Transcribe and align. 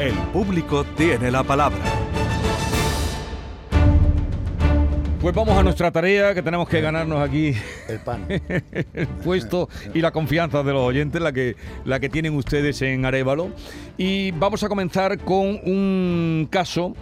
El 0.00 0.14
público 0.32 0.82
tiene 0.96 1.30
la 1.30 1.44
palabra. 1.44 1.78
Pues 5.20 5.34
vamos 5.34 5.58
a 5.58 5.62
nuestra 5.62 5.90
tarea, 5.90 6.32
que 6.32 6.40
tenemos 6.40 6.66
que 6.70 6.80
ganarnos 6.80 7.20
aquí 7.20 7.52
el 7.86 8.00
pan, 8.00 8.24
el 8.94 9.06
puesto 9.22 9.68
y 9.92 10.00
la 10.00 10.10
confianza 10.10 10.62
de 10.62 10.72
los 10.72 10.80
oyentes, 10.80 11.20
la 11.20 11.32
que, 11.32 11.54
la 11.84 12.00
que 12.00 12.08
tienen 12.08 12.34
ustedes 12.34 12.80
en 12.80 13.04
Arevalo. 13.04 13.50
Y 13.98 14.30
vamos 14.30 14.62
a 14.62 14.70
comenzar 14.70 15.18
con 15.18 15.60
un 15.66 16.48
caso 16.50 16.94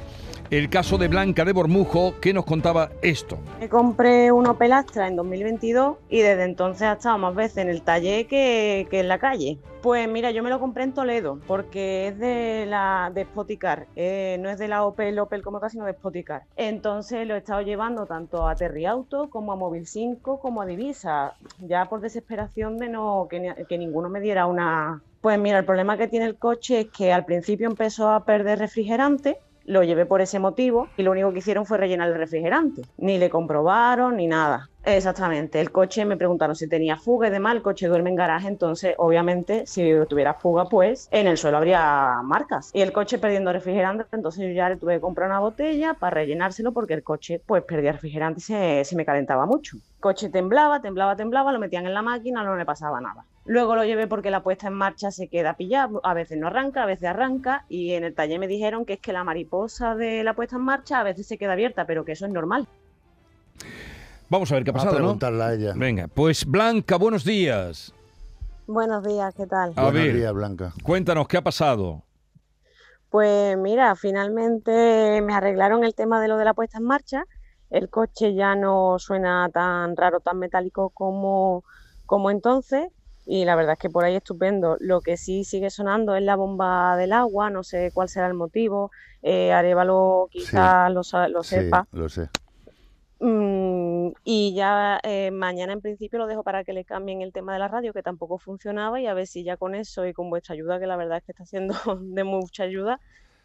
el 0.50 0.70
caso 0.70 0.96
de 0.96 1.08
Blanca 1.08 1.44
de 1.44 1.52
Bormujo, 1.52 2.14
que 2.20 2.32
nos 2.32 2.44
contaba 2.44 2.90
esto. 3.02 3.38
Me 3.60 3.68
compré 3.68 4.32
un 4.32 4.46
Opel 4.46 4.72
Astra 4.72 5.06
en 5.06 5.16
2022 5.16 5.98
y 6.08 6.20
desde 6.20 6.44
entonces 6.44 6.82
ha 6.82 6.92
estado 6.92 7.18
más 7.18 7.34
veces 7.34 7.58
en 7.58 7.68
el 7.68 7.82
taller 7.82 8.26
que, 8.26 8.88
en 8.90 9.08
la 9.08 9.18
calle. 9.18 9.58
Pues 9.82 10.08
mira, 10.08 10.30
yo 10.30 10.42
me 10.42 10.50
lo 10.50 10.58
compré 10.58 10.84
en 10.84 10.92
Toledo 10.92 11.38
porque 11.46 12.08
es 12.08 12.18
de 12.18 12.66
la 12.66 13.12
de 13.14 13.24
Spoticar, 13.24 13.86
eh, 13.94 14.36
no 14.40 14.48
es 14.48 14.58
de 14.58 14.66
la 14.68 14.84
Opel 14.84 15.18
Opel 15.18 15.42
como 15.42 15.60
tal, 15.60 15.70
sino 15.70 15.84
de 15.84 15.92
Spoticar. 15.92 16.44
Entonces 16.56 17.26
lo 17.26 17.34
he 17.34 17.38
estado 17.38 17.60
llevando 17.60 18.06
tanto 18.06 18.48
a 18.48 18.56
Terry 18.56 18.86
Auto 18.86 19.30
como 19.30 19.52
a 19.52 19.56
Móvil 19.56 19.86
5 19.86 20.40
como 20.40 20.62
a 20.62 20.66
Divisa, 20.66 21.34
ya 21.60 21.84
por 21.84 22.00
desesperación 22.00 22.78
de 22.78 22.88
no 22.88 23.28
que, 23.30 23.66
que 23.68 23.78
ninguno 23.78 24.08
me 24.08 24.20
diera 24.20 24.46
una... 24.46 25.02
Pues 25.20 25.38
mira, 25.38 25.58
el 25.58 25.64
problema 25.64 25.96
que 25.96 26.08
tiene 26.08 26.26
el 26.26 26.36
coche 26.36 26.80
es 26.80 26.86
que 26.88 27.12
al 27.12 27.24
principio 27.24 27.68
empezó 27.68 28.10
a 28.10 28.24
perder 28.24 28.60
refrigerante 28.60 29.38
lo 29.68 29.84
llevé 29.84 30.06
por 30.06 30.20
ese 30.20 30.38
motivo 30.38 30.88
y 30.96 31.02
lo 31.02 31.12
único 31.12 31.32
que 31.32 31.38
hicieron 31.38 31.66
fue 31.66 31.78
rellenar 31.78 32.08
el 32.08 32.14
refrigerante. 32.14 32.82
Ni 32.96 33.18
le 33.18 33.30
comprobaron 33.30 34.16
ni 34.16 34.26
nada. 34.26 34.68
Exactamente. 34.84 35.60
El 35.60 35.70
coche 35.70 36.06
me 36.06 36.16
preguntaron 36.16 36.56
si 36.56 36.66
tenía 36.66 36.96
fuga 36.96 37.28
y 37.28 37.30
demás. 37.30 37.54
El 37.54 37.62
coche 37.62 37.88
duerme 37.88 38.08
en 38.08 38.16
garaje, 38.16 38.48
entonces, 38.48 38.94
obviamente, 38.96 39.66
si 39.66 39.92
tuviera 40.08 40.32
fuga, 40.32 40.64
pues 40.64 41.08
en 41.10 41.26
el 41.26 41.36
suelo 41.36 41.58
habría 41.58 42.20
marcas. 42.24 42.70
Y 42.72 42.80
el 42.80 42.92
coche 42.92 43.18
perdiendo 43.18 43.52
refrigerante, 43.52 44.06
entonces 44.12 44.46
yo 44.48 44.54
ya 44.54 44.70
le 44.70 44.76
tuve 44.76 44.94
que 44.94 45.00
comprar 45.00 45.28
una 45.28 45.40
botella 45.40 45.94
para 45.94 46.14
rellenárselo 46.14 46.72
porque 46.72 46.94
el 46.94 47.02
coche, 47.02 47.42
pues, 47.44 47.62
perdía 47.64 47.92
refrigerante 47.92 48.40
y 48.40 48.42
se, 48.42 48.84
se 48.86 48.96
me 48.96 49.04
calentaba 49.04 49.44
mucho. 49.44 49.76
El 49.76 50.00
coche 50.00 50.30
temblaba, 50.30 50.80
temblaba, 50.80 51.16
temblaba, 51.16 51.52
lo 51.52 51.58
metían 51.58 51.84
en 51.84 51.92
la 51.92 52.02
máquina, 52.02 52.42
no 52.42 52.56
le 52.56 52.64
pasaba 52.64 53.00
nada. 53.00 53.26
Luego 53.48 53.76
lo 53.76 53.82
llevé 53.82 54.06
porque 54.06 54.30
la 54.30 54.42
puesta 54.42 54.66
en 54.66 54.74
marcha 54.74 55.10
se 55.10 55.28
queda 55.28 55.54
pillada, 55.54 55.98
a 56.02 56.12
veces 56.12 56.36
no 56.36 56.48
arranca, 56.48 56.82
a 56.82 56.86
veces 56.86 57.08
arranca 57.08 57.64
y 57.70 57.94
en 57.94 58.04
el 58.04 58.14
taller 58.14 58.38
me 58.38 58.46
dijeron 58.46 58.84
que 58.84 58.92
es 58.92 59.00
que 59.00 59.10
la 59.10 59.24
mariposa 59.24 59.94
de 59.94 60.22
la 60.22 60.34
puesta 60.34 60.56
en 60.56 60.62
marcha 60.62 61.00
a 61.00 61.02
veces 61.02 61.26
se 61.26 61.38
queda 61.38 61.54
abierta, 61.54 61.86
pero 61.86 62.04
que 62.04 62.12
eso 62.12 62.26
es 62.26 62.32
normal. 62.32 62.68
Vamos 64.28 64.52
a 64.52 64.56
ver 64.56 64.64
qué 64.64 64.70
ha 64.70 64.74
pasado, 64.74 64.92
a 64.92 64.96
preguntarle 64.96 65.42
a 65.42 65.54
ella. 65.54 65.72
Venga, 65.74 66.08
pues 66.08 66.44
Blanca, 66.44 66.96
buenos 66.98 67.24
días. 67.24 67.94
Buenos 68.66 69.02
días, 69.02 69.34
¿qué 69.34 69.46
tal? 69.46 69.72
A 69.76 69.84
buenos 69.84 70.14
días, 70.14 70.34
Blanca. 70.34 70.74
Cuéntanos, 70.82 71.26
¿qué 71.26 71.38
ha 71.38 71.42
pasado? 71.42 72.02
Pues 73.08 73.56
mira, 73.56 73.96
finalmente 73.96 75.22
me 75.22 75.32
arreglaron 75.32 75.84
el 75.84 75.94
tema 75.94 76.20
de 76.20 76.28
lo 76.28 76.36
de 76.36 76.44
la 76.44 76.52
puesta 76.52 76.76
en 76.76 76.84
marcha. 76.84 77.24
El 77.70 77.88
coche 77.88 78.34
ya 78.34 78.54
no 78.54 78.98
suena 78.98 79.48
tan 79.48 79.96
raro, 79.96 80.20
tan 80.20 80.38
metálico 80.38 80.90
como, 80.90 81.64
como 82.04 82.30
entonces 82.30 82.88
y 83.30 83.44
la 83.44 83.56
verdad 83.56 83.74
es 83.74 83.78
que 83.78 83.90
por 83.90 84.06
ahí 84.06 84.16
estupendo. 84.16 84.78
Lo 84.80 85.02
que 85.02 85.18
sí 85.18 85.44
sigue 85.44 85.68
sonando 85.68 86.16
es 86.16 86.22
la 86.22 86.34
bomba 86.34 86.96
del 86.96 87.12
agua, 87.12 87.50
no 87.50 87.62
sé 87.62 87.90
cuál 87.92 88.08
será 88.08 88.26
el 88.26 88.32
motivo, 88.32 88.90
eh, 89.22 89.52
Arevalo 89.52 90.28
quizás 90.30 90.90
lo, 90.90 91.02
sepa. 91.04 91.86
Sí, 91.90 91.96
lo 91.98 92.08
sé. 92.08 92.30
Mm, 93.20 94.12
y 94.24 94.54
ya 94.54 94.98
eh, 95.02 95.30
mañana 95.30 95.74
en 95.74 95.82
principio 95.82 96.18
lo 96.18 96.26
dejo 96.26 96.42
para 96.42 96.64
que 96.64 96.72
le 96.72 96.86
cambien 96.86 97.20
el 97.20 97.34
tema 97.34 97.52
de 97.52 97.58
la 97.58 97.68
radio, 97.68 97.92
que 97.92 98.02
tampoco 98.02 98.38
funcionaba, 98.38 98.98
y 98.98 99.06
a 99.06 99.12
ver 99.12 99.26
si 99.26 99.44
ya 99.44 99.58
con 99.58 99.74
eso 99.74 100.06
y 100.06 100.14
con 100.14 100.30
vuestra 100.30 100.54
ayuda, 100.54 100.80
que 100.80 100.86
la 100.86 100.96
verdad 100.96 101.18
es 101.18 101.24
que 101.24 101.32
está 101.32 101.44
siendo 101.44 101.74
de 102.00 102.24
mucha 102.24 102.62
ayuda, 102.62 102.98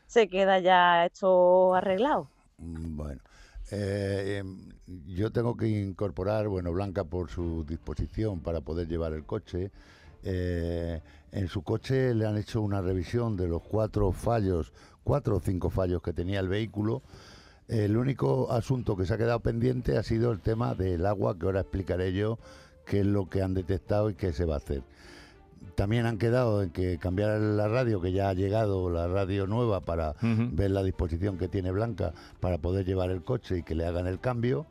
se 0.08 0.30
queda 0.30 0.60
ya 0.60 1.06
esto 1.06 1.76
arreglado. 1.76 2.30
Bueno, 2.58 3.20
eh, 3.72 4.40
em, 4.40 4.70
yo 5.08 5.32
tengo 5.32 5.56
que 5.56 5.68
incorporar, 5.68 6.48
bueno, 6.48 6.72
Blanca 6.72 7.04
por 7.04 7.30
su 7.30 7.66
disposición 7.68 8.42
para 8.42 8.62
poder 8.62 8.88
llevar 8.88 9.14
el 9.14 9.26
coche. 9.26 9.72
Eh, 10.24 11.02
en 11.32 11.48
su 11.48 11.64
coche 11.64 12.14
le 12.14 12.26
han 12.26 12.38
hecho 12.38 12.62
una 12.62 12.82
revisión 12.82 13.36
de 13.36 13.48
los 13.48 13.62
cuatro 13.62 14.12
fallos, 14.12 14.72
cuatro 15.04 15.38
o 15.38 15.40
cinco 15.40 15.70
fallos 15.70 16.02
que 16.02 16.14
tenía 16.14 16.40
el 16.40 16.48
vehículo. 16.48 17.02
El 17.68 17.98
único 17.98 18.52
asunto 18.52 18.96
que 18.96 19.06
se 19.06 19.14
ha 19.14 19.18
quedado 19.18 19.40
pendiente 19.40 19.98
ha 19.98 20.04
sido 20.04 20.32
el 20.32 20.40
tema 20.40 20.76
del 20.76 21.06
agua, 21.06 21.38
que 21.38 21.46
ahora 21.46 21.62
explicaré 21.62 22.14
yo 22.14 22.38
qué 22.86 23.00
es 23.00 23.06
lo 23.06 23.30
que 23.30 23.42
han 23.42 23.54
detectado 23.54 24.10
y 24.10 24.16
qué 24.16 24.34
se 24.34 24.46
va 24.46 24.56
a 24.56 24.58
hacer. 24.58 24.84
También 25.76 26.06
han 26.06 26.18
quedado 26.18 26.62
en 26.62 26.70
que 26.70 26.98
cambiar 26.98 27.40
la 27.40 27.68
radio, 27.68 28.02
que 28.02 28.12
ya 28.12 28.30
ha 28.30 28.34
llegado 28.34 28.90
la 28.90 29.08
radio 29.08 29.48
nueva 29.48 29.82
para 29.82 30.16
ver 30.22 30.72
la 30.72 30.84
disposición 30.84 31.38
que 31.38 31.48
tiene 31.48 31.72
Blanca 31.72 32.14
para 32.40 32.58
poder 32.58 32.86
llevar 32.86 33.10
el 33.10 33.24
coche 33.24 33.60
y 33.60 33.64
que 33.64 33.76
le 33.76 33.86
hagan 33.86 34.08
el 34.08 34.20
cambio. 34.20 34.66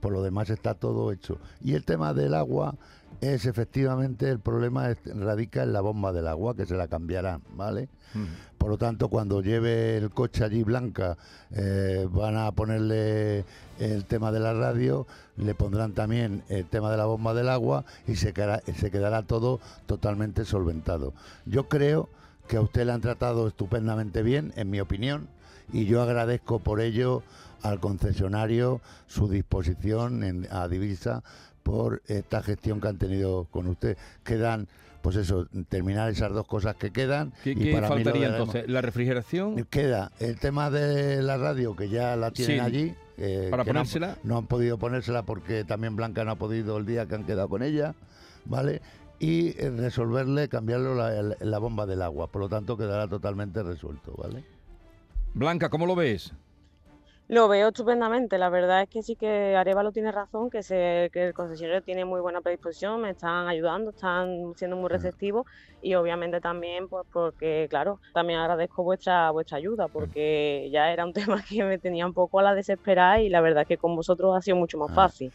Por 0.00 0.12
lo 0.12 0.22
demás 0.22 0.50
está 0.50 0.74
todo 0.74 1.12
hecho. 1.12 1.38
Y 1.62 1.74
el 1.74 1.84
tema 1.84 2.14
del 2.14 2.34
agua 2.34 2.74
es 3.20 3.44
efectivamente 3.44 4.28
el 4.28 4.38
problema 4.38 4.94
radica 5.04 5.62
en 5.62 5.72
la 5.72 5.80
bomba 5.80 6.12
del 6.12 6.26
agua, 6.26 6.56
que 6.56 6.66
se 6.66 6.74
la 6.74 6.88
cambiarán, 6.88 7.42
¿vale? 7.54 7.88
Por 8.58 8.70
lo 8.70 8.78
tanto, 8.78 9.08
cuando 9.08 9.40
lleve 9.40 9.96
el 9.96 10.10
coche 10.10 10.44
allí 10.44 10.64
blanca, 10.64 11.16
eh, 11.52 12.08
van 12.10 12.36
a 12.36 12.50
ponerle 12.52 13.44
el 13.78 14.04
tema 14.04 14.32
de 14.32 14.40
la 14.40 14.52
radio, 14.52 15.06
le 15.36 15.54
pondrán 15.54 15.92
también 15.92 16.42
el 16.48 16.66
tema 16.66 16.90
de 16.90 16.96
la 16.96 17.04
bomba 17.04 17.34
del 17.34 17.48
agua 17.48 17.84
y 18.06 18.16
se 18.16 18.32
quedará, 18.32 18.62
se 18.76 18.90
quedará 18.90 19.22
todo 19.22 19.60
totalmente 19.86 20.44
solventado. 20.44 21.12
Yo 21.46 21.68
creo 21.68 22.08
que 22.48 22.56
a 22.56 22.62
usted 22.62 22.84
le 22.84 22.92
han 22.92 23.00
tratado 23.00 23.46
estupendamente 23.46 24.22
bien, 24.22 24.52
en 24.56 24.70
mi 24.70 24.80
opinión, 24.80 25.28
y 25.72 25.84
yo 25.84 26.02
agradezco 26.02 26.58
por 26.58 26.80
ello 26.80 27.22
al 27.62 27.80
concesionario 27.80 28.80
su 29.06 29.28
disposición 29.28 30.22
en, 30.22 30.48
a 30.50 30.68
Divisa 30.68 31.22
por 31.62 32.02
esta 32.06 32.42
gestión 32.42 32.80
que 32.80 32.88
han 32.88 32.98
tenido 32.98 33.46
con 33.50 33.66
usted. 33.66 33.96
Quedan, 34.24 34.68
pues 35.02 35.16
eso, 35.16 35.46
terminar 35.68 36.10
esas 36.10 36.32
dos 36.32 36.46
cosas 36.46 36.76
que 36.76 36.90
quedan. 36.90 37.32
¿Qué, 37.44 37.52
y 37.52 37.72
para 37.72 37.88
faltaría 37.88 38.28
entonces? 38.28 38.68
¿La 38.68 38.80
refrigeración? 38.80 39.64
Queda 39.64 40.12
el 40.20 40.38
tema 40.38 40.70
de 40.70 41.22
la 41.22 41.36
radio, 41.36 41.76
que 41.76 41.88
ya 41.88 42.16
la 42.16 42.30
tienen 42.30 42.60
allí. 42.60 42.94
Eh, 43.18 43.48
¿Para 43.50 43.64
ponérsela? 43.64 44.16
No, 44.22 44.38
han 44.38 44.46
podido 44.46 44.78
ponérsela 44.78 45.22
porque 45.24 45.64
también 45.64 45.94
Blanca 45.96 46.24
no 46.24 46.32
ha 46.32 46.36
podido 46.36 46.78
el 46.78 46.86
día 46.86 47.06
que 47.06 47.14
han 47.14 47.24
quedado 47.24 47.48
con 47.48 47.62
ella, 47.62 47.94
¿vale? 48.46 48.80
Y 49.18 49.48
eh, 49.62 49.70
resolverle, 49.70 50.48
cambiarlo 50.48 50.94
la, 50.94 51.36
la 51.38 51.58
bomba 51.58 51.84
del 51.84 52.00
agua. 52.00 52.28
Por 52.28 52.40
lo 52.40 52.48
tanto, 52.48 52.78
quedará 52.78 53.06
totalmente 53.06 53.62
resuelto, 53.62 54.14
¿vale? 54.16 54.42
Blanca, 55.34 55.68
¿cómo 55.68 55.84
lo 55.84 55.94
ves? 55.94 56.32
Lo 57.30 57.46
veo 57.46 57.68
estupendamente. 57.68 58.38
La 58.38 58.48
verdad 58.48 58.82
es 58.82 58.88
que 58.88 59.04
sí 59.04 59.14
que 59.14 59.54
Arevalo 59.54 59.92
tiene 59.92 60.10
razón, 60.10 60.50
que, 60.50 60.64
se, 60.64 61.10
que 61.12 61.28
el 61.28 61.32
concesionario 61.32 61.80
tiene 61.80 62.04
muy 62.04 62.20
buena 62.20 62.40
predisposición, 62.40 63.02
me 63.02 63.10
están 63.10 63.46
ayudando, 63.46 63.90
están 63.90 64.52
siendo 64.56 64.76
muy 64.76 64.88
receptivos 64.88 65.46
y 65.80 65.94
obviamente 65.94 66.40
también 66.40 66.88
pues 66.88 67.06
porque, 67.12 67.68
claro, 67.70 68.00
también 68.12 68.40
agradezco 68.40 68.82
vuestra 68.82 69.30
vuestra 69.30 69.58
ayuda 69.58 69.86
porque 69.86 70.68
ya 70.72 70.90
era 70.90 71.04
un 71.04 71.12
tema 71.14 71.40
que 71.48 71.62
me 71.62 71.78
tenía 71.78 72.04
un 72.04 72.14
poco 72.14 72.40
a 72.40 72.42
la 72.42 72.52
desesperada 72.52 73.20
y 73.20 73.28
la 73.28 73.40
verdad 73.40 73.62
es 73.62 73.68
que 73.68 73.78
con 73.78 73.94
vosotros 73.94 74.36
ha 74.36 74.42
sido 74.42 74.56
mucho 74.56 74.76
más 74.78 74.90
ah. 74.90 74.94
fácil. 74.94 75.32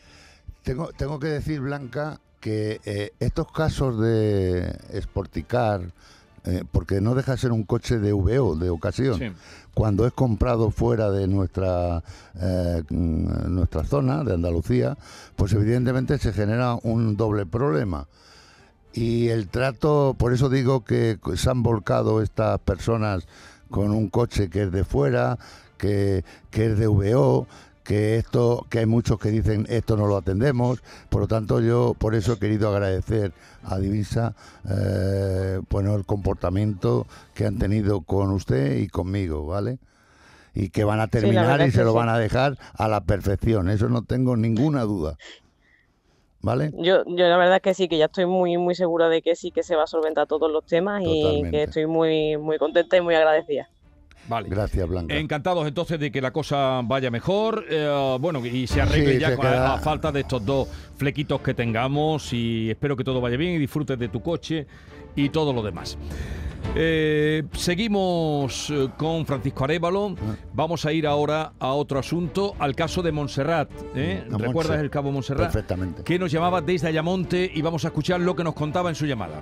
Tengo, 0.63 0.91
tengo 0.91 1.17
que 1.17 1.27
decir, 1.27 1.61
Blanca, 1.61 2.19
que 2.41 2.81
eh, 2.83 3.11
estos 3.21 3.49
casos 3.53 4.01
de 4.01 4.77
Sporticar, 4.99 5.93
eh, 6.45 6.63
porque 6.71 7.01
no 7.01 7.15
deja 7.15 7.33
de 7.33 7.37
ser 7.39 7.51
un 7.51 7.63
coche 7.63 7.97
de 7.97 8.13
VO, 8.13 8.55
de 8.55 8.69
ocasión. 8.69 9.35
Cuando 9.73 10.05
es 10.05 10.13
comprado 10.13 10.69
fuera 10.69 11.09
de 11.09 11.27
nuestra, 11.27 12.03
eh, 12.39 12.83
nuestra 12.89 13.83
zona, 13.83 14.23
de 14.23 14.35
Andalucía, 14.35 14.95
pues 15.35 15.53
evidentemente 15.53 16.17
se 16.19 16.33
genera 16.33 16.75
un 16.83 17.17
doble 17.17 17.45
problema. 17.45 18.07
Y 18.93 19.29
el 19.29 19.47
trato, 19.47 20.15
por 20.17 20.33
eso 20.33 20.47
digo 20.49 20.85
que 20.85 21.17
se 21.35 21.49
han 21.49 21.63
volcado 21.63 22.21
estas 22.21 22.59
personas 22.59 23.27
con 23.69 23.91
un 23.91 24.09
coche 24.09 24.49
que 24.49 24.63
es 24.63 24.71
de 24.71 24.85
fuera, 24.85 25.39
que, 25.77 26.23
que 26.51 26.67
es 26.67 26.77
de 26.77 26.87
VO, 26.87 27.47
que 27.85 28.17
esto, 28.17 28.65
que 28.69 28.79
hay 28.79 28.85
muchos 28.87 29.19
que 29.19 29.29
dicen 29.29 29.65
esto 29.69 29.95
no 29.95 30.07
lo 30.07 30.17
atendemos, 30.17 30.81
por 31.09 31.21
lo 31.21 31.27
tanto 31.27 31.61
yo 31.61 31.93
por 31.97 32.15
eso 32.15 32.33
he 32.33 32.39
querido 32.39 32.69
agradecer 32.69 33.31
a 33.63 33.77
Divisa 33.77 34.35
eh, 34.69 35.61
bueno 35.69 35.95
el 35.95 36.05
comportamiento 36.05 37.05
que 37.33 37.45
han 37.45 37.57
tenido 37.57 38.01
con 38.01 38.31
usted 38.31 38.77
y 38.77 38.87
conmigo, 38.87 39.45
¿vale? 39.45 39.77
Y 40.53 40.69
que 40.69 40.83
van 40.83 40.99
a 40.99 41.07
terminar 41.07 41.61
y 41.61 41.71
se 41.71 41.83
lo 41.83 41.93
van 41.93 42.09
a 42.09 42.17
dejar 42.17 42.57
a 42.73 42.87
la 42.87 43.01
perfección, 43.01 43.69
eso 43.69 43.87
no 43.87 44.03
tengo 44.03 44.35
ninguna 44.35 44.81
duda. 44.81 45.17
¿Vale? 46.41 46.71
Yo, 46.77 47.03
yo 47.07 47.27
la 47.27 47.37
verdad 47.37 47.59
que 47.59 47.73
sí, 47.73 47.87
que 47.87 47.97
ya 47.97 48.05
estoy 48.05 48.27
muy 48.27 48.57
muy 48.57 48.75
segura 48.75 49.09
de 49.09 49.23
que 49.23 49.35
sí 49.35 49.49
que 49.49 49.63
se 49.63 49.75
va 49.75 49.83
a 49.83 49.87
solventar 49.87 50.27
todos 50.27 50.51
los 50.51 50.63
temas 50.65 51.01
y 51.03 51.43
que 51.49 51.63
estoy 51.63 51.87
muy 51.87 52.37
muy 52.37 52.57
contenta 52.57 52.97
y 52.97 53.01
muy 53.01 53.15
agradecida. 53.15 53.67
Vale. 54.27 54.49
Gracias, 54.49 54.87
Blanca. 54.87 55.15
Encantados 55.15 55.67
entonces 55.67 55.99
de 55.99 56.11
que 56.11 56.21
la 56.21 56.31
cosa 56.31 56.81
vaya 56.83 57.11
mejor. 57.11 57.65
Eh, 57.69 58.17
bueno, 58.19 58.45
y 58.45 58.67
se 58.67 58.81
arregle 58.81 59.19
ya 59.19 59.35
con 59.35 59.45
la, 59.45 59.77
falta 59.77 60.11
de 60.11 60.21
estos 60.21 60.45
dos 60.45 60.67
flequitos 60.97 61.41
que 61.41 61.53
tengamos. 61.53 62.33
Y 62.33 62.69
espero 62.69 62.95
que 62.95 63.03
todo 63.03 63.21
vaya 63.21 63.37
bien 63.37 63.53
y 63.53 63.57
disfrutes 63.59 63.97
de 63.99 64.09
tu 64.09 64.21
coche 64.21 64.67
y 65.15 65.29
todo 65.29 65.53
lo 65.53 65.61
demás. 65.61 65.97
Eh, 66.73 67.43
seguimos 67.53 68.69
eh, 68.69 68.89
con 68.97 69.25
Francisco 69.25 69.63
Arevalo. 69.63 70.15
Ah. 70.19 70.35
Vamos 70.53 70.85
a 70.85 70.91
ir 70.91 71.05
ahora 71.05 71.53
a 71.59 71.73
otro 71.73 71.99
asunto, 71.99 72.55
al 72.59 72.75
caso 72.75 73.01
de 73.01 73.11
Montserrat. 73.11 73.69
¿eh? 73.95 74.23
A 74.25 74.37
¿Recuerdas 74.37 74.71
Montse. 74.71 74.81
el 74.81 74.89
cabo 74.89 75.11
Montserrat? 75.11 75.51
Perfectamente. 75.51 76.03
Que 76.03 76.17
nos 76.17 76.31
llamaba 76.31 76.61
desde 76.61 76.87
Ayamonte 76.87 77.49
y 77.53 77.61
vamos 77.61 77.85
a 77.85 77.89
escuchar 77.89 78.19
lo 78.19 78.35
que 78.35 78.43
nos 78.43 78.55
contaba 78.55 78.89
en 78.89 78.95
su 78.95 79.05
llamada. 79.05 79.41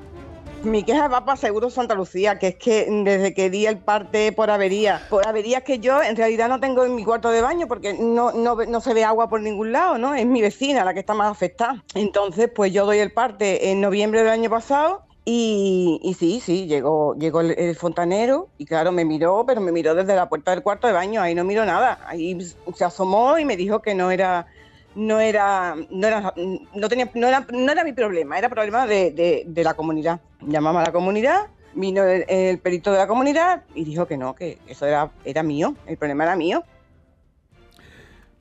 Mi 0.63 0.83
queja 0.83 1.09
va 1.09 1.25
para 1.25 1.35
Seguro 1.35 1.69
Santa 1.69 1.93
Lucía, 1.93 2.39
que 2.39 2.47
es 2.47 2.55
que 2.55 2.87
desde 2.89 3.33
que 3.33 3.49
di 3.49 3.65
el 3.65 3.79
parte 3.79 4.31
por 4.31 4.49
avería, 4.49 5.01
por 5.09 5.27
averías 5.27 5.63
que 5.63 5.79
yo 5.79 6.01
en 6.01 6.15
realidad 6.15 6.47
no 6.47 6.61
tengo 6.61 6.85
en 6.85 6.95
mi 6.95 7.03
cuarto 7.03 7.29
de 7.31 7.41
baño 7.41 7.67
porque 7.67 7.93
no, 7.93 8.31
no, 8.31 8.55
no 8.55 8.79
se 8.79 8.93
ve 8.93 9.03
agua 9.03 9.27
por 9.27 9.41
ningún 9.41 9.73
lado, 9.73 9.97
¿no? 9.97 10.15
Es 10.15 10.25
mi 10.25 10.41
vecina 10.41 10.85
la 10.85 10.93
que 10.93 11.01
está 11.01 11.13
más 11.13 11.29
afectada. 11.29 11.83
Entonces, 11.95 12.49
pues 12.53 12.71
yo 12.71 12.85
doy 12.85 12.99
el 12.99 13.11
parte 13.11 13.71
en 13.71 13.81
noviembre 13.81 14.21
del 14.21 14.29
año 14.29 14.49
pasado 14.49 15.03
y, 15.25 15.99
y 16.01 16.13
sí, 16.13 16.39
sí, 16.39 16.65
llegó, 16.65 17.13
llegó 17.15 17.41
el, 17.41 17.51
el 17.59 17.75
fontanero 17.75 18.47
y 18.57 18.65
claro, 18.65 18.93
me 18.93 19.03
miró, 19.03 19.43
pero 19.45 19.59
me 19.59 19.73
miró 19.73 19.95
desde 19.95 20.15
la 20.15 20.29
puerta 20.29 20.51
del 20.51 20.63
cuarto 20.63 20.87
de 20.87 20.93
baño, 20.93 21.21
ahí 21.21 21.35
no 21.35 21.43
miró 21.43 21.65
nada. 21.65 21.99
Ahí 22.07 22.39
se 22.73 22.85
asomó 22.85 23.37
y 23.37 23.43
me 23.43 23.57
dijo 23.57 23.81
que 23.81 23.95
no 23.95 24.11
era 24.11 24.47
no 24.95 25.19
era, 25.19 25.75
no 25.89 26.07
era, 26.07 26.33
no 26.75 26.89
tenía, 26.89 27.09
no 27.13 27.27
era, 27.27 27.45
no 27.51 27.71
era 27.71 27.83
mi 27.83 27.93
problema, 27.93 28.37
era 28.37 28.49
problema 28.49 28.85
de, 28.87 29.11
de- 29.11 29.43
de 29.47 29.63
la 29.63 29.73
comunidad. 29.73 30.19
Llamamos 30.41 30.81
a 30.81 30.85
la 30.87 30.91
comunidad, 30.91 31.47
vino 31.73 32.03
el, 32.03 32.25
el 32.27 32.59
perito 32.59 32.91
de 32.91 32.97
la 32.99 33.07
comunidad 33.07 33.63
y 33.73 33.83
dijo 33.85 34.05
que 34.05 34.17
no, 34.17 34.35
que 34.35 34.59
eso 34.67 34.85
era, 34.85 35.09
era 35.25 35.41
mío, 35.43 35.75
el 35.87 35.97
problema 35.97 36.23
era 36.25 36.35
mío. 36.35 36.63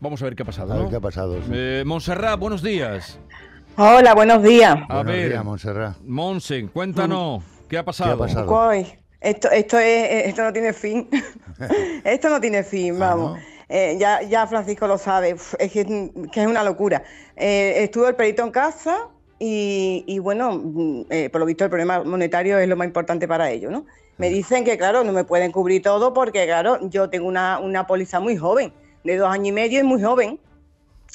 Vamos 0.01 0.21
a 0.21 0.25
ver 0.25 0.35
qué 0.35 0.43
ha 0.43 0.47
pasado. 0.47 0.73
A 0.73 0.77
ver 0.77 0.85
¿no? 0.85 0.91
qué 0.91 0.97
ha 0.97 1.01
pasado. 1.01 1.37
sí. 1.43 1.51
Eh, 1.53 1.83
Montserrat, 1.87 2.39
buenos 2.39 2.63
días. 2.63 3.19
Hola, 3.77 4.15
buenos 4.15 4.43
días. 4.43 4.75
A 4.89 4.97
Buenos 4.97 5.07
ver, 5.07 5.29
días, 5.31 5.45
Montserrat. 5.45 5.97
Monse, 6.05 6.67
cuéntanos, 6.73 7.43
¿qué 7.69 7.79
ha 7.79 7.85
pasado? 7.85 8.17
¿Qué 8.19 8.25
ha 8.25 8.27
pasado? 8.27 8.47
Coy, 8.47 8.87
esto, 9.21 9.49
esto, 9.51 9.79
es, 9.79 10.27
esto 10.27 10.43
no 10.43 10.53
tiene 10.53 10.73
fin. 10.73 11.09
esto 12.05 12.29
no 12.29 12.41
tiene 12.41 12.65
fin, 12.65 12.97
Ah, 12.97 13.15
vamos. 13.15 13.39
¿no? 13.39 13.52
Eh, 13.75 13.97
ya, 13.99 14.21
ya 14.21 14.47
Francisco 14.47 14.87
lo 14.87 14.99
sabe, 14.99 15.31
es 15.31 15.73
que, 15.73 16.11
que 16.31 16.43
es 16.43 16.47
una 16.47 16.63
locura. 16.63 17.05
Eh, 17.35 17.77
estuvo 17.79 18.07
el 18.07 18.15
perito 18.15 18.43
en 18.43 18.51
casa 18.51 19.09
y, 19.39 20.05
y 20.07 20.19
bueno, 20.19 20.61
mm, 20.63 21.05
eh, 21.09 21.31
por 21.31 21.41
lo 21.41 21.47
visto 21.47 21.65
el 21.65 21.71
problema 21.71 22.05
monetario 22.05 22.59
es 22.59 22.69
lo 22.69 22.77
más 22.77 22.87
importante 22.87 23.27
para 23.27 23.51
ellos, 23.51 23.73
¿no? 23.73 23.87
Me 24.19 24.29
dicen 24.29 24.63
que, 24.63 24.77
claro, 24.77 25.05
no 25.05 25.13
me 25.13 25.25
pueden 25.25 25.53
cubrir 25.53 25.81
todo 25.81 26.13
porque, 26.13 26.45
claro, 26.45 26.87
yo 26.91 27.09
tengo 27.09 27.27
una, 27.27 27.61
una 27.61 27.87
póliza 27.87 28.21
muy 28.21 28.37
joven, 28.37 28.75
de 29.05 29.17
dos 29.17 29.31
años 29.31 29.49
y 29.49 29.53
medio 29.53 29.81
y 29.81 29.85
muy 29.85 30.03
joven. 30.03 30.39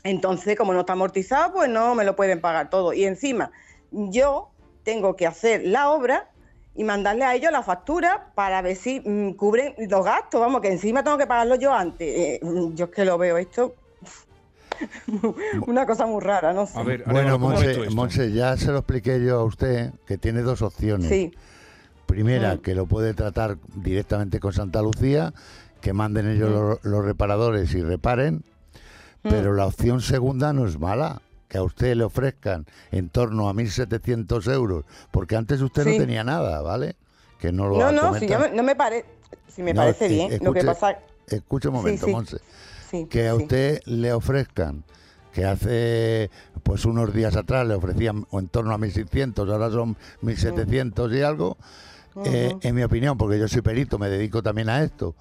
Entonces, 0.04 0.57
como 0.57 0.74
no 0.74 0.80
está 0.80 0.94
amortizado, 0.94 1.54
pues 1.54 1.69
no 1.69 1.94
me 1.94 2.06
lo 2.06 2.15
pueden 2.15 2.42
pagar 2.42 2.71
todo. 2.71 2.92
Y 2.92 3.06
encima, 3.06 3.51
yo 3.92 4.50
tengo 4.81 5.15
que 5.15 5.27
hacer 5.27 5.62
la 5.63 5.92
obra 5.92 6.31
y 6.77 6.83
mandarle 6.83 7.25
a 7.25 7.33
ellos 7.35 7.51
la 7.51 7.63
factura 7.63 8.31
para 8.35 8.62
ver 8.62 8.75
si 8.77 9.01
mm, 9.03 9.33
cubren 9.33 9.74
los 9.89 10.06
gastos. 10.06 10.39
Vamos, 10.39 10.62
que 10.62 10.71
encima 10.71 11.03
tengo 11.03 11.18
que 11.18 11.27
pagarlo 11.27 11.56
yo 11.56 11.74
antes. 11.74 12.07
Eh, 12.07 12.39
mm, 12.41 12.75
yo 12.75 12.85
es 12.85 12.91
que 12.91 13.03
lo 13.03 13.18
veo 13.18 13.38
esto. 13.38 13.74
Una 15.68 15.85
cosa 15.85 16.06
muy 16.06 16.21
rara, 16.21 16.53
no 16.53 16.68
sé. 16.68 16.77
A 16.79 16.83
ver, 16.83 17.03
Bueno, 17.03 17.19
Arevalo, 17.19 17.39
¿cómo 17.39 17.59
ves 17.59 17.88
tú 17.89 17.95
Monse, 17.95 18.31
ya 18.31 18.56
se 18.57 18.71
lo 18.71 18.77
expliqué 18.79 19.24
yo 19.25 19.39
a 19.39 19.44
usted 19.44 19.91
que 20.06 20.18
tiene 20.18 20.41
dos 20.41 20.62
opciones. 20.62 21.09
Sí, 21.09 21.33
Primera, 22.06 22.56
Mm. 22.56 22.59
que 22.59 22.74
lo 22.75 22.85
puede 22.85 23.13
tratar 23.13 23.57
directamente 23.75 24.39
con 24.39 24.53
Santa 24.53 24.81
Lucía, 24.81 25.33
que 25.81 25.91
manden 25.94 26.30
ellos 26.30 26.50
los, 26.51 26.83
los 26.85 27.03
reparadores 27.03 27.73
y 27.73 27.81
reparen, 27.81 28.44
pero 29.23 29.53
la 29.53 29.65
opción 29.65 30.00
segunda 30.00 30.53
no 30.53 30.65
es 30.65 30.80
mala, 30.80 31.21
que 31.47 31.57
a 31.57 31.63
usted 31.63 31.95
le 31.95 32.03
ofrezcan 32.03 32.65
en 32.91 33.09
torno 33.09 33.49
a 33.49 33.53
1.700 33.53 34.51
euros, 34.53 34.85
porque 35.11 35.35
antes 35.35 35.61
usted 35.61 35.83
Sí. 35.83 35.91
no 35.91 35.97
tenía 35.97 36.23
nada, 36.23 36.61
¿vale? 36.61 36.95
Que 37.39 37.51
no 37.51 37.67
lo 37.67 37.77
no, 37.77 37.91
no, 37.91 38.13
si 38.19 38.27
yo 38.27 38.39
me- 38.39 38.49
no 38.49 38.63
me 38.63 38.75
parece. 38.75 39.05
Si 39.47 39.61
me 39.63 39.73
No, 39.73 39.81
parece 39.81 40.07
bien. 40.07 40.39
Lo 40.44 40.53
que 40.53 40.59
escuche- 40.59 40.65
pasa. 40.65 40.99
Escuche 41.27 41.67
un 41.69 41.73
momento, 41.75 42.05
sí. 42.05 42.11
Monse. 42.11 42.38
Que 43.09 43.27
a 43.27 43.35
usted 43.35 43.81
le 43.85 44.13
ofrezcan, 44.13 44.83
que 45.33 45.45
hace 45.45 46.29
pues 46.63 46.85
unos 46.85 47.13
días 47.13 47.35
atrás 47.35 47.67
le 47.67 47.73
ofrecían 47.75 48.25
en 48.31 48.47
torno 48.47 48.73
a 48.73 48.77
1.600, 48.77 49.49
ahora 49.51 49.69
son 49.69 49.97
1.700 50.21 51.13
y 51.13 51.21
algo, 51.21 51.57
eh, 52.25 52.49
Ujú. 52.55 52.59
en 52.67 52.75
mi 52.75 52.83
opinión, 52.83 53.17
porque 53.17 53.38
yo 53.39 53.47
soy 53.47 53.61
perito, 53.61 53.99
me 53.99 54.09
dedico 54.09 54.41
también 54.41 54.69
a 54.69 54.83
esto, 54.83 55.15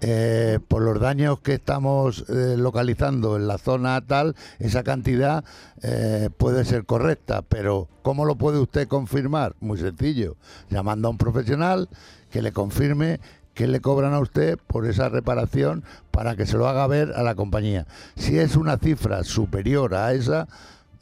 eh, 0.00 0.58
por 0.68 0.82
los 0.82 1.00
daños 1.00 1.40
que 1.40 1.54
estamos 1.54 2.24
eh, 2.28 2.56
localizando 2.58 3.36
en 3.36 3.48
la 3.48 3.58
zona 3.58 4.00
tal, 4.02 4.36
esa 4.58 4.82
cantidad 4.82 5.44
eh, 5.82 6.28
puede 6.36 6.64
ser 6.64 6.84
correcta, 6.84 7.42
pero 7.42 7.88
¿cómo 8.02 8.24
lo 8.24 8.36
puede 8.36 8.58
usted 8.58 8.88
confirmar? 8.88 9.54
Muy 9.60 9.78
sencillo, 9.78 10.36
llamando 10.68 11.08
a 11.08 11.10
un 11.12 11.18
profesional 11.18 11.88
que 12.30 12.42
le 12.42 12.52
confirme 12.52 13.20
que 13.54 13.66
le 13.66 13.80
cobran 13.80 14.12
a 14.12 14.20
usted 14.20 14.58
por 14.66 14.86
esa 14.86 15.08
reparación 15.08 15.82
para 16.10 16.36
que 16.36 16.44
se 16.44 16.58
lo 16.58 16.68
haga 16.68 16.86
ver 16.86 17.14
a 17.16 17.22
la 17.22 17.34
compañía. 17.34 17.86
Si 18.14 18.38
es 18.38 18.54
una 18.54 18.76
cifra 18.76 19.24
superior 19.24 19.94
a 19.94 20.12
esa, 20.12 20.46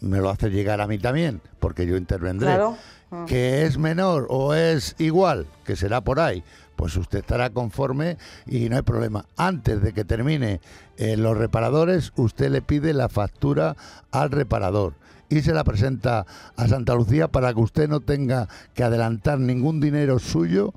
me 0.01 0.19
lo 0.19 0.31
hace 0.31 0.51
llegar 0.51 0.81
a 0.81 0.87
mí 0.87 0.99
también, 0.99 1.41
porque 1.59 1.87
yo 1.87 1.97
intervendré 1.97 2.47
Claro. 2.47 2.77
Que 3.27 3.65
es 3.65 3.79
menor 3.79 4.27
o 4.29 4.55
es 4.55 4.97
igual, 4.99 5.47
que 5.65 5.77
será 5.77 6.01
por 6.01 6.19
ahí, 6.19 6.43
pues 6.77 6.97
usted 6.97 7.21
estará 7.21 7.51
conforme 7.51 8.19
y 8.47 8.69
no 8.69 8.77
hay 8.77 8.83
problema. 8.83 9.27
Antes 9.37 9.83
de 9.83 9.93
que 9.93 10.05
termine 10.05 10.61
eh, 10.97 11.17
los 11.17 11.37
reparadores, 11.37 12.13
usted 12.17 12.51
le 12.51 12.63
pide 12.63 12.93
la 12.95 13.09
factura 13.09 13.77
al 14.11 14.31
reparador 14.31 14.95
y 15.29 15.43
se 15.43 15.53
la 15.53 15.65
presenta 15.65 16.27
a 16.57 16.69
Santa 16.69 16.95
Lucía 16.95 17.29
para 17.29 17.53
que 17.53 17.61
usted 17.61 17.89
no 17.89 18.01
tenga 18.01 18.49
que 18.75 18.85
adelantar 18.85 19.39
ningún 19.39 19.81
dinero 19.81 20.19
suyo. 20.19 20.73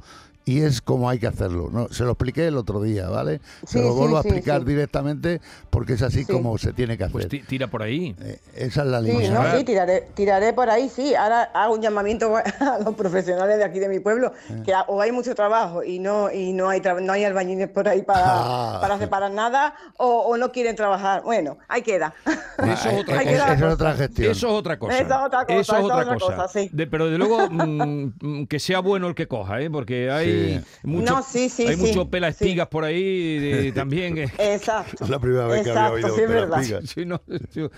Y 0.48 0.62
es 0.62 0.82
como 0.82 1.10
hay 1.10 1.20
que 1.20 1.28
hacerlo. 1.28 1.70
¿no? 1.72 1.90
Se 1.90 2.06
lo 2.06 2.12
expliqué 2.12 2.48
el 2.48 2.56
otro 2.56 2.82
día, 2.82 3.10
¿vale? 3.10 3.42
Se 3.66 3.80
Sí, 3.80 3.82
lo 3.84 3.92
sí, 3.92 3.98
vuelvo 4.00 4.18
a 4.18 4.22
sí, 4.24 4.30
explicar 4.30 4.62
sí. 4.62 4.66
directamente 4.68 5.42
porque 5.70 5.94
es 5.94 6.02
así 6.02 6.24
Sí. 6.24 6.32
como 6.32 6.58
se 6.58 6.72
tiene 6.72 6.98
que 6.98 7.04
hacer. 7.04 7.12
Pues 7.12 7.28
ti- 7.28 7.42
tira 7.42 7.68
por 7.68 7.84
ahí. 7.84 8.16
Eh, 8.22 8.40
esa 8.56 8.82
es 8.84 8.88
la 8.88 9.02
Sí, 9.02 9.08
línea. 9.12 9.32
no, 9.32 9.58
sí, 9.58 9.64
tiraré, 9.66 10.08
tiraré 10.14 10.54
por 10.54 10.70
ahí, 10.70 10.88
sí. 10.88 11.14
Ahora 11.16 11.44
hago 11.54 11.74
un 11.74 11.82
llamamiento 11.82 12.34
a 12.60 12.80
los 12.80 12.96
profesionales 12.96 13.58
de 13.58 13.66
aquí 13.66 13.80
de 13.80 13.90
mi 13.90 14.00
pueblo, 14.00 14.32
Eh. 14.50 14.62
que 14.66 14.74
o 14.88 15.02
hay 15.02 15.12
mucho 15.12 15.36
trabajo 15.36 15.84
y 15.84 16.00
no 16.00 16.32
y 16.32 16.54
no 16.54 16.70
hay 16.70 16.80
tra- 16.80 17.02
no 17.02 17.12
hay 17.12 17.26
albañiles 17.26 17.68
por 17.70 17.88
ahí 17.90 18.04
para, 18.04 18.24
Ah. 18.26 18.78
para 18.82 18.98
separar 18.98 19.32
nada, 19.32 19.76
o, 19.98 20.08
o 20.28 20.38
no 20.38 20.54
quieren 20.54 20.78
trabajar. 20.78 21.24
Bueno, 21.24 21.58
ahí 21.68 21.82
queda. 21.82 22.14
Eso 22.26 22.90
es 22.90 23.02
otra 23.02 23.24
cosa. 23.24 23.54
es 23.54 23.62
otra 23.64 23.94
gestión. 23.96 24.32
Eso 24.32 24.48
es 24.48 24.54
otra 24.54 24.80
cosa. 24.80 24.98
Esa 24.98 25.04
es 25.20 25.26
otra 25.26 25.46
cosa, 25.46 25.60
Eso 25.60 25.78
es 25.78 25.84
otra 25.84 26.06
cosa. 26.06 26.36
cosa, 26.38 26.48
sí. 26.48 26.70
De- 26.72 26.88
pero 26.88 27.10
de 27.10 27.18
luego 27.18 27.50
mm, 27.50 28.14
mm, 28.22 28.48
que 28.48 28.60
sea 28.60 28.80
bueno 28.80 29.08
el 29.08 29.14
que 29.16 29.28
coja, 29.28 29.60
¿eh? 29.60 29.70
porque 29.70 30.10
hay 30.10 30.37
Sí. 30.38 30.60
mucho, 30.84 31.14
No, 31.16 31.24
sí, 31.24 31.50
sí, 31.50 31.68
hay 31.68 31.76
sí, 31.76 31.82
mucho 31.82 32.10
pela 32.10 32.32
sí. 32.32 32.46
espigas 32.46 32.68
por 32.68 32.84
ahí 32.84 33.40
de- 33.40 33.72
también. 33.74 34.18
eh. 34.18 34.32
Exacto. 34.38 35.04
Es 35.04 35.10
la 35.10 35.20
primera 35.20 35.48
vez 35.48 35.64
que 35.64 35.72
había 35.72 35.88
Exacto, 35.88 35.94
oído 35.96 36.16
sí, 36.16 36.22
es 36.22 36.28
pela 36.28 36.40
verdad. 36.42 36.62
espiga. 36.62 36.82
Sí, 36.86 37.06
no. 37.06 37.22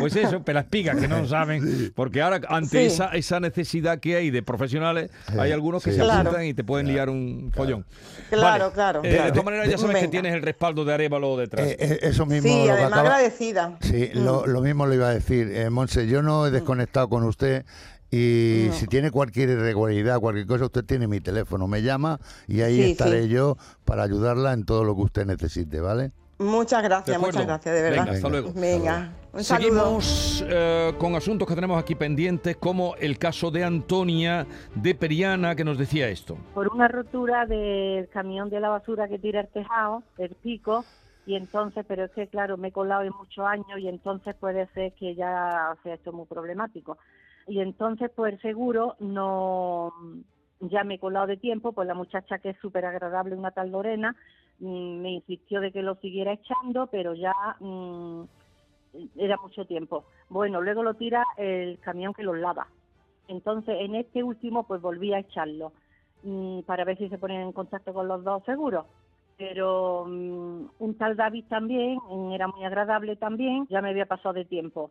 Pues 0.00 0.16
eso, 0.16 0.42
pelaspigas 0.42 0.96
que 0.96 1.08
no 1.08 1.26
saben, 1.26 1.92
porque 1.94 2.22
ahora 2.22 2.40
ante 2.48 2.78
Sí. 2.80 2.86
esa, 2.94 3.06
esa 3.12 3.40
necesidad 3.40 3.98
que 4.00 4.16
hay 4.16 4.30
de 4.30 4.42
profesionales, 4.42 5.10
Sí, 5.28 5.34
hay 5.38 5.52
algunos 5.52 5.82
que 5.82 5.90
sí. 5.90 5.96
se 5.96 6.02
Claro. 6.02 6.20
apuntan 6.30 6.46
y 6.46 6.54
te 6.54 6.64
pueden 6.64 6.86
liar 6.86 7.10
un 7.10 7.52
follón. 7.54 7.84
Claro, 8.30 8.72
claro, 8.72 9.02
Eh, 9.04 9.08
De 9.10 9.30
todas 9.30 9.44
maneras 9.44 9.68
ya 9.68 9.78
sabes 9.78 9.98
que 10.02 10.08
tienes 10.08 10.34
el 10.34 10.42
respaldo 10.42 10.84
de 10.84 10.94
Arevalo 10.94 11.36
detrás. 11.36 11.66
Eh, 11.66 11.76
eh, 11.78 11.98
eso 12.02 12.26
mismo 12.26 12.48
Sí, 12.48 12.66
lo 12.66 12.72
además 12.72 12.92
acaba- 12.92 13.00
agradecida. 13.16 13.78
Sí, 13.80 14.10
lo, 14.14 14.42
Mm. 14.42 14.50
lo 14.50 14.60
mismo 14.60 14.86
le 14.86 14.94
iba 14.96 15.08
a 15.08 15.14
decir. 15.14 15.50
Eh, 15.52 15.70
Monse, 15.70 16.06
yo 16.06 16.22
no 16.22 16.46
he 16.46 16.50
desconectado 16.50 17.08
con 17.08 17.24
usted 17.24 17.64
y 18.10 18.66
No. 18.68 18.72
si 18.74 18.86
tiene 18.86 19.10
cualquier 19.10 19.50
irregularidad, 19.50 20.18
cualquier 20.20 20.46
cosa, 20.46 20.64
usted 20.66 20.84
tiene 20.84 21.06
mi 21.06 21.20
teléfono, 21.20 21.66
me 21.68 21.82
llama 21.82 22.18
y 22.46 22.62
ahí 22.62 22.76
Sí, 22.82 22.90
estaré 22.92 23.24
sí. 23.24 23.28
yo 23.28 23.56
para 23.84 24.02
ayudarla 24.04 24.52
en 24.52 24.64
todo 24.64 24.84
lo 24.84 24.94
que 24.96 25.02
usted 25.02 25.26
necesite, 25.26 25.80
¿vale? 25.80 26.10
Muchas 26.40 26.82
¿De 26.82 26.88
gracias, 26.88 27.20
muchas 27.20 27.44
gracias, 27.44 27.74
de 27.74 27.82
verdad. 27.82 28.04
Venga, 28.04 28.12
hasta 28.16 28.28
luego. 28.28 28.52
Venga, 28.54 29.12
un 29.32 29.42
saludo. 29.42 29.68
Seguimos 30.00 30.44
eh, 30.48 30.94
con 30.96 31.16
asuntos 31.16 31.48
que 31.48 31.54
tenemos 31.56 31.82
aquí 31.82 31.96
pendientes, 31.96 32.56
como 32.56 32.94
el 32.94 33.18
caso 33.18 33.50
de 33.50 33.64
Antonia 33.64 34.46
de 34.76 34.94
Periana, 34.94 35.56
que 35.56 35.64
nos 35.64 35.76
decía 35.78 36.08
esto. 36.08 36.38
por 36.54 36.68
una 36.68 36.86
rotura 36.86 37.44
del 37.44 38.08
camión 38.10 38.50
de 38.50 38.60
la 38.60 38.68
basura 38.68 39.08
que 39.08 39.18
tira 39.18 39.40
el 39.40 39.48
tejado, 39.48 40.04
el 40.16 40.30
pico, 40.36 40.84
y 41.26 41.34
entonces, 41.34 41.84
pero 41.88 42.04
es 42.04 42.12
que 42.12 42.28
claro, 42.28 42.56
me 42.56 42.68
he 42.68 42.72
colado 42.72 43.02
en 43.02 43.12
muchos 43.18 43.44
años 43.44 43.76
y 43.80 43.88
entonces 43.88 44.36
puede 44.38 44.68
ser 44.74 44.92
que 44.92 45.16
ya 45.16 45.74
sea 45.82 45.94
esto 45.94 46.12
muy 46.12 46.26
problemático. 46.26 46.98
Y 47.48 47.60
entonces, 47.60 48.10
pues 48.14 48.34
el 48.34 48.40
seguro 48.42 48.96
no, 49.00 49.92
ya 50.60 50.84
me 50.84 50.94
he 50.94 50.98
colado 50.98 51.26
de 51.26 51.38
tiempo, 51.38 51.72
pues 51.72 51.88
la 51.88 51.94
muchacha 51.94 52.38
que 52.38 52.50
es 52.50 52.58
súper 52.58 52.84
agradable, 52.84 53.34
una 53.34 53.52
tal 53.52 53.70
Lorena, 53.70 54.14
mm, 54.60 55.00
me 55.00 55.12
insistió 55.12 55.60
de 55.60 55.72
que 55.72 55.82
lo 55.82 55.94
siguiera 55.96 56.32
echando, 56.32 56.88
pero 56.88 57.14
ya 57.14 57.32
mm, 57.60 58.24
era 59.16 59.38
mucho 59.38 59.64
tiempo. 59.64 60.04
Bueno, 60.28 60.60
luego 60.60 60.82
lo 60.82 60.94
tira 60.94 61.24
el 61.38 61.78
camión 61.80 62.12
que 62.12 62.22
los 62.22 62.36
lava. 62.36 62.66
Entonces, 63.28 63.76
en 63.80 63.94
este 63.94 64.22
último, 64.22 64.64
pues 64.64 64.82
volví 64.82 65.14
a 65.14 65.20
echarlo 65.20 65.72
mm, 66.24 66.60
para 66.60 66.84
ver 66.84 66.98
si 66.98 67.08
se 67.08 67.18
ponen 67.18 67.40
en 67.40 67.52
contacto 67.52 67.94
con 67.94 68.08
los 68.08 68.22
dos 68.24 68.44
seguros. 68.44 68.84
Pero 69.38 70.02
un 70.02 70.96
tal 70.98 71.16
David 71.16 71.44
también, 71.48 71.98
era 72.32 72.48
muy 72.48 72.64
agradable 72.64 73.16
también, 73.16 73.66
ya 73.70 73.80
me 73.80 73.90
había 73.90 74.04
pasado 74.04 74.34
de 74.34 74.44
tiempo. 74.44 74.90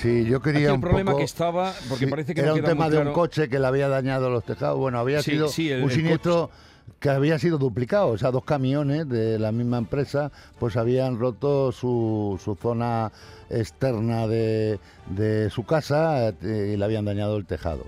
Sí, 0.00 0.24
yo 0.24 0.40
quería 0.40 0.60
Aquí 0.60 0.66
el 0.68 0.72
un 0.74 0.80
problema 0.80 1.10
poco- 1.12 1.18
que 1.18 1.24
estaba, 1.24 1.72
porque 1.88 2.06
Sí, 2.06 2.10
parece 2.10 2.34
que 2.34 2.40
era 2.40 2.50
no 2.50 2.56
un 2.56 2.62
tema 2.64 2.88
de 2.88 2.98
un 2.98 3.12
coche 3.12 3.48
que 3.48 3.58
le 3.58 3.66
había 3.66 3.88
dañado 3.88 4.30
los 4.30 4.44
tejados. 4.44 4.78
Bueno, 4.78 4.98
había 4.98 5.22
Sí, 5.22 5.32
sido 5.32 5.48
sí, 5.48 5.70
el- 5.70 5.82
un 5.82 5.90
siniestro 5.90 6.50
que 6.98 7.10
había 7.10 7.38
sido 7.38 7.58
duplicado. 7.58 8.08
O 8.08 8.18
sea, 8.18 8.30
dos 8.30 8.44
camiones 8.44 9.08
de 9.08 9.38
la 9.38 9.52
misma 9.52 9.78
empresa 9.78 10.32
pues 10.58 10.76
habían 10.76 11.18
roto 11.18 11.70
su, 11.72 12.40
su 12.42 12.54
zona 12.56 13.12
externa 13.50 14.26
de, 14.26 14.78
de 15.06 15.50
su 15.50 15.64
casa 15.64 16.28
eh, 16.30 16.72
y 16.74 16.76
le 16.76 16.84
habían 16.84 17.04
dañado 17.04 17.36
el 17.36 17.44
tejado. 17.46 17.86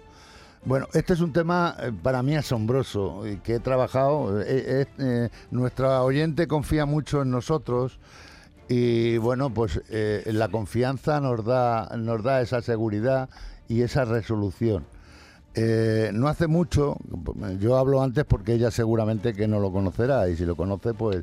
Bueno, 0.65 0.87
este 0.95 1.15
es 1.15 1.21
un 1.21 1.33
tema 1.33 1.77
eh, 1.81 1.91
para 2.03 2.23
mí 2.23 2.37
asombroso 2.37 3.27
y 3.27 3.39
que 3.39 3.55
he 3.55 3.61
trabajado. 3.61 4.41
eh, 4.47 5.31
nuestra 5.51 6.03
oyente 6.03 6.47
confía 6.47 6.85
mucho 6.87 7.23
en 7.23 7.31
nosotros 7.31 7.99
y 8.75 9.19
bueno, 9.19 9.53
pues 9.53 9.83
eh, 9.91 10.23
la 10.33 10.49
confianza 10.49 11.21
nos 11.21 11.45
da, 11.45 11.91
nos 11.99 12.23
da 12.23 12.41
esa 12.41 12.63
seguridad 12.63 13.29
y 13.69 13.83
esa 13.83 14.05
resolución. 14.07 14.85
Eh, 15.55 16.11
no 16.15 16.29
hace 16.29 16.47
mucho, 16.47 16.97
yo 17.61 17.77
hablo 17.77 18.03
antes 18.03 18.25
porque 18.25 18.55
ella 18.55 18.71
seguramente 18.71 19.35
que 19.35 19.47
no 19.47 19.61
lo 19.61 19.71
conocerá 19.71 20.27
y 20.31 20.37
si 20.37 20.47
lo 20.47 20.57
conoce 20.57 20.95
pues 20.95 21.23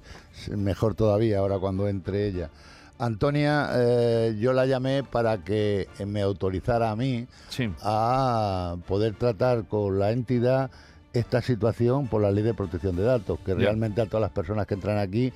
mejor 0.55 0.93
todavía 0.93 1.39
ahora 1.39 1.57
cuando 1.57 1.87
entre 1.87 2.27
ella. 2.27 2.51
Antonia, 2.99 3.69
eh, 3.73 4.35
yo 4.39 4.53
la 4.53 4.67
llamé 4.67 5.03
para 5.03 5.39
que 5.43 5.87
me 6.05 6.21
autorizara 6.21 6.91
a 6.91 6.95
mí 6.95 7.25
Sí. 7.49 7.73
a 7.81 8.75
poder 8.87 9.15
tratar 9.15 9.65
con 9.67 9.97
la 9.97 10.11
entidad 10.11 10.69
esta 11.13 11.41
situación 11.41 12.07
por 12.07 12.21
la 12.21 12.29
ley 12.29 12.43
de 12.43 12.53
protección 12.53 12.95
de 12.95 13.03
datos, 13.03 13.39
que 13.43 13.55
realmente 13.55 14.01
a 14.01 14.05
todas 14.05 14.21
las 14.21 14.31
personas 14.31 14.67
que 14.67 14.75
entran 14.75 14.99
aquí 14.99 15.33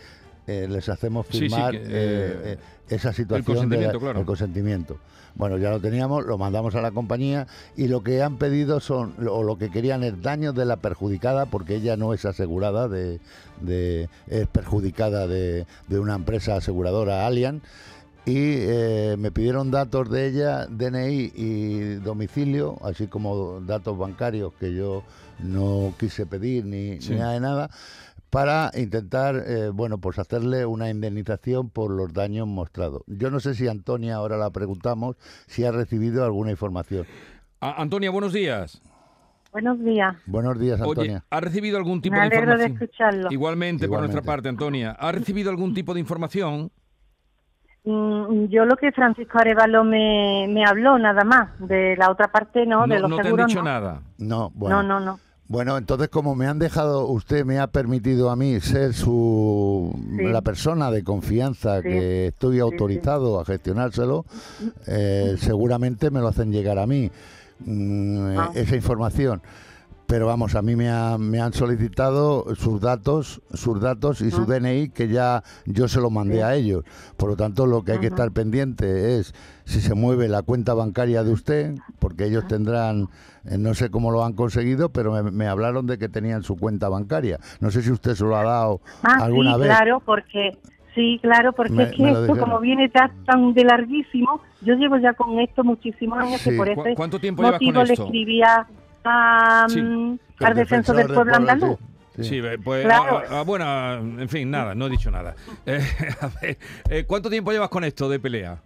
eh, 0.47 0.67
les 0.69 0.89
hacemos 0.89 1.25
Sí, 1.27 1.33
sí, 1.33 1.39
firmar 1.49 1.71
que, 1.71 1.77
eh, 1.77 1.83
eh, 1.89 2.57
esa 2.89 3.13
situación 3.13 3.45
consentimiento, 3.45 3.93
de, 3.93 4.03
claro. 4.03 4.19
el 4.19 4.25
consentimiento. 4.25 4.97
Bueno, 5.35 5.57
ya 5.57 5.71
lo 5.71 5.79
teníamos, 5.79 6.25
lo 6.25 6.37
mandamos 6.37 6.75
a 6.75 6.81
la 6.81 6.91
compañía 6.91 7.47
y 7.75 7.87
lo 7.87 8.03
que 8.03 8.21
han 8.21 8.37
pedido 8.37 8.79
son, 8.79 9.15
o 9.27 9.41
lo 9.41 9.57
que 9.57 9.71
querían 9.71 10.03
es 10.03 10.21
daños 10.21 10.53
de 10.53 10.65
la 10.65 10.75
perjudicada, 10.77 11.47
porque 11.47 11.75
ella 11.75 11.97
no 11.97 12.13
es 12.13 12.23
asegurada, 12.25 12.87
de, 12.87 13.19
de- 13.61 14.09
es 14.27 14.47
perjudicada 14.47 15.25
de, 15.25 15.65
de 15.87 15.99
una 15.99 16.13
empresa 16.15 16.55
aseguradora, 16.57 17.25
Allianz, 17.25 17.63
y 18.25 18.35
eh, 18.37 19.15
me 19.17 19.31
pidieron 19.31 19.71
datos 19.71 20.09
de 20.11 20.27
ella, 20.27 20.67
DNI 20.67 21.31
y 21.35 21.95
domicilio, 21.95 22.77
así 22.83 23.07
como 23.07 23.59
datos 23.61 23.97
bancarios 23.97 24.53
que 24.59 24.73
yo 24.73 25.03
no 25.39 25.93
quise 25.99 26.25
pedir 26.27 26.63
ni, 26.63 27.01
Sí. 27.01 27.09
ni 27.13 27.17
nada 27.19 27.33
de 27.33 27.39
nada, 27.39 27.69
para 28.33 28.71
intentar, 28.73 29.35
eh, 29.45 29.69
bueno, 29.71 29.99
pues 29.99 30.17
hacerle 30.17 30.65
una 30.65 30.89
indemnización 30.89 31.69
por 31.69 31.91
los 31.91 32.11
daños 32.13 32.47
mostrados. 32.47 33.03
Yo 33.05 33.29
no 33.29 33.39
sé 33.39 33.53
si 33.53 33.67
Antonia, 33.67 34.15
ahora 34.15 34.37
la 34.37 34.49
preguntamos, 34.49 35.17
si 35.45 35.63
ha 35.65 35.71
recibido 35.71 36.25
alguna 36.25 36.49
información. 36.49 37.05
A- 37.59 37.79
Antonia, 37.79 38.09
buenos 38.09 38.33
días. 38.33 38.81
Buenos 39.51 39.79
días. 39.83 40.15
Buenos 40.25 40.57
días, 40.59 40.81
Oye, 40.81 40.89
Antonia. 40.89 41.23
¿ha 41.29 41.39
recibido 41.41 41.77
algún 41.77 42.01
tipo 42.01 42.15
Me 42.15 42.21
de 42.21 42.25
alegro 42.25 42.57
de 42.57 42.63
información? 42.69 42.83
escucharlo. 42.89 43.27
Igualmente, 43.31 43.87
por 43.87 43.99
nuestra 43.99 44.23
parte, 44.23 44.49
Antonia. 44.49 44.95
¿Ha 44.99 45.11
recibido 45.11 45.51
algún 45.51 45.75
tipo 45.75 45.93
de 45.93 45.99
información? 45.99 46.71
Mm, 47.83 48.45
Yo 48.45 48.65
lo 48.65 48.75
que 48.77 48.91
Francisco 48.93 49.37
Arevalo 49.37 49.83
me, 49.83 50.47
me 50.49 50.65
habló 50.65 50.97
nada 50.97 51.23
más, 51.23 51.49
de 51.59 51.95
la 51.97 52.09
otra 52.09 52.29
parte 52.31 52.65
no, 52.65 52.87
de 52.87 52.99
los 52.99 53.11
no 53.11 53.17
te 53.17 53.21
han 53.21 53.25
seguros 53.27 53.45
dicho 53.45 53.59
no. 53.59 53.65
nada. 53.65 54.01
No, 54.17 54.49
bueno. 54.55 54.81
No, 54.81 54.99
no, 54.99 55.05
no. 55.05 55.19
Bueno, 55.53 55.77
entonces 55.77 56.09
como 56.09 56.33
me 56.33 56.47
han 56.47 56.57
dejado, 56.57 57.05
usted 57.05 57.45
me 57.45 57.59
ha 57.59 57.67
permitido 57.67 58.31
a 58.31 58.35
mí 58.35 58.59
ser 58.59 58.95
su 58.95 59.93
Sí. 60.17 60.23
la 60.23 60.41
persona 60.41 60.89
de 60.89 61.03
confianza 61.03 61.77
Sí. 61.77 61.89
que 61.89 62.27
estoy 62.29 62.59
autorizado 62.59 63.39
a 63.39 63.45
gestionárselo, 63.45 64.25
eh, 64.87 65.35
seguramente 65.37 66.09
me 66.09 66.21
lo 66.21 66.29
hacen 66.29 66.51
llegar 66.51 66.79
a 66.79 66.87
mí 66.87 67.11
mm, 67.65 68.35
Ah. 68.35 68.51
esa 68.55 68.75
información. 68.75 69.43
Pero 70.13 70.27
vamos, 70.27 70.53
a 70.53 70.61
mí 70.61 70.75
me, 70.75 70.91
ha- 70.91 71.17
me 71.17 71.41
han 71.41 71.53
solicitado 71.53 72.45
sus 72.53 72.79
datos, 72.79 73.41
sus 73.51 73.81
datos 73.81 74.21
y 74.21 74.29
su 74.29 74.43
Ah. 74.43 74.45
DNI 74.45 74.89
que 74.89 75.07
ya 75.07 75.41
yo 75.65 75.87
se 75.87 75.99
lo 75.99 76.11
mandé 76.11 76.35
Sí. 76.35 76.41
a 76.41 76.53
ellos. 76.53 76.83
Por 77.17 77.29
lo 77.29 77.35
tanto, 77.35 77.65
lo 77.65 77.81
que 77.81 77.93
hay 77.93 77.97
que 77.99 78.05
Ajá. 78.07 78.15
estar 78.17 78.31
pendiente 78.31 79.17
es 79.17 79.33
si 79.65 79.81
se 79.81 79.95
mueve 79.95 80.27
la 80.27 80.43
cuenta 80.43 80.75
bancaria 80.75 81.23
de 81.23 81.31
usted, 81.31 81.73
porque 81.97 82.25
ellos 82.25 82.47
tendrán, 82.47 83.09
eh, 83.45 83.57
no 83.57 83.73
sé 83.73 83.89
cómo 83.89 84.11
lo 84.11 84.23
han 84.23 84.33
conseguido, 84.33 84.89
pero 84.89 85.13
me, 85.13 85.31
me 85.31 85.47
hablaron 85.47 85.87
de 85.87 85.97
que 85.97 86.09
tenían 86.09 86.43
su 86.43 86.57
cuenta 86.57 86.89
bancaria. 86.89 87.39
No 87.59 87.71
sé 87.71 87.81
si 87.81 87.89
usted 87.89 88.13
se 88.13 88.23
lo 88.23 88.37
ha 88.37 88.43
dado 88.43 88.81
Ah, 89.01 89.17
alguna 89.19 89.55
sí, 89.55 89.61
vez. 89.61 89.69
claro, 89.69 89.99
porque 90.05 90.59
sí, 90.93 91.17
claro, 91.23 91.53
porque 91.53 91.73
Me- 91.73 91.83
es 91.85 91.91
que 91.91 92.07
esto 92.07 92.37
como 92.37 92.59
viene 92.59 92.87
tan, 92.89 93.25
tan 93.25 93.51
de 93.55 93.63
larguísimo, 93.63 94.41
yo 94.61 94.75
llevo 94.75 94.97
ya 94.99 95.13
con 95.13 95.39
esto 95.39 95.63
muchísimos 95.63 96.19
años 96.19 96.39
Sí. 96.41 96.51
que 96.51 96.55
por 96.55 96.71
¿Cu- 96.71 96.81
ese 96.81 96.93
cuánto 96.93 97.17
tiempo 97.17 97.41
llevas 97.41 97.57
con 97.57 97.65
motivo 97.65 97.83
le 97.83 97.93
esto? 97.93 98.03
escribía 98.05 98.67
a, 99.05 99.65
Sí. 99.69 99.79
El 99.79 100.19
al 100.45 100.53
defensor 100.55 100.95
del 100.95 101.07
pueblo 101.13 101.35
andaluz. 101.35 101.77
sí, 102.15 102.23
sí. 102.23 102.29
Sí, 102.29 102.37
eh, 102.43 102.57
pues, 102.63 102.85
Claro. 102.85 103.21
ah, 103.29 103.39
ah, 103.39 103.43
bueno, 103.43 103.65
en 104.21 104.29
fin, 104.29 104.49
nada, 104.51 104.75
no 104.75 104.87
he 104.87 104.89
dicho 104.89 105.09
nada. 105.11 105.35
Eh, 105.65 105.79
a 106.21 106.27
ver, 106.41 106.57
eh, 106.89 107.05
¿Cuánto 107.07 107.29
tiempo 107.29 107.51
llevas 107.51 107.69
con 107.69 107.83
esto 107.83 108.07
de 108.09 108.19
pelea? 108.19 108.57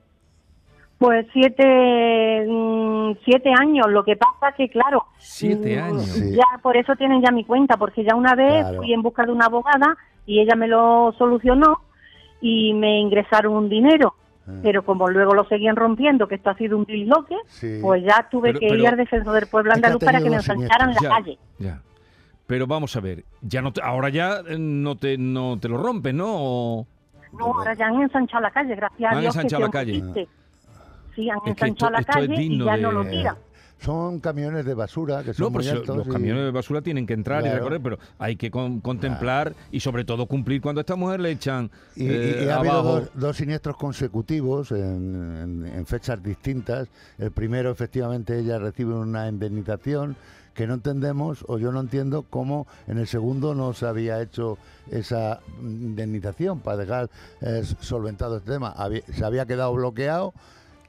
Pues 0.97 1.27
siete, 1.31 2.45
mm, 2.47 3.11
siete 3.23 3.51
años. 3.59 3.85
Lo 3.89 4.03
que 4.03 4.15
pasa 4.15 4.53
que, 4.57 4.67
claro, 4.69 5.05
Siete 5.19 5.77
mm, 5.79 5.83
años. 5.83 6.05
Sí. 6.07 6.35
ya 6.35 6.57
por 6.63 6.75
eso 6.75 6.95
tienen 6.95 7.21
ya 7.21 7.31
mi 7.31 7.45
cuenta, 7.45 7.77
porque 7.77 8.03
ya 8.03 8.15
una 8.15 8.33
vez 8.33 8.61
Claro. 8.63 8.77
fui 8.77 8.91
en 8.93 9.01
busca 9.03 9.23
de 9.25 9.31
una 9.31 9.45
abogada 9.45 9.95
y 10.25 10.39
ella 10.41 10.55
me 10.55 10.67
lo 10.67 11.13
solucionó 11.17 11.81
y 12.41 12.73
me 12.73 12.99
ingresaron 12.99 13.53
un 13.53 13.69
dinero. 13.69 14.15
Ah. 14.47 14.51
Pero 14.63 14.83
como 14.85 15.09
luego 15.09 15.33
lo 15.33 15.45
seguían 15.47 15.75
rompiendo, 15.75 16.27
que 16.27 16.35
esto 16.35 16.49
ha 16.49 16.55
sido 16.55 16.77
un 16.77 16.85
disloque, 16.85 17.35
Sí. 17.47 17.79
pues 17.81 18.03
ya 18.03 18.27
tuve 18.31 18.49
Pero- 18.49 18.59
que 18.61 18.67
pero- 18.69 18.79
ir 18.81 18.87
al 18.87 18.97
defensor 18.97 19.33
del 19.33 19.47
pueblo 19.47 19.73
andaluz 19.73 20.01
para 20.03 20.19
que 20.21 20.29
me 20.29 20.37
ensancharan 20.37 20.93
la 20.93 21.09
calle. 21.09 21.37
ya. 21.59 21.81
Pero 22.45 22.65
vamos 22.65 22.95
a 22.95 23.01
ver, 23.01 23.25
ya 23.41 23.61
no 23.61 23.73
te- 23.73 23.81
ahora 23.81 24.07
ya 24.07 24.37
eh, 24.47 24.55
no 24.57 24.95
te, 24.95 25.17
no 25.17 25.59
te 25.59 25.67
lo 25.67 25.77
rompes, 25.77 26.13
¿no? 26.13 26.27
O- 26.29 26.87
No, 27.37 27.45
ahora 27.47 27.73
ya 27.73 27.87
han 27.87 28.01
ensanchado 28.01 28.41
la 28.41 28.51
calle, 28.51 28.73
gracias 28.73 29.11
Han 29.11 29.17
a 29.17 29.21
Dios. 29.21 29.35
ensanchado 29.35 29.63
la 29.63 29.69
calle. 29.69 30.01
Sí, 31.13 31.29
han 31.29 31.39
Es 31.39 31.47
ensanchado 31.47 31.93
esto- 31.97 32.11
la 32.13 32.13
calle 32.27 32.41
y 32.41 32.63
ya 32.63 32.75
de- 32.77 32.81
no 32.81 32.91
lo 32.93 33.05
tiran. 33.05 33.35
Son 33.79 34.19
camiones 34.19 34.65
de 34.65 34.73
basura 34.73 35.23
que 35.23 35.33
son 35.33 35.43
No, 35.45 35.49
muy 35.51 35.63
pues 35.63 35.71
altos. 35.71 35.95
los 35.97 36.07
y- 36.07 36.09
camiones 36.09 36.43
de 36.45 36.51
basura 36.51 36.81
tienen 36.81 37.05
que 37.05 37.13
entrar 37.13 37.45
y 37.45 37.49
recorrer, 37.49 37.79
pero 37.81 37.99
hay 38.17 38.35
que 38.35 38.49
con- 38.49 38.81
contemplar 38.81 39.53
y 39.71 39.79
sobre 39.79 40.03
todo 40.03 40.25
cumplir 40.25 40.61
cuando 40.61 40.79
a 40.79 40.81
esta 40.81 40.95
mujer 40.95 41.19
le 41.19 41.31
echan 41.31 41.69
Y, 41.95 42.07
eh, 42.07 42.43
y 42.45 42.49
ha 42.49 42.57
habido 42.57 42.81
dos, 42.81 43.09
dos 43.13 43.37
siniestros 43.37 43.77
consecutivos 43.77 44.71
en, 44.71 45.61
en- 45.65 45.65
en 45.67 45.85
fechas 45.85 46.21
distintas. 46.23 46.87
El 47.19 47.31
primero, 47.31 47.69
efectivamente, 47.71 48.39
ella 48.39 48.57
recibe 48.57 48.93
una 48.95 49.27
indemnización 49.29 50.15
que 50.55 50.65
no 50.65 50.73
entendemos, 50.73 51.45
o 51.47 51.59
yo 51.59 51.71
no 51.71 51.79
entiendo 51.79 52.25
cómo 52.27 52.65
en 52.87 52.97
el 52.97 53.05
segundo 53.05 53.53
no 53.53 53.73
se 53.73 53.85
había 53.85 54.19
hecho 54.23 54.57
esa 54.89 55.39
indemnización 55.61 56.61
para 56.61 56.77
dejar 56.77 57.09
eh, 57.41 57.61
solventado 57.79 58.37
este 58.37 58.53
tema. 58.53 58.69
Había- 58.75 59.03
se 59.13 59.23
había 59.23 59.45
quedado 59.45 59.71
bloqueado 59.73 60.33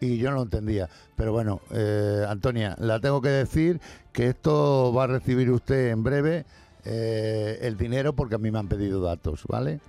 y 0.01 0.19
yo 0.19 0.31
no 0.31 0.37
lo 0.37 0.43
entendía. 0.43 0.89
Pero 1.17 1.33
bueno, 1.33 1.61
eh, 1.73 2.25
Antonia, 2.29 2.77
la 2.79 3.01
tengo 3.01 3.21
que 3.21 3.29
decir 3.31 3.81
que 4.13 4.29
esto 4.29 4.93
va 4.93 5.05
a 5.05 5.07
recibir 5.09 5.51
usted 5.51 5.91
en 5.91 6.03
breve 6.03 6.45
eh, 6.85 7.59
el 7.63 7.77
dinero 7.77 8.13
porque 8.15 8.37
a 8.37 8.39
mí 8.39 8.51
me 8.51 8.59
han 8.59 8.69
pedido 8.69 9.01
datos, 9.03 9.43
¿vale? 9.49 9.81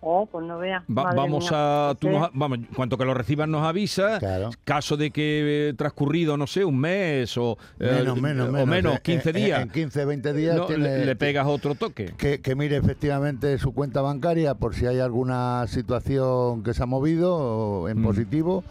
Oh, 0.00 0.26
pues 0.26 0.46
no 0.46 0.58
veas. 0.58 0.84
Va- 0.84 1.12
vamos 1.12 1.50
mía. 1.50 1.90
a, 1.90 1.94
tú 1.98 2.06
Sí. 2.06 2.12
nos- 2.14 2.30
vamos, 2.32 2.60
cuanto 2.76 2.96
que 2.96 3.04
lo 3.04 3.14
reciban 3.14 3.50
nos 3.50 3.64
avisa. 3.66 4.20
Claro. 4.20 4.50
Caso 4.62 4.96
de 4.96 5.10
que 5.10 5.70
eh, 5.70 5.74
transcurrido, 5.74 6.36
no 6.36 6.46
sé, 6.46 6.64
un 6.64 6.78
mes 6.78 7.36
o 7.36 7.58
eh, 7.80 7.90
Menos, 7.98 8.20
menos, 8.20 8.48
o 8.48 8.52
menos. 8.52 8.68
menos, 8.68 8.94
En- 8.94 9.02
15 9.02 9.30
en- 9.30 9.36
días. 9.36 9.60
En 9.62 9.70
15, 9.70 10.04
20 10.04 10.32
días 10.34 10.54
no, 10.56 10.66
tiene- 10.66 10.98
le, 10.98 11.04
le 11.04 11.16
pegas 11.16 11.48
otro 11.48 11.74
toque. 11.74 12.14
que, 12.16 12.40
que 12.40 12.54
mire 12.54 12.76
efectivamente 12.76 13.58
su 13.58 13.74
cuenta 13.74 14.00
bancaria 14.00 14.54
por 14.54 14.76
si 14.76 14.86
hay 14.86 15.00
alguna 15.00 15.66
situación 15.66 16.62
que 16.62 16.74
se 16.74 16.82
ha 16.84 16.86
movido 16.86 17.34
o 17.36 17.88
en 17.88 18.00
Mm. 18.00 18.04
positivo. 18.04 18.62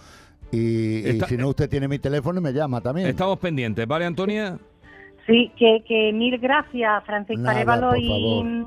Y, 0.52 1.00
y 1.06 1.10
Está- 1.10 1.28
si 1.28 1.38
no, 1.38 1.50
usted 1.50 1.70
tiene 1.70 1.88
mi 1.88 2.00
teléfono 2.00 2.40
y 2.40 2.44
me 2.44 2.54
llama 2.54 2.82
también. 2.82 3.08
Estamos 3.08 3.38
pendientes, 3.40 3.86
¿vale, 3.88 4.06
Antonia? 4.06 4.58
Sí, 5.26 5.52
que, 5.58 5.84
que 5.86 6.14
mil 6.14 6.38
gracias, 6.38 7.04
Francisco 7.06 7.50
Arevalo 7.50 7.96
y, 7.98 8.66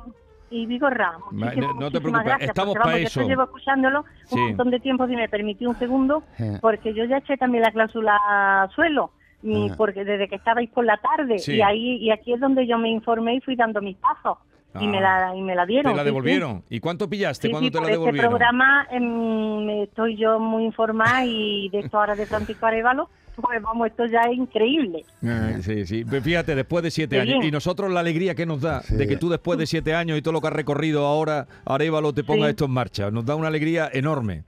y 0.51 0.67
Vigo 0.67 0.91
Ramos. 0.91 1.33
Ma- 1.33 1.47
Muchísimas, 1.47 1.75
no- 1.75 1.81
no 1.81 1.91
te 1.91 2.01
preocupes, 2.01 2.25
gracias, 2.27 2.51
estamos 2.51 2.75
porque, 2.75 2.81
pa' 2.83 2.87
vamos, 2.91 3.01
yo 3.01 3.07
eso. 3.07 3.21
esto 3.21 3.31
llevo 3.31 3.43
escuchándolo 3.45 4.05
Sí. 4.27 4.35
un 4.39 4.47
montón 4.49 4.71
de 4.71 4.81
tiempo, 4.81 5.07
si 5.07 5.17
me 5.17 5.29
permití 5.29 5.65
un 5.65 5.79
segundo, 5.79 6.23
Eh. 6.39 6.59
porque 6.61 6.93
yo 6.93 7.05
ya 7.05 7.17
eché 7.19 7.37
también 7.39 7.63
la 7.65 7.71
cláusula 7.71 8.69
suelo, 8.75 9.11
y 9.43 9.71
Ah. 9.71 9.75
porque 9.79 10.05
desde 10.05 10.29
que 10.29 10.35
estabais 10.37 10.69
por 10.69 10.85
la 10.85 10.99
tarde, 10.99 11.39
Sí. 11.39 11.55
y 11.57 11.63
ahí 11.63 11.97
y 11.97 12.11
aquí 12.11 12.35
es 12.35 12.41
donde 12.41 12.67
yo 12.67 12.77
me 12.77 12.91
informé 12.91 13.37
y 13.37 13.41
fui 13.41 13.57
dando 13.57 13.81
mis 13.81 13.97
pasos, 13.97 14.37
y, 14.79 14.87
me 14.87 14.99
Ah. 14.99 15.31
la, 15.31 15.37
y 15.37 15.43
me 15.43 15.55
la 15.55 15.67
dieron. 15.67 15.93
Te 15.93 15.97
la 15.97 16.03
sí, 16.03 16.09
sí. 16.09 16.13
devolvieron. 16.15 16.63
¿Y 16.71 16.81
cuánto 16.81 17.09
pillaste 17.09 17.49
Sí, 17.49 17.51
cuando 17.51 17.67
sí, 17.69 17.71
te 17.73 17.79
por 17.79 17.87
la 17.87 17.93
este 17.93 17.99
devolvieron? 18.01 18.31
programa 18.31 18.87
em, 18.91 19.71
estoy 19.83 20.17
yo 20.17 20.39
muy 20.39 20.65
informada 20.65 21.25
y 21.25 21.69
de 21.71 21.81
esto 21.81 21.99
ahora 21.99 22.15
de 22.15 22.27
Francisco 22.27 22.67
Arevalo, 22.67 23.09
pues 23.41 23.63
vamos, 23.63 23.87
esto 23.89 24.05
ya 24.07 24.21
es 24.31 24.37
increíble. 24.37 25.05
Ah, 25.25 25.53
sí, 25.63 25.87
sí. 25.87 26.05
Pero 26.09 26.23
Fíjate, 26.23 26.55
después 26.55 26.83
de 26.85 26.91
siete 26.91 27.17
Qué 27.17 27.23
años. 27.23 27.35
bien. 27.39 27.49
Y 27.49 27.51
nosotros 27.51 27.91
la 27.91 28.01
alegría 28.01 28.35
que 28.35 28.45
nos 28.47 28.61
da 28.61 28.83
Sí. 28.83 28.95
de 28.97 29.09
que 29.09 29.17
tú 29.17 29.29
después 29.31 29.59
de 29.59 29.67
siete 29.67 29.95
años 29.95 30.19
y 30.19 30.23
todo 30.23 30.33
lo 30.35 30.41
que 30.43 30.49
has 30.49 30.53
recorrido 30.53 31.07
ahora, 31.07 31.47
Arevalo 31.65 32.13
te 32.13 32.23
ponga 32.23 32.47
Sí. 32.47 32.51
esto 32.51 32.67
en 32.67 32.73
marcha. 32.73 33.11
Nos 33.11 33.25
da 33.25 33.35
una 33.37 33.49
alegría 33.49 33.89
enorme. 33.93 34.45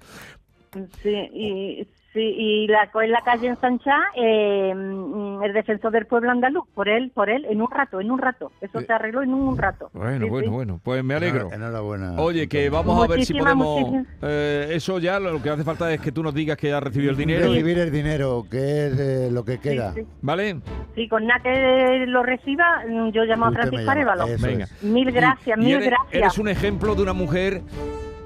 Sí, 1.02 1.10
y 1.34 1.86
Sí, 2.12 2.20
y 2.20 2.66
la, 2.68 2.90
en 3.02 3.10
la 3.10 3.22
calle 3.22 3.48
en 3.48 3.56
Sanchá, 3.58 3.96
eh, 4.16 4.74
mm, 4.74 5.42
el 5.44 5.52
defensor 5.54 5.92
del 5.92 6.04
pueblo 6.04 6.30
andaluz, 6.30 6.64
por 6.74 6.88
él, 6.90 7.10
por 7.14 7.30
él, 7.30 7.46
en 7.48 7.62
un 7.62 7.70
rato, 7.70 8.02
en 8.02 8.10
un 8.10 8.18
rato. 8.18 8.52
Eso 8.60 8.80
Eh, 8.80 8.84
se 8.86 8.92
arregló 8.92 9.22
en 9.22 9.32
un 9.32 9.56
rato. 9.56 9.88
Bueno, 9.94 10.24
Sí, 10.26 10.30
bueno, 10.30 10.44
sí. 10.48 10.52
bueno. 10.54 10.80
Pues 10.84 11.02
me 11.02 11.14
alegro. 11.14 11.50
Enhorabuena. 11.50 12.20
Oye, 12.20 12.48
que 12.48 12.68
vamos 12.68 13.02
a 13.02 13.06
ver 13.08 13.24
si 13.24 13.32
podemos... 13.32 14.04
eh, 14.20 14.68
eso 14.72 14.98
ya 14.98 15.18
lo 15.18 15.40
que 15.40 15.48
hace 15.48 15.64
falta 15.64 15.90
es 15.90 16.00
que 16.02 16.12
tú 16.12 16.22
nos 16.22 16.34
digas 16.34 16.58
que 16.58 16.70
has 16.74 16.82
recibido 16.82 17.12
el 17.12 17.16
dinero. 17.16 17.46
Recibir 17.50 17.78
el 17.78 17.90
dinero, 17.90 18.44
que 18.50 18.58
es 18.88 18.98
eh, 19.00 19.28
lo 19.32 19.42
que 19.46 19.58
queda. 19.58 19.94
sí. 19.94 20.02
¿Vale? 20.20 20.58
Sí, 20.94 21.08
con 21.08 21.26
nada 21.26 21.40
que 21.42 22.04
lo 22.08 22.22
reciba, 22.22 22.82
yo 23.12 23.24
llamo 23.24 23.46
a 23.46 23.52
Francisco. 23.52 23.90
Arevalo. 23.90 24.26
Venga. 24.38 24.66
Mil 24.82 25.10
gracias, 25.12 25.56
Y- 25.58 25.62
y 25.62 25.64
mil 25.64 25.76
eres, 25.76 25.88
gracias. 25.88 26.12
Eres 26.14 26.38
un 26.38 26.48
ejemplo 26.48 26.94
de 26.94 27.02
una 27.02 27.14
mujer 27.14 27.62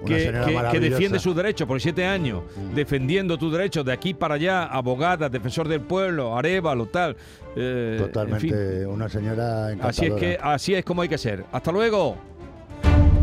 que, 0.05 0.81
defiende 0.81 1.19
sus 1.19 1.35
derechos 1.35 1.67
por 1.67 1.81
siete 1.81 2.05
años, 2.05 2.43
defendiendo 2.75 3.39
tus 3.39 3.53
derechos 3.53 3.85
de 3.85 3.93
aquí 3.93 4.15
para 4.15 4.35
allá, 4.35 4.65
abogada, 4.65 5.29
defensor 5.29 5.69
del 5.69 5.81
pueblo, 5.81 6.37
Arevalo, 6.37 6.87
tal. 6.87 7.17
eh, 7.57 7.97
en 7.99 8.07
Totalmente 8.07 8.49
fin. 8.81 8.87
una 8.87 9.09
señora 9.09 9.73
encantadora. 9.73 9.89
Así 9.89 10.07
es 10.07 10.15
que 10.15 10.39
así 10.41 10.75
es 10.75 10.85
como 10.85 11.03
hay 11.03 11.09
que 11.09 11.19
ser. 11.19 11.45
Hasta 11.53 11.73
luego. 11.73 12.17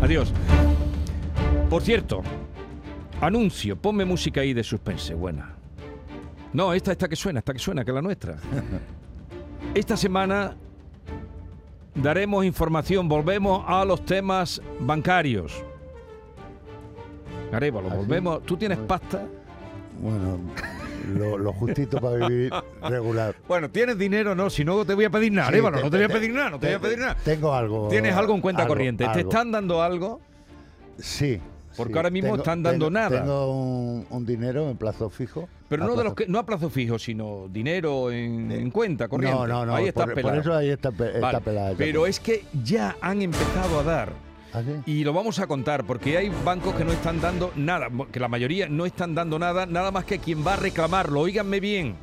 Adiós. 0.01 0.33
Por 1.69 1.81
cierto, 1.81 2.21
anuncio, 3.21 3.75
ponme 3.75 4.05
música 4.05 4.41
ahí 4.41 4.53
de 4.53 4.63
suspense, 4.63 5.13
buena. 5.13 5.55
No, 6.53 6.73
esta 6.73 6.91
esta 6.91 7.07
que 7.07 7.15
suena, 7.15 7.39
esta 7.39 7.53
que 7.53 7.59
suena, 7.59 7.83
que 7.83 7.91
es 7.91 7.95
la 7.95 8.01
nuestra. 8.01 8.37
Esta 9.73 9.97
semana 9.97 10.55
daremos 11.95 12.45
información, 12.45 13.07
volvemos 13.07 13.63
a 13.65 13.85
los 13.85 14.05
temas 14.05 14.61
bancarios. 14.79 15.63
¿Ah, 17.55 17.59
sí? 17.61 17.97
volvemos. 17.97 18.43
¿Tú 18.45 18.57
tienes 18.57 18.77
pasta? 18.79 19.23
Bueno, 19.99 20.39
lo, 21.15 21.37
lo 21.37 21.53
justito 21.53 21.99
para 21.99 22.27
vivir 22.27 22.51
regular. 22.89 23.35
Bueno, 23.47 23.69
¿tienes 23.69 23.97
dinero? 23.97 24.33
No, 24.35 24.49
si 24.49 24.65
no 24.65 24.83
te 24.85 24.93
voy 24.95 25.05
a 25.05 25.09
pedir 25.09 25.31
nada, 25.31 25.47
Sí, 25.49 25.53
Arevalo, 25.53 25.77
te- 25.77 25.83
no 25.83 25.89
te 25.91 25.97
voy 25.97 26.03
a 26.03 26.07
te- 26.07 26.13
pedir 26.13 26.33
nada, 26.33 26.49
no 26.49 26.59
te 26.59 26.65
voy 26.67 26.75
a 26.75 26.79
pedir 26.79 26.99
nada. 26.99 27.17
Tengo 27.23 27.53
algo. 27.53 27.87
¿Tienes 27.89 28.15
algo 28.15 28.33
en 28.35 28.41
cuenta 28.41 28.63
algo, 28.63 28.73
corriente? 28.73 29.03
¿Te 29.05 29.09
algo. 29.11 29.29
están 29.29 29.51
dando 29.51 29.81
algo? 29.81 30.19
Sí. 30.97 31.39
Porque 31.75 31.93
sí. 31.93 31.97
ahora 31.97 32.09
mismo 32.11 32.35
están 32.35 32.61
dando 32.61 32.85
tengo- 32.87 32.91
nada. 32.99 33.19
Tengo 33.21 33.51
un, 33.51 34.05
un 34.09 34.25
dinero 34.25 34.69
en 34.69 34.77
plazo 34.77 35.09
fijo. 35.09 35.47
Pero 35.69 35.85
no 35.87 35.95
de 35.95 36.03
los 36.03 36.13
que 36.13 36.27
no 36.27 36.37
a 36.37 36.45
plazo 36.45 36.69
fijo, 36.69 36.99
sino 36.99 37.47
dinero 37.49 38.11
en, 38.11 38.51
en 38.51 38.69
cuenta 38.69 39.07
corriente. 39.07 39.35
No, 39.39 39.47
no, 39.47 39.65
no. 39.65 39.75
Ahí 39.75 39.87
está 39.87 40.05
por, 40.05 40.13
pelado. 40.13 40.35
por 40.35 40.41
eso 40.43 40.53
ahí 40.55 40.69
está, 40.69 40.89
está 40.89 41.19
Vale, 41.19 41.39
pelada. 41.41 41.69
esa 41.69 41.77
Pero 41.79 42.05
es 42.05 42.19
que 42.19 42.43
ya 42.63 42.95
han 43.01 43.21
empezado 43.23 43.79
a 43.79 43.83
dar. 43.83 44.13
Y 44.85 45.03
lo 45.03 45.13
vamos 45.13 45.39
a 45.39 45.47
contar 45.47 45.83
porque 45.85 46.17
hay 46.17 46.29
bancos 46.43 46.75
que 46.75 46.85
no 46.85 46.91
están 46.91 47.19
dando 47.19 47.51
nada, 47.55 47.89
que 48.11 48.19
la 48.19 48.27
mayoría 48.27 48.67
no 48.69 48.85
están 48.85 49.15
dando 49.15 49.39
nada, 49.39 49.65
nada 49.65 49.91
más 49.91 50.05
que 50.05 50.19
quien 50.19 50.45
va 50.45 50.53
a 50.53 50.57
reclamarlo. 50.57 51.21
Óiganme 51.21 51.59
bien. 51.59 51.95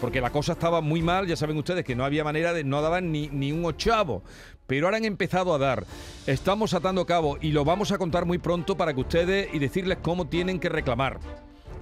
Porque 0.00 0.20
la 0.20 0.30
cosa 0.30 0.52
estaba 0.52 0.80
muy 0.80 1.02
mal, 1.02 1.26
ya 1.26 1.36
saben 1.36 1.56
ustedes 1.56 1.84
que 1.84 1.96
no 1.96 2.04
había 2.04 2.22
manera 2.22 2.52
de, 2.52 2.62
no 2.62 2.80
daban 2.82 3.10
ni, 3.10 3.28
ni 3.28 3.50
un 3.50 3.64
ochavo. 3.64 4.22
Pero 4.66 4.86
ahora 4.86 4.98
han 4.98 5.04
empezado 5.04 5.54
a 5.54 5.58
dar. 5.58 5.84
Estamos 6.26 6.74
atando 6.74 7.04
cabo 7.06 7.38
y 7.40 7.50
lo 7.50 7.64
vamos 7.64 7.90
a 7.90 7.98
contar 7.98 8.26
muy 8.26 8.38
pronto 8.38 8.76
para 8.76 8.94
que 8.94 9.00
ustedes 9.00 9.48
y 9.52 9.58
decirles 9.58 9.98
cómo 10.02 10.28
tienen 10.28 10.60
que 10.60 10.68
reclamar. 10.68 11.18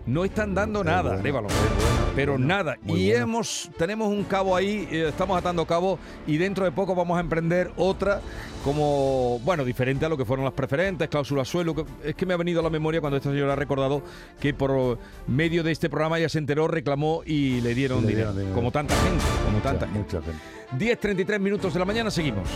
No 0.06 0.25
están 0.25 0.54
dando 0.54 0.85
nada, 0.85 1.18
Arévalo, 1.18 1.49
pero 2.16 2.37
nada. 2.38 2.76
muy 2.82 3.00
Y 3.00 3.11
bueno. 3.11 3.23
hemos, 3.25 3.70
tenemos 3.78 4.08
un 4.08 4.25
cabo 4.25 4.56
ahí, 4.56 4.88
eh, 4.90 5.06
estamos 5.11 5.38
atando 5.38 5.64
cabo 5.66 5.99
y 6.26 6.37
dentro 6.38 6.64
de 6.64 6.73
poco 6.73 6.94
vamos 6.96 7.16
a 7.16 7.20
emprender 7.20 7.70
otra 7.76 8.20
como, 8.64 9.38
bueno, 9.44 9.64
diferente 9.64 10.04
a 10.06 10.08
lo 10.08 10.16
que 10.16 10.25
fueron 10.25 10.44
las 10.44 10.54
preferentes, 10.54 11.08
cláusulas 11.08 11.46
suelo. 11.46 11.75
que- 11.75 11.85
es 12.04 12.14
que 12.16 12.26
me 12.26 12.35
ha 12.35 12.37
venido 12.37 12.58
a 12.61 12.62
la 12.64 12.70
memoria 12.70 13.00
cuando 13.00 13.16
esta 13.18 13.30
señora 13.30 13.52
ha 13.52 13.56
recordado 13.56 14.02
que 14.40 14.52
por 14.54 14.99
medio 15.28 15.62
de 15.62 15.70
este 15.70 15.88
programa 15.88 16.18
ya 16.18 16.28
se 16.28 16.38
enteró, 16.38 16.66
reclamó 16.66 17.23
y 17.25 17.61
le 17.61 17.75
dieron, 17.75 18.02
Le 18.04 18.08
dinero. 18.08 18.32
Como 18.54 18.73
tanta 18.73 18.96
gente, 18.96 19.23
como 19.44 19.58
Mucha- 19.58 19.70
tanta 19.70 19.87
gente. 19.87 19.99
mucha 20.16 20.23
gente. 20.23 20.40
10.33 20.78 21.38
minutos 21.38 21.73
de 21.75 21.78
la 21.78 21.85
mañana, 21.85 22.11
seguimos. 22.11 22.49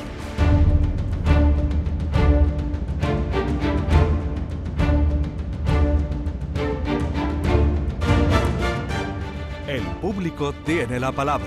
El 9.71 9.83
público 10.03 10.53
tiene 10.67 10.99
la 10.99 11.13
palabra. 11.13 11.47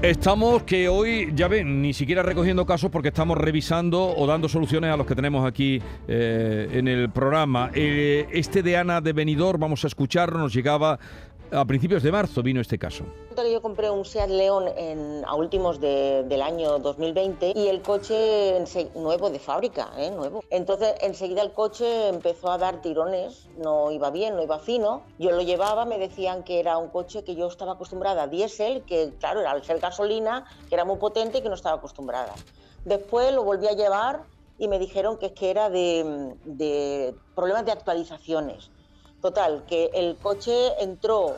Estamos 0.00 0.62
que 0.62 0.88
hoy, 0.88 1.30
ya 1.34 1.48
ven, 1.48 1.82
ni 1.82 1.92
siquiera 1.92 2.22
recogiendo 2.22 2.64
casos 2.64 2.90
porque 2.90 3.08
estamos 3.08 3.36
revisando 3.36 4.16
o 4.16 4.26
dando 4.26 4.48
soluciones 4.48 4.90
a 4.90 4.96
los 4.96 5.06
que 5.06 5.14
tenemos 5.14 5.46
aquí 5.46 5.82
eh, 6.08 6.70
en 6.72 6.88
el 6.88 7.10
programa. 7.10 7.70
Eh, 7.74 8.26
este 8.32 8.62
de 8.62 8.78
Ana 8.78 9.02
de 9.02 9.12
Benidorm, 9.12 9.60
vamos 9.60 9.84
a 9.84 9.86
escucharlo, 9.86 10.38
nos 10.38 10.54
llegaba 10.54 10.98
a 11.52 11.64
principios 11.66 12.02
de 12.02 12.10
marzo, 12.10 12.42
vino 12.42 12.60
este 12.60 12.78
caso. 12.78 13.04
Yo 13.50 13.60
compré 13.60 13.90
un 13.90 14.04
Seat 14.04 14.30
León 14.30 14.68
en- 14.76 15.22
a 15.26 15.34
últimos 15.34 15.78
de- 15.80 16.24
del 16.26 16.40
año 16.40 16.78
2020 16.78 17.52
y 17.54 17.68
el 17.68 17.82
coche 17.82 18.64
nuevo 18.94 19.28
de 19.30 19.38
fábrica, 19.38 19.90
¿eh? 19.98 20.10
nuevo. 20.10 20.42
Entonces 20.50 20.94
enseguida 21.02 21.42
el 21.42 21.52
coche 21.52 22.08
empezó 22.08 22.50
a 22.50 22.56
dar 22.58 22.80
tirones, 22.80 23.48
no 23.58 23.90
iba 23.90 24.10
bien, 24.10 24.34
no 24.36 24.42
iba 24.42 24.58
fino. 24.58 25.02
Yo 25.18 25.30
lo 25.32 25.42
llevaba, 25.42 25.84
me 25.84 25.98
decían 25.98 26.42
que 26.42 26.58
era 26.60 26.78
un 26.78 26.88
coche 26.88 27.22
que 27.24 27.34
yo 27.34 27.46
estaba 27.48 27.72
acostumbrada 27.72 28.22
a 28.24 28.26
diésel, 28.28 28.82
que 28.84 29.12
claro, 29.20 29.40
era 29.40 29.50
al 29.50 29.62
ser 29.64 29.78
gasolina, 29.78 30.46
que 30.68 30.74
era 30.74 30.84
muy 30.84 30.96
potente 30.96 31.38
y 31.38 31.42
que 31.42 31.48
no 31.48 31.54
estaba 31.54 31.76
acostumbrada. 31.76 32.32
Después 32.84 33.32
lo 33.34 33.44
volví 33.44 33.66
a 33.68 33.72
llevar 33.72 34.22
y 34.58 34.68
me 34.68 34.78
dijeron 34.78 35.18
que 35.18 35.26
es 35.26 35.32
que 35.32 35.50
era 35.50 35.68
de, 35.70 36.34
de 36.44 37.14
problemas 37.34 37.64
de 37.66 37.72
actualizaciones. 37.72 38.70
Total, 39.22 39.64
que 39.68 39.88
el 39.94 40.16
coche 40.16 40.72
entró 40.82 41.36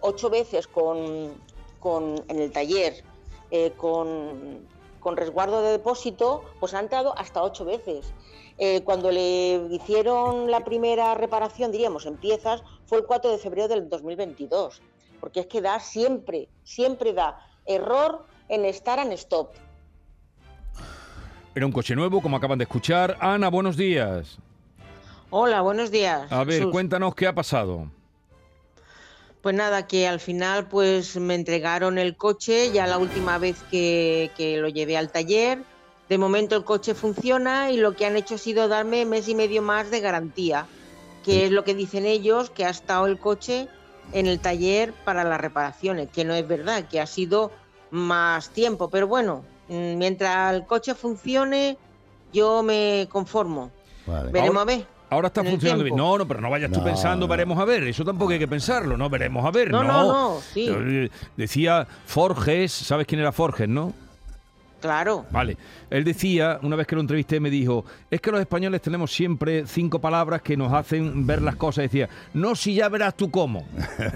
ocho 0.00 0.28
veces 0.30 0.66
con, 0.68 1.32
con- 1.80 2.22
en 2.28 2.38
el 2.38 2.52
taller 2.52 3.02
eh, 3.50 3.72
con, 3.76 4.66
con 5.00 5.16
resguardo 5.16 5.62
de 5.62 5.72
depósito, 5.72 6.44
pues 6.60 6.74
ha 6.74 6.80
entrado 6.80 7.16
hasta 7.18 7.42
ocho 7.42 7.64
veces. 7.64 8.12
Eh, 8.58 8.82
cuando 8.84 9.10
le 9.10 9.66
hicieron 9.70 10.50
la 10.50 10.60
primera 10.60 11.14
reparación, 11.14 11.72
diríamos, 11.72 12.04
en 12.04 12.16
piezas, 12.18 12.62
fue 12.84 12.98
el 12.98 13.06
4 13.06 13.30
de 13.30 13.38
febrero 13.38 13.66
del 13.68 13.88
2022. 13.88 14.82
Porque 15.18 15.40
es 15.40 15.46
que 15.46 15.62
da 15.62 15.80
siempre, 15.80 16.48
siempre 16.64 17.14
da 17.14 17.38
error 17.64 18.26
en 18.48 18.64
estar 18.66 18.98
en 18.98 19.10
stop. 19.12 19.52
Era 21.54 21.64
un 21.64 21.72
coche 21.72 21.94
nuevo, 21.96 22.20
como 22.20 22.36
acaban 22.36 22.58
de 22.58 22.64
escuchar. 22.64 23.16
Ana, 23.20 23.48
buenos 23.48 23.76
días. 23.76 24.38
Hola, 25.34 25.62
buenos 25.62 25.90
días. 25.90 26.30
A 26.30 26.44
ver, 26.44 26.68
cuéntanos 26.68 27.14
qué 27.14 27.26
ha 27.26 27.34
pasado. 27.34 27.86
Pues 29.40 29.56
nada, 29.56 29.86
que 29.86 30.06
al 30.06 30.20
final 30.20 30.68
pues 30.68 31.16
me 31.16 31.34
entregaron 31.34 31.96
el 31.96 32.18
coche 32.18 32.70
ya 32.70 32.86
la 32.86 32.98
última 32.98 33.38
vez 33.38 33.56
que, 33.70 34.30
que 34.36 34.58
lo 34.58 34.68
llevé 34.68 34.98
al 34.98 35.10
taller. 35.10 35.62
De 36.10 36.18
momento 36.18 36.54
el 36.54 36.64
coche 36.64 36.94
funciona 36.94 37.70
y 37.70 37.78
lo 37.78 37.96
que 37.96 38.04
han 38.04 38.16
hecho 38.16 38.34
ha 38.34 38.38
sido 38.38 38.68
darme 38.68 39.06
mes 39.06 39.26
y 39.26 39.34
medio 39.34 39.62
más 39.62 39.90
de 39.90 40.00
garantía, 40.00 40.66
que 41.24 41.46
es 41.46 41.50
lo 41.50 41.64
que 41.64 41.74
dicen 41.74 42.04
ellos, 42.04 42.50
que 42.50 42.66
ha 42.66 42.70
estado 42.70 43.06
el 43.06 43.18
coche 43.18 43.68
en 44.12 44.26
el 44.26 44.38
taller 44.38 44.92
para 44.92 45.24
las 45.24 45.40
reparaciones, 45.40 46.10
que 46.10 46.26
no 46.26 46.34
es 46.34 46.46
verdad, 46.46 46.86
que 46.88 47.00
ha 47.00 47.06
sido 47.06 47.52
más 47.90 48.50
tiempo. 48.50 48.90
Pero 48.90 49.08
bueno, 49.08 49.46
mm, 49.68 49.96
mientras 49.96 50.52
el 50.52 50.66
coche 50.66 50.94
funcione, 50.94 51.78
yo 52.34 52.62
me 52.62 53.08
conformo. 53.10 53.70
Vale. 54.06 54.30
Veremos 54.30 54.60
a 54.60 54.66
ver. 54.66 54.92
Ahora 55.12 55.28
está 55.28 55.44
funcionando 55.44 55.84
bien. 55.84 55.94
No, 55.96 56.16
no, 56.16 56.26
pero 56.26 56.40
no 56.40 56.48
vayas 56.50 56.70
tú 56.72 56.78
No, 56.78 56.84
pensando, 56.84 57.26
no. 57.26 57.30
veremos 57.30 57.58
a 57.58 57.64
ver. 57.64 57.82
Eso 57.84 58.04
tampoco 58.04 58.32
hay 58.32 58.38
que 58.38 58.48
pensarlo, 58.48 58.96
no 58.96 59.10
veremos 59.10 59.44
a 59.44 59.50
ver. 59.50 59.70
No, 59.70 59.82
No, 59.82 59.92
no, 59.92 60.06
no, 60.34 60.40
sí. 60.40 60.66
Eh, 60.70 61.10
Decía 61.36 61.86
Forges, 62.06 62.72
¿sabes 62.72 63.06
quién 63.06 63.20
era 63.20 63.30
Forges, 63.32 63.68
no? 63.68 63.92
Claro. 64.80 65.26
Vale. 65.30 65.56
Él 65.90 66.02
decía, 66.02 66.58
una 66.62 66.74
vez 66.74 66.88
que 66.88 66.96
lo 66.96 67.02
entrevisté, 67.02 67.38
me 67.38 67.50
dijo, 67.50 67.84
es 68.10 68.20
que 68.20 68.32
los 68.32 68.40
españoles 68.40 68.80
tenemos 68.82 69.12
siempre 69.12 69.64
cinco 69.66 70.00
palabras 70.00 70.42
que 70.42 70.56
nos 70.56 70.72
hacen 70.72 71.24
ver 71.24 71.40
las 71.40 71.54
cosas. 71.54 71.82
Decía, 71.84 72.08
no 72.34 72.56
si 72.56 72.74
ya 72.74 72.88
verás 72.88 73.14
tú 73.16 73.30
cómo. 73.30 73.64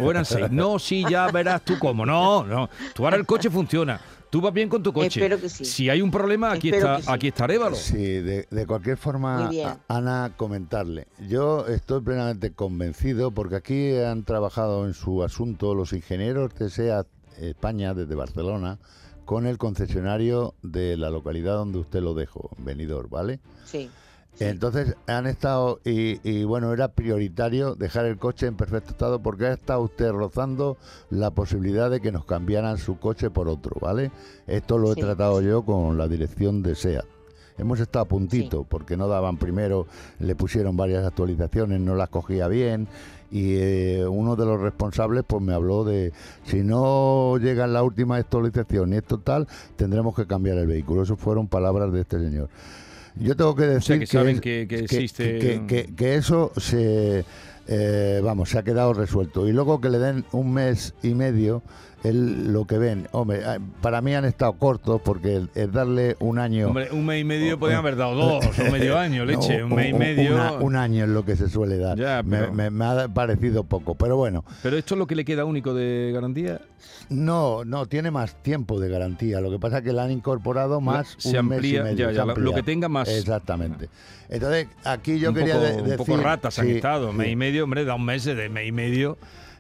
O 0.01 0.11
eran 0.11 0.25
seis, 0.25 0.51
no 0.51 0.79
si 0.81 1.05
ya 1.09 1.31
verás 1.31 1.63
tú 1.63 1.79
cómo. 1.79 2.05
No, 2.05 2.43
no. 2.45 2.69
Tú 2.95 3.05
ahora 3.05 3.17
el 3.17 3.27
coche 3.27 3.49
funciona. 3.49 4.01
Tú 4.31 4.41
vas 4.41 4.53
bien 4.53 4.69
con 4.69 4.83
tu 4.83 4.93
coche. 4.93 5.21
Espero 5.21 5.41
que 5.41 5.49
sí. 5.49 5.65
Si 5.65 5.89
hay 5.89 6.03
un 6.03 6.11
problema, 6.11 6.53
aquí 6.53 6.69
Espero 6.69 6.97
está, 6.97 7.03
sí. 7.03 7.09
aquí 7.11 7.29
está 7.29 7.45
Arévalo. 7.45 7.77
Sí, 7.77 7.97
de, 7.97 8.47
de 8.51 8.67
cualquier 8.67 8.97
forma, 8.97 9.51
Ana, 9.89 10.33
comentarle. 10.37 11.07
Yo 11.29 11.67
estoy 11.67 12.01
plenamente 12.01 12.53
convencido 12.53 13.31
porque 13.31 13.57
aquí 13.57 13.97
han 13.97 14.25
trabajado 14.25 14.87
en 14.87 14.95
su 14.95 15.23
asunto 15.23 15.75
los 15.75 15.93
ingenieros 15.93 16.55
de 16.55 16.71
SEAT 16.71 17.07
España 17.41 17.95
desde 17.95 18.15
Barcelona 18.15 18.79
con 19.25 19.47
el 19.47 19.59
concesionario 19.59 20.55
de 20.63 20.97
la 20.97 21.11
localidad 21.11 21.55
donde 21.57 21.79
usted 21.79 22.01
lo 22.01 22.15
dejó, 22.15 22.51
Benidorm, 22.59 23.11
¿vale? 23.11 23.41
Sí. 23.65 23.91
Entonces 24.39 24.97
han 25.07 25.27
estado, 25.27 25.81
y, 25.85 26.21
y 26.29 26.45
bueno, 26.45 26.73
era 26.73 26.89
prioritario 26.89 27.75
dejar 27.75 28.05
el 28.07 28.19
coche 28.19 28.47
en 28.47 28.57
perfecto 28.57 28.91
estado 28.91 29.21
porque 29.23 29.47
ha 29.47 29.53
estado 29.53 29.81
usted 29.81 30.11
rozando 30.11 30.77
la 31.11 31.31
posibilidad 31.31 31.91
de 31.91 32.01
que 32.01 32.13
nos 32.13 32.25
cambiaran 32.27 32.77
su 32.79 32.99
coche 32.99 33.31
por 33.31 33.49
otro, 33.49 33.77
¿vale? 33.81 34.11
Esto 34.47 34.77
lo 34.79 34.93
he 34.93 34.95
Sí. 34.95 35.01
tratado 35.01 35.41
yo 35.41 35.63
con 35.65 35.97
la 35.97 36.07
dirección 36.09 36.63
de 36.63 36.75
SEAT. 36.75 37.05
hemos 37.59 37.81
estado 37.81 38.05
a 38.05 38.09
puntito, 38.09 38.65
porque 38.65 38.99
no 38.99 39.09
daban 39.09 39.39
primero, 39.39 39.87
le 40.19 40.35
pusieron 40.35 40.77
varias 40.77 41.07
actualizaciones, 41.07 41.81
no 41.81 41.95
las 41.95 42.11
cogía 42.11 42.49
bien 42.49 42.87
y 43.31 43.57
eh, 43.57 44.07
uno 44.07 44.37
de 44.37 44.45
los 44.45 44.61
responsables 44.61 45.25
pues 45.27 45.43
me 45.43 45.55
habló 45.55 45.83
de 45.83 46.13
si 46.45 46.63
no 46.63 47.39
llega 47.39 47.67
la 47.67 47.83
última 47.83 48.17
actualización 48.17 48.93
y 48.93 48.97
esto 48.97 49.21
tal, 49.21 49.49
tendremos 49.77 50.15
que 50.15 50.27
cambiar 50.27 50.59
el 50.59 50.67
vehículo. 50.67 51.03
Esas 51.03 51.19
fueron 51.19 51.49
palabras 51.49 51.91
de 51.95 52.03
este 52.03 52.19
señor. 52.21 52.51
Yo 53.19 53.37
tengo 53.37 53.55
que 53.55 53.65
decir 53.65 53.99
que, 53.99 54.07
saben 54.07 54.41
que, 54.41 54.63
existe... 54.63 55.65
que, 55.97 56.15
eso 56.15 56.53
se... 56.57 57.25
Eh, 57.69 58.21
vamos, 58.23 58.51
se 58.51 58.59
ha 58.59 58.63
quedado 58.63 58.93
resuelto. 58.93 59.49
Y 59.49 59.53
luego 59.53 59.81
que 59.81 59.91
le 59.91 59.99
den 59.99 60.25
un 60.33 60.53
mes 60.53 60.95
y 61.03 61.15
medio 61.15 61.63
lo 62.15 62.67
que 62.67 62.79
ven. 62.79 63.09
Hombre, 63.13 63.45
ah, 63.45 63.59
para 63.81 64.01
mí 64.01 64.15
han 64.15 64.25
estado 64.25 64.55
cortos 64.55 65.01
porque 65.05 65.47
es 65.55 65.73
darle 65.73 66.17
un 66.21 66.39
año. 66.39 66.69
Hombre, 66.69 66.89
un 66.91 67.07
mes 67.07 67.21
y 67.21 67.25
medio 67.25 67.59
podrían 67.59 67.81
haber 67.81 67.97
dado 67.97 68.15
dos 68.15 68.59
o 68.59 68.65
medio 68.73 68.99
año, 68.99 69.25
leche. 69.25 69.63
un 69.63 69.75
mes 69.75 69.91
y 69.91 69.95
medio. 69.95 70.59
un 70.61 70.77
año 70.77 71.05
es 71.05 71.11
lo 71.11 71.25
que 71.25 71.37
se 71.37 71.49
suele 71.49 71.79
dar. 71.79 72.25
me, 72.25 72.85
ha 72.85 73.09
parecido 73.09 73.65
poco, 73.65 73.95
pero 73.95 74.17
bueno. 74.17 74.45
¿Pero 74.63 74.77
esto 74.77 74.95
es 74.95 74.99
lo 74.99 75.07
que 75.07 75.17
le 75.17 75.25
queda 75.25 75.45
único 75.45 75.75
de 75.75 76.11
garantía? 76.13 76.61
No, 77.09 77.65
no, 77.65 77.87
tiene 77.87 78.11
más 78.11 78.43
tiempo 78.43 78.81
de 78.81 78.89
garantía. 78.89 79.41
Lo 79.41 79.51
que 79.51 79.59
pasa 79.59 79.79
es 79.79 79.85
que 79.85 79.93
le 79.93 80.01
han 80.01 80.11
incorporado 80.11 80.81
más. 80.81 81.15
Se 81.19 81.39
amplía, 81.39 81.93
ya, 81.93 82.11
ya, 82.11 82.25
lo 82.25 82.55
que 82.55 82.63
tenga 82.63 82.89
más. 82.89 83.09
Exactamente. 83.09 83.89
Entonces, 84.29 84.69
aquí 84.85 85.19
yo 85.19 85.33
quería 85.33 85.59
decir. 85.59 85.83
Un 85.83 85.97
poco 85.97 86.17
ratas 86.17 86.59
han 86.59 86.69
estado. 86.69 87.13
Mes 87.13 87.31
y 87.31 87.37
medio, 87.37 87.65
hombre, 87.65 87.85
da 87.85 87.95
un 87.95 88.05
mes 88.05 88.25
de 88.25 88.49
mes 88.49 88.69
y 88.69 88.73
medio. 88.73 89.19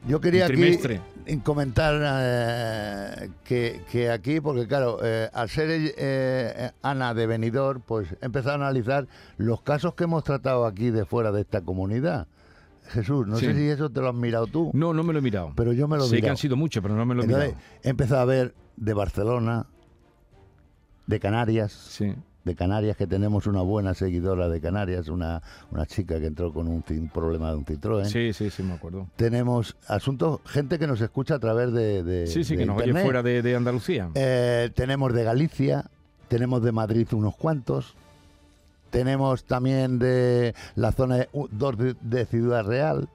Yo 0.09 0.20
quería 0.20 0.46
aquí 0.46 0.78
comentar 1.42 2.00
eh, 2.02 3.30
que, 3.44 4.10
aquí, 4.10 4.40
porque 4.40 4.66
claro, 4.66 4.98
eh, 5.02 5.28
al 5.32 5.48
ser 5.48 5.68
eh, 5.70 6.70
Ana 6.82 7.14
de 7.14 7.26
venidor, 7.26 7.80
pues 7.80 8.08
he 8.20 8.26
empezado 8.26 8.52
a 8.52 8.66
analizar 8.66 9.08
los 9.36 9.62
casos 9.62 9.94
que 9.94 10.04
hemos 10.04 10.24
tratado 10.24 10.66
aquí 10.66 10.90
de 10.90 11.04
fuera 11.04 11.32
de 11.32 11.42
esta 11.42 11.60
comunidad. 11.60 12.28
Jesús, 12.88 13.26
no 13.26 13.36
sé 13.36 13.52
si 13.52 13.68
eso 13.68 13.90
te 13.90 14.00
lo 14.00 14.10
has 14.10 14.14
mirado 14.14 14.46
tú. 14.46 14.70
No, 14.72 14.94
no 14.94 15.02
me 15.02 15.12
lo 15.12 15.18
he 15.18 15.22
mirado. 15.22 15.52
Pero 15.56 15.72
yo 15.72 15.88
me 15.88 15.96
lo 15.96 16.04
he 16.04 16.08
Sé 16.08 16.20
que 16.20 16.30
han 16.30 16.36
sido 16.36 16.56
muchos, 16.56 16.80
pero 16.80 16.94
no 16.94 17.04
me 17.04 17.16
lo 17.16 17.24
he 17.24 17.26
mirado. 17.26 17.54
He 17.82 17.88
empezado 17.88 18.20
a 18.20 18.24
ver 18.24 18.54
de 18.76 18.94
Barcelona, 18.94 19.66
de 21.06 21.18
Canarias, 21.18 21.72
sí 21.72 22.14
de 22.46 22.54
Canarias, 22.54 22.96
que 22.96 23.09
tenemos 23.09 23.48
una 23.48 23.61
buena 23.61 23.92
seguidora 23.92 24.48
de 24.48 24.61
Canarias, 24.61 25.09
una, 25.09 25.42
una 25.72 25.85
chica 25.85 26.20
que 26.20 26.26
entró 26.26 26.52
con 26.52 26.68
un 26.68 26.82
problema 27.12 27.50
de 27.50 27.56
un 27.56 27.64
Citroën. 27.64 28.04
Sí, 28.04 28.32
sí, 28.32 28.50
sí, 28.50 28.62
me 28.62 28.74
acuerdo. 28.74 29.09
Tenemos 29.16 29.76
asuntos, 29.88 30.40
gente 30.46 30.78
que 30.78 30.87
nos 30.87 31.00
escucha 31.00 31.35
a 31.35 31.38
través 31.40 31.72
de. 31.72 32.26
sí, 32.28 32.44
sí, 32.44 32.56
que 32.56 32.64
nos 32.64 32.80
oye 32.80 32.94
fuera 33.02 33.22
de, 33.22 33.56
Andalucía. 33.56 34.11
Eh, 34.14 34.70
tenemos 34.74 35.12
de 35.12 35.24
Galicia, 35.24 35.87
tenemos 36.28 36.62
de 36.62 36.72
Madrid 36.72 37.09
unos 37.12 37.37
cuantos. 37.37 37.94
Tenemos 38.90 39.44
también 39.44 39.98
de 39.98 40.54
la 40.76 40.92
zona 40.92 41.16
de, 41.16 41.28
dos 41.50 41.74
de 42.00 42.26
Ciudad 42.26 42.64
Real 42.64 43.09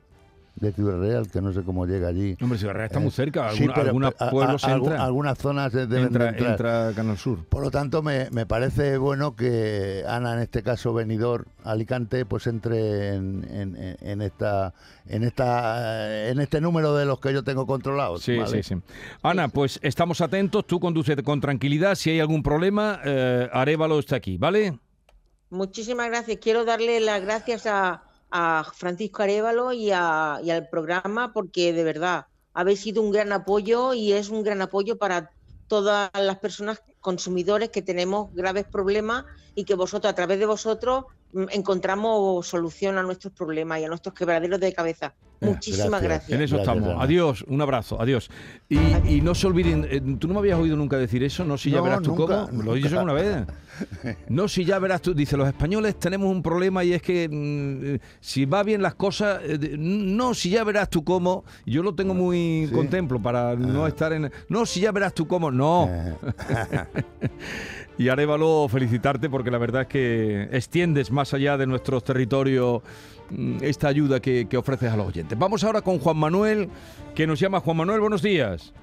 de 0.55 0.71
Ciudad 0.73 0.99
Real, 0.99 1.29
que 1.29 1.41
no 1.41 1.53
sé 1.53 1.63
cómo 1.63 1.85
llega 1.85 2.07
allí. 2.07 2.35
Hombre, 2.41 2.59
Ciudad 2.59 2.73
Real 2.73 2.87
está 2.87 2.99
muy 2.99 3.09
eh, 3.09 3.11
cerca, 3.11 3.49
algunos 3.49 4.13
pueblos 4.13 4.63
Algunas 4.63 5.37
zonas 5.37 5.71
deben 5.71 6.03
entra, 6.03 6.29
entrar. 6.29 6.51
entra 6.51 6.91
Canal 6.95 7.17
Sur. 7.17 7.45
Por 7.45 7.63
lo 7.63 7.71
tanto, 7.71 8.01
me, 8.01 8.29
me, 8.31 8.45
parece 8.45 8.97
bueno 8.97 9.35
que 9.35 10.03
Ana, 10.07 10.33
en 10.33 10.39
este 10.39 10.61
caso 10.61 10.93
venidor 10.93 11.47
Alicante, 11.63 12.25
pues 12.25 12.47
entre 12.47 13.15
en, 13.15 13.47
en, 13.49 13.97
en, 14.01 14.21
esta 14.21 14.73
en 15.07 15.23
esta 15.23 16.29
en 16.29 16.39
este 16.39 16.61
número 16.61 16.95
de 16.95 17.05
los 17.05 17.19
que 17.19 17.33
yo 17.33 17.43
tengo 17.43 17.65
controlados. 17.65 18.21
Sí, 18.21 18.37
sí, 18.47 18.63
sí. 18.63 18.75
Ana, 19.23 19.47
pues 19.47 19.79
estamos 19.81 20.21
atentos, 20.21 20.67
tú 20.67 20.79
conduces 20.79 21.15
con 21.23 21.39
tranquilidad, 21.41 21.95
si 21.95 22.11
hay 22.11 22.19
algún 22.19 22.43
problema, 22.43 22.99
eh, 23.03 23.49
Arevalo 23.51 23.99
está 23.99 24.17
aquí, 24.17 24.37
¿vale? 24.37 24.77
Muchísimas 25.49 26.07
gracias. 26.07 26.37
Quiero 26.41 26.63
darle 26.65 26.99
las 27.01 27.21
gracias 27.21 27.65
a 27.67 28.03
a 28.31 28.65
Francisco 28.73 29.23
Arevalo 29.23 29.73
y, 29.73 29.91
al 29.91 30.67
programa 30.69 31.33
porque 31.33 31.73
de 31.73 31.83
verdad 31.83 32.27
habéis 32.53 32.81
sido 32.81 33.01
un 33.01 33.11
gran 33.11 33.31
apoyo 33.31 33.93
y 33.93 34.13
es 34.13 34.29
un 34.29 34.43
gran 34.43 34.61
apoyo 34.61 34.97
para 34.97 35.31
todas 35.67 36.09
las 36.13 36.39
personas 36.39 36.81
consumidores 37.01 37.69
que 37.69 37.81
tenemos 37.81 38.33
graves 38.33 38.65
problemas 38.65 39.25
y 39.55 39.65
que 39.65 39.75
vosotros, 39.75 40.11
a 40.11 40.15
través 40.15 40.39
de 40.39 40.45
vosotros, 40.45 41.05
mm, 41.33 41.45
encontramos 41.51 42.47
solución 42.47 42.97
a 42.97 43.03
nuestros 43.03 43.33
problemas 43.33 43.79
y 43.79 43.83
a 43.85 43.89
nuestros 43.89 44.15
quebraderos 44.15 44.59
de 44.59 44.73
cabeza. 44.73 45.13
Eh, 45.41 45.47
Muchísimas 45.47 46.03
gracias. 46.03 46.31
En 46.31 46.41
eso 46.43 46.57
estamos. 46.57 46.95
Adiós, 46.99 47.43
un 47.47 47.61
abrazo, 47.61 47.99
adiós. 47.99 48.29
Y, 48.69 49.21
no 49.21 49.33
se 49.33 49.47
olviden, 49.47 49.87
eh, 49.89 49.99
tú 50.19 50.27
no 50.27 50.35
me 50.35 50.39
habías 50.39 50.59
oído 50.59 50.77
nunca 50.77 50.97
decir 50.97 51.23
eso, 51.23 51.43
no 51.43 51.57
si 51.57 51.71
ya 51.71 51.81
verás 51.81 52.03
tú 52.03 52.15
cómo. 52.15 52.47
Lo 52.63 52.75
he 52.75 52.79
dicho 52.79 53.01
una 53.01 53.13
vez. 53.13 53.45
No 54.29 54.47
si 54.47 54.63
ya 54.63 54.77
verás 54.77 55.01
tú, 55.01 55.13
dice, 55.13 55.35
los 55.35 55.47
españoles 55.47 55.97
tenemos 55.97 56.29
un 56.29 56.43
problema 56.43 56.83
y 56.83 56.93
es 56.93 57.01
que 57.01 57.27
mm, 57.27 58.05
si 58.19 58.45
va 58.45 58.61
bien 58.61 58.81
las 58.81 58.93
cosas, 58.93 59.41
eh, 59.43 59.75
no 59.77 60.35
si 60.35 60.51
ya 60.51 60.63
verás 60.63 60.89
tú 60.89 61.03
cómo. 61.03 61.45
Yo 61.65 61.81
lo 61.81 61.95
tengo 61.95 62.13
muy 62.13 62.69
contemplo 62.71 63.19
para 63.19 63.55
no 63.55 63.85
ah. 63.85 63.87
estar 63.87 64.13
en. 64.13 64.31
No 64.49 64.65
si 64.67 64.81
ya 64.81 64.91
verás 64.91 65.15
tú 65.15 65.27
cómo, 65.27 65.49
no. 65.49 65.89
y 67.97 68.09
Arevalo, 68.09 68.67
felicitarte 68.69 69.29
porque 69.29 69.51
la 69.51 69.57
verdad 69.57 69.83
es 69.83 69.87
que 69.87 70.43
extiendes 70.51 71.11
más 71.11 71.33
allá 71.33 71.57
de 71.57 71.67
nuestros 71.67 72.03
territorios 72.03 72.81
Mm, 73.31 73.57
esta 73.61 73.87
ayuda 73.87 74.19
que, 74.19 74.47
ofreces 74.57 74.91
a 74.91 74.97
los 74.97 75.07
oyentes. 75.07 75.37
Vamos 75.37 75.63
ahora 75.63 75.81
con 75.81 75.99
Juan 75.99 76.17
Manuel, 76.17 76.69
que 77.15 77.25
nos 77.25 77.39
llama 77.39 77.61
Juan 77.61 77.77
Manuel, 77.77 78.01
buenos 78.01 78.21
días. 78.21 78.73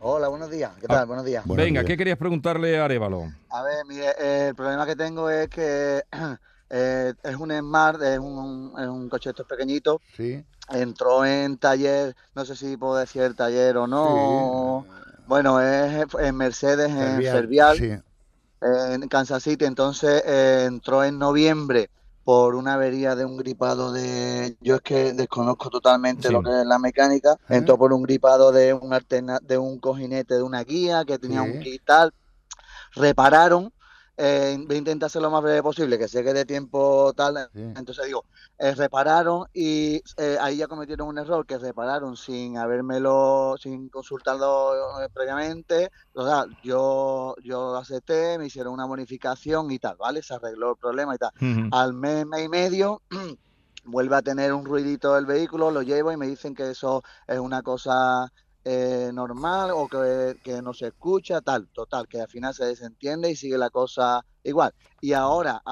Hola, 0.00 0.28
buenos 0.28 0.50
días. 0.50 0.72
¿Qué 0.80 0.86
tal? 0.86 0.98
Ah, 0.98 1.04
buenos 1.04 1.24
días. 1.24 1.44
Venga, 1.46 1.84
¿qué 1.84 1.96
querías 1.96 2.18
preguntarle 2.18 2.78
a 2.78 2.86
Arevalo? 2.86 3.30
A 3.50 3.62
ver, 3.62 3.84
mire, 3.86 4.06
eh, 4.18 4.46
el 4.48 4.54
problema 4.54 4.86
que 4.86 4.96
tengo 4.96 5.30
es 5.30 5.48
que 5.48 6.02
eh, 6.70 7.12
es 7.22 7.36
un 7.36 7.52
Smart, 7.52 8.02
es 8.02 8.18
un, 8.18 8.72
es 8.78 8.88
un 8.88 9.08
coche 9.08 9.30
estos 9.30 9.46
pequeñito. 9.46 10.00
Sí. 10.16 10.42
Entró 10.70 11.24
en 11.24 11.58
taller, 11.58 12.16
no 12.34 12.44
sé 12.44 12.56
si 12.56 12.76
puedo 12.76 12.96
decir 12.96 13.22
el 13.22 13.36
taller 13.36 13.76
o 13.76 13.86
no. 13.86 14.86
Bueno, 15.30 15.60
es 15.60 16.06
en 16.18 16.36
Mercedes, 16.36 16.90
en 16.90 17.22
Servial, 17.22 17.78
sí. 17.78 17.92
en 18.60 19.08
Kansas 19.08 19.44
City. 19.44 19.64
Entonces 19.64 20.24
eh, 20.26 20.64
entró 20.66 21.04
en 21.04 21.20
noviembre 21.20 21.88
por 22.24 22.56
una 22.56 22.74
avería 22.74 23.14
de 23.14 23.24
un 23.24 23.36
gripado 23.36 23.92
de 23.92 24.56
yo 24.60 24.74
es 24.74 24.82
que 24.82 25.12
desconozco 25.12 25.70
totalmente 25.70 26.32
lo 26.32 26.42
que 26.42 26.50
es 26.50 26.66
la 26.66 26.80
mecánica 26.80 27.36
entró 27.48 27.78
por 27.78 27.92
un 27.92 28.02
gripado 28.02 28.50
de 28.50 28.74
un 28.74 28.92
alterna, 28.92 29.38
de 29.40 29.56
un 29.56 29.78
cojinete 29.78 30.34
de 30.34 30.42
una 30.42 30.62
guía 30.64 31.04
que 31.04 31.18
tenía 31.18 31.42
un 31.42 31.60
kit 31.60 31.82
tal 31.84 32.12
repararon 32.94 33.72
eh, 34.22 34.58
voy 34.66 34.76
a 34.76 34.78
intentar 34.78 35.06
hacer 35.06 35.22
lo 35.22 35.30
más 35.30 35.42
breve 35.42 35.62
posible, 35.62 35.98
que 35.98 36.06
sé 36.06 36.22
que 36.22 36.34
de 36.34 36.44
tiempo 36.44 37.12
tal. 37.14 37.48
Entonces 37.54 38.04
digo, 38.04 38.26
eh, 38.58 38.74
repararon 38.74 39.46
y 39.54 40.02
eh, 40.18 40.36
ahí 40.38 40.58
ya 40.58 40.66
cometieron 40.66 41.08
un 41.08 41.16
error, 41.16 41.46
que 41.46 41.56
repararon 41.56 42.18
sin 42.18 42.58
habérmelo, 42.58 43.56
sin 43.58 43.88
consultarlo 43.88 45.00
eh, 45.02 45.08
previamente. 45.10 45.90
O 46.12 46.26
sea, 46.26 46.44
yo, 46.62 47.34
yo 47.42 47.76
acepté, 47.76 48.36
me 48.36 48.46
hicieron 48.46 48.74
una 48.74 48.84
bonificación 48.84 49.70
y 49.70 49.78
tal, 49.78 49.96
¿vale? 49.96 50.22
Se 50.22 50.34
arregló 50.34 50.72
el 50.72 50.76
problema 50.76 51.14
y 51.14 51.18
tal. 51.18 51.30
Al 51.72 51.94
mes, 51.94 52.26
mes 52.26 52.44
y 52.44 52.48
medio 52.50 53.00
vuelve 53.84 54.16
a 54.16 54.22
tener 54.22 54.52
un 54.52 54.66
ruidito 54.66 55.16
el 55.16 55.24
vehículo, 55.24 55.70
lo 55.70 55.80
llevo 55.80 56.12
y 56.12 56.18
me 56.18 56.26
dicen 56.26 56.54
que 56.54 56.70
eso 56.70 57.02
es 57.26 57.38
una 57.38 57.62
cosa 57.62 58.30
eh, 58.64 59.10
normal 59.12 59.70
o 59.72 59.88
que, 59.88 60.62
no 60.62 60.74
se 60.74 60.88
escucha, 60.88 61.40
tal, 61.40 61.68
total, 61.68 62.06
que 62.06 62.20
al 62.20 62.28
final 62.28 62.54
se 62.54 62.66
desentiende 62.66 63.30
y 63.30 63.36
sigue 63.36 63.56
la 63.56 63.70
cosa 63.70 64.24
igual. 64.44 64.74
Y 65.00 65.12
ahora, 65.12 65.62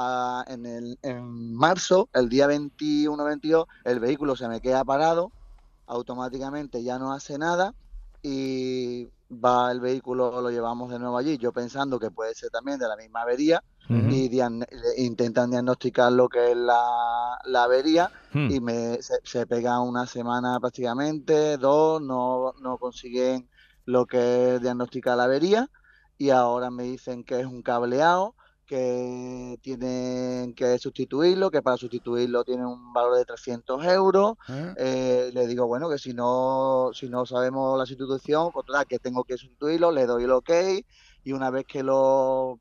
en, 0.46 0.66
el, 0.66 0.98
en 1.02 1.54
marzo, 1.54 2.08
el 2.14 2.28
día 2.28 2.48
21-22, 2.48 3.66
el 3.84 4.00
vehículo 4.00 4.36
se 4.36 4.48
me 4.48 4.60
queda 4.60 4.84
parado, 4.84 5.32
automáticamente 5.86 6.82
ya 6.82 6.98
no 6.98 7.12
hace 7.12 7.38
nada 7.38 7.74
y 8.22 9.08
va 9.30 9.70
el 9.70 9.80
vehículo, 9.80 10.40
lo 10.40 10.50
llevamos 10.50 10.90
de 10.90 10.98
nuevo 10.98 11.18
allí, 11.18 11.36
yo 11.38 11.52
pensando 11.52 11.98
que 11.98 12.10
puede 12.10 12.34
ser 12.34 12.50
también 12.50 12.78
de 12.78 12.88
la 12.88 12.96
misma 12.96 13.22
avería, 13.22 13.62
y 13.90 14.38
intentan 14.98 15.50
diagnosticar 15.50 16.12
lo 16.12 16.28
que 16.28 16.50
es 16.50 16.56
la, 16.56 17.38
avería 17.54 18.10
hmm. 18.34 18.50
y 18.50 18.60
me, 18.60 18.98
se, 19.00 19.46
pega 19.46 19.80
una 19.80 20.06
semana 20.06 20.60
prácticamente, 20.60 21.56
dos, 21.56 22.02
no, 22.02 22.52
no 22.60 22.76
consiguen 22.76 23.48
lo 23.86 24.04
que 24.04 24.56
es 24.56 24.60
diagnosticar 24.60 25.16
la 25.16 25.24
avería 25.24 25.70
y 26.18 26.30
ahora 26.30 26.70
me 26.70 26.82
dicen 26.82 27.24
que 27.24 27.40
es 27.40 27.46
un 27.46 27.62
cableado 27.62 28.34
que 28.68 29.58
tienen 29.62 30.52
que 30.54 30.78
sustituirlo, 30.78 31.50
que 31.50 31.62
para 31.62 31.78
sustituirlo 31.78 32.44
tiene 32.44 32.66
un 32.66 32.92
valor 32.92 33.16
de 33.16 33.24
300 33.24 33.82
euros. 33.86 34.34
¿Eh? 34.48 34.74
Eh, 34.76 35.30
le 35.32 35.46
digo, 35.46 35.66
bueno, 35.66 35.88
que 35.88 35.98
si 35.98 36.12
no, 36.12 36.90
si 36.92 37.08
no 37.08 37.24
sabemos 37.24 37.78
la 37.78 37.86
sustitución, 37.86 38.50
pues 38.52 38.66
que 38.86 38.98
tengo 38.98 39.24
que 39.24 39.38
sustituirlo, 39.38 39.90
le 39.90 40.04
doy 40.04 40.24
el 40.24 40.32
ok 40.32 40.50
y 41.24 41.32
una 41.32 41.50
vez 41.50 41.64
que 41.66 41.82
lo 41.82 42.60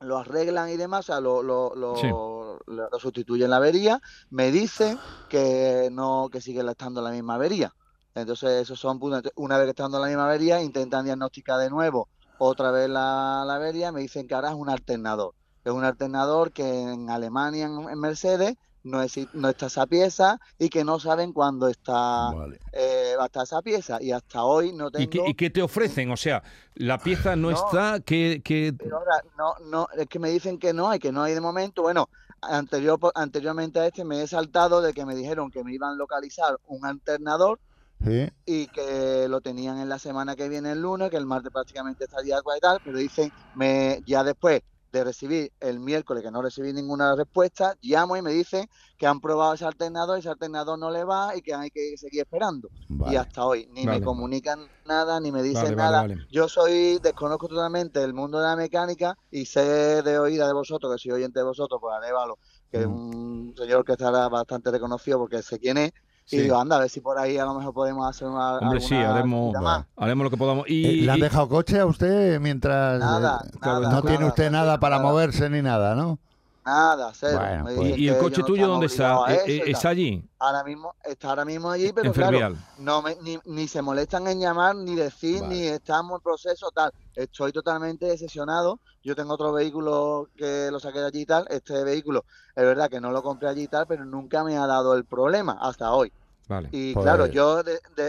lo 0.00 0.18
arreglan 0.18 0.70
y 0.70 0.76
demás, 0.76 1.00
o 1.00 1.12
sea, 1.12 1.20
lo, 1.20 1.42
lo, 1.42 1.74
lo, 1.74 2.60
lo, 2.66 2.98
sustituyen 3.00 3.50
la 3.50 3.56
avería, 3.56 4.00
me 4.30 4.52
dicen 4.52 4.96
que 5.28 5.88
no, 5.90 6.28
que 6.30 6.40
sigue 6.40 6.60
estando 6.68 7.02
la 7.02 7.10
misma 7.10 7.34
avería. 7.34 7.74
Entonces, 8.14 8.62
esos 8.62 8.78
son 8.78 9.00
una 9.36 9.58
vez 9.58 9.66
que 9.66 9.70
estando 9.70 9.98
la 9.98 10.06
misma 10.06 10.26
avería, 10.26 10.62
intentan 10.62 11.04
diagnosticar 11.04 11.58
de 11.58 11.70
nuevo 11.70 12.08
otra 12.38 12.70
vez 12.70 12.88
la, 12.88 13.44
la 13.46 13.54
avería, 13.56 13.92
me 13.92 14.00
dicen 14.00 14.26
que 14.26 14.34
ahora 14.34 14.50
es 14.50 14.54
un 14.54 14.70
alternador. 14.70 15.34
Es 15.64 15.72
un 15.72 15.84
alternador 15.84 16.52
que 16.52 16.66
en 16.66 17.10
Alemania, 17.10 17.66
en, 17.66 18.00
Mercedes, 18.00 18.54
no, 18.84 19.04
no 19.34 19.48
está 19.48 19.66
esa 19.66 19.86
pieza 19.86 20.40
y 20.58 20.70
que 20.70 20.82
no 20.82 20.98
saben 20.98 21.32
cuándo 21.32 21.68
está 21.68 22.30
eh, 22.72 23.14
va 23.18 23.24
a 23.24 23.26
estar 23.26 23.42
esa 23.42 23.60
pieza 23.60 24.00
y 24.00 24.12
hasta 24.12 24.44
hoy 24.44 24.72
no 24.72 24.90
tengo... 24.90 25.26
¿Y 25.26 25.34
qué, 25.34 25.50
te 25.50 25.60
ofrecen? 25.60 26.10
O 26.10 26.16
sea, 26.16 26.42
la 26.74 26.96
pieza 26.96 27.36
no, 27.36 27.50
está, 27.50 28.00
que... 28.00 28.40
que... 28.42 28.74
ahora, 28.90 29.22
no, 29.36 29.54
no, 29.66 29.88
es 29.96 30.06
que 30.06 30.18
me 30.18 30.30
dicen 30.30 30.58
que 30.58 30.72
no 30.72 30.88
hay, 30.88 30.98
que 30.98 31.12
no 31.12 31.22
hay 31.22 31.34
de 31.34 31.40
momento. 31.40 31.82
Bueno, 31.82 32.08
anterior, 32.40 32.98
anteriormente 33.14 33.80
a 33.80 33.86
este 33.86 34.04
me 34.04 34.22
he 34.22 34.26
saltado 34.26 34.80
de 34.80 34.94
que 34.94 35.04
me 35.04 35.14
dijeron 35.14 35.50
que 35.50 35.64
me 35.64 35.74
iban 35.74 35.92
a 35.92 35.96
localizar 35.96 36.58
un 36.66 36.86
alternador 36.86 37.58
y 38.46 38.66
que 38.68 39.26
lo 39.28 39.40
tenían 39.40 39.78
en 39.78 39.88
la 39.88 39.98
semana 39.98 40.36
que 40.36 40.48
viene 40.48 40.72
el 40.72 40.82
lunes, 40.82 41.10
que 41.10 41.16
el 41.16 41.26
martes 41.26 41.52
prácticamente 41.52 42.04
estaría 42.04 42.38
y 42.38 42.60
tal, 42.60 42.80
pero 42.84 42.98
dicen, 42.98 43.32
me, 43.54 44.00
ya 44.06 44.24
después 44.24 44.62
de 44.92 45.04
recibir 45.04 45.52
el 45.60 45.80
miércoles 45.80 46.22
que 46.22 46.30
no 46.30 46.40
recibí 46.40 46.72
ninguna 46.72 47.14
respuesta, 47.14 47.76
llamo 47.82 48.16
y 48.16 48.22
me 48.22 48.32
dicen 48.32 48.68
que 48.96 49.06
han 49.06 49.20
probado 49.20 49.52
ese 49.52 49.66
alternador, 49.66 50.18
ese 50.18 50.30
alternador 50.30 50.78
no 50.78 50.90
le 50.90 51.04
va 51.04 51.36
y 51.36 51.42
que 51.42 51.54
hay 51.54 51.70
que 51.70 51.96
seguir 51.98 52.22
esperando. 52.22 52.70
Y 53.10 53.16
hasta 53.16 53.44
hoy 53.44 53.68
ni 53.72 53.84
me 53.84 54.00
comunican 54.00 54.66
nada, 54.86 55.20
ni 55.20 55.30
me 55.30 55.42
dicen 55.42 55.76
nada. 55.76 56.06
Yo 56.30 56.48
soy, 56.48 56.98
desconozco 57.00 57.48
totalmente 57.48 58.02
el 58.02 58.14
mundo 58.14 58.38
de 58.38 58.46
la 58.46 58.56
mecánica 58.56 59.16
y 59.30 59.44
sé 59.44 60.02
de 60.02 60.18
oída 60.18 60.46
de 60.46 60.54
vosotros, 60.54 60.90
que 60.94 61.02
soy 61.02 61.12
oyente 61.12 61.40
de 61.40 61.44
vosotros, 61.44 61.78
pues 61.80 61.94
Anévalo, 61.94 62.38
que 62.70 62.80
es 62.80 62.86
mm. 62.86 62.92
un 62.92 63.54
señor 63.56 63.84
que 63.84 63.92
estará 63.92 64.28
bastante 64.28 64.70
reconocido 64.70 65.18
porque 65.18 65.42
sé 65.42 65.58
quién 65.58 65.76
es 65.76 65.92
y 66.30 66.38
digo, 66.38 66.58
anda, 66.58 66.76
a 66.76 66.80
ver 66.80 66.90
si 66.90 67.00
por 67.00 67.18
ahí 67.18 67.38
a 67.38 67.44
lo 67.44 67.54
mejor 67.54 67.72
podemos 67.72 68.08
hacer 68.08 68.28
una. 68.28 68.58
Hombre, 68.58 68.80
sí, 68.80 68.94
haremos, 68.94 69.54
haremos 69.96 70.24
lo 70.24 70.30
que 70.30 70.36
podamos. 70.36 70.68
Y, 70.68 71.00
eh, 71.00 71.02
¿Le 71.02 71.12
han 71.12 71.20
dejado 71.20 71.48
coche 71.48 71.78
a 71.78 71.86
usted 71.86 72.38
mientras 72.40 73.00
nada, 73.00 73.42
eh, 73.44 73.58
nada, 73.62 73.90
no 73.90 74.02
tiene 74.02 74.26
usted 74.26 74.50
nada 74.50 74.78
para 74.78 74.98
moverse 74.98 75.48
ni 75.48 75.62
nada, 75.62 75.94
¿no? 75.94 76.18
Nada, 76.68 77.12
cero. 77.14 77.40
Pues. 77.64 77.96
¿Y, 77.96 78.08
el 78.08 78.18
coche 78.18 78.42
tuyo 78.42 78.66
dónde 78.66 78.86
está? 78.86 79.24
¿E-, 79.46 79.70
¿Está 79.70 79.88
allí? 79.88 80.22
Ahora 80.38 80.62
mismo, 80.64 80.94
está 81.02 81.30
ahora 81.30 81.46
mismo 81.46 81.70
allí, 81.70 81.94
pero 81.94 82.12
claro, 82.12 82.56
no 82.76 83.00
me, 83.00 83.16
ni, 83.22 83.38
ni, 83.46 83.66
se 83.66 83.80
molestan 83.80 84.26
en 84.26 84.38
llamar, 84.38 84.76
ni 84.76 84.94
decir, 84.94 85.42
ni 85.44 85.62
estamos 85.62 86.18
en 86.18 86.22
proceso, 86.22 86.70
tal. 86.70 86.92
Estoy 87.14 87.52
totalmente 87.52 88.04
decepcionado. 88.04 88.80
Yo 89.02 89.16
tengo 89.16 89.32
otro 89.32 89.50
vehículo 89.50 90.28
que 90.36 90.68
lo 90.70 90.78
saqué 90.78 90.98
de 90.98 91.06
allí 91.06 91.20
y 91.22 91.26
tal. 91.26 91.46
Este 91.48 91.82
vehículo, 91.84 92.26
es 92.54 92.64
verdad 92.64 92.90
que 92.90 93.00
no 93.00 93.12
lo 93.12 93.22
compré 93.22 93.48
allí 93.48 93.62
y 93.62 93.68
tal, 93.68 93.86
pero 93.86 94.04
nunca 94.04 94.44
me 94.44 94.58
ha 94.58 94.66
dado 94.66 94.94
el 94.94 95.06
problema 95.06 95.56
hasta 95.62 95.92
hoy. 95.92 96.12
Y 96.72 96.94
pues 96.94 97.04
claro, 97.04 97.26
yo 97.26 97.62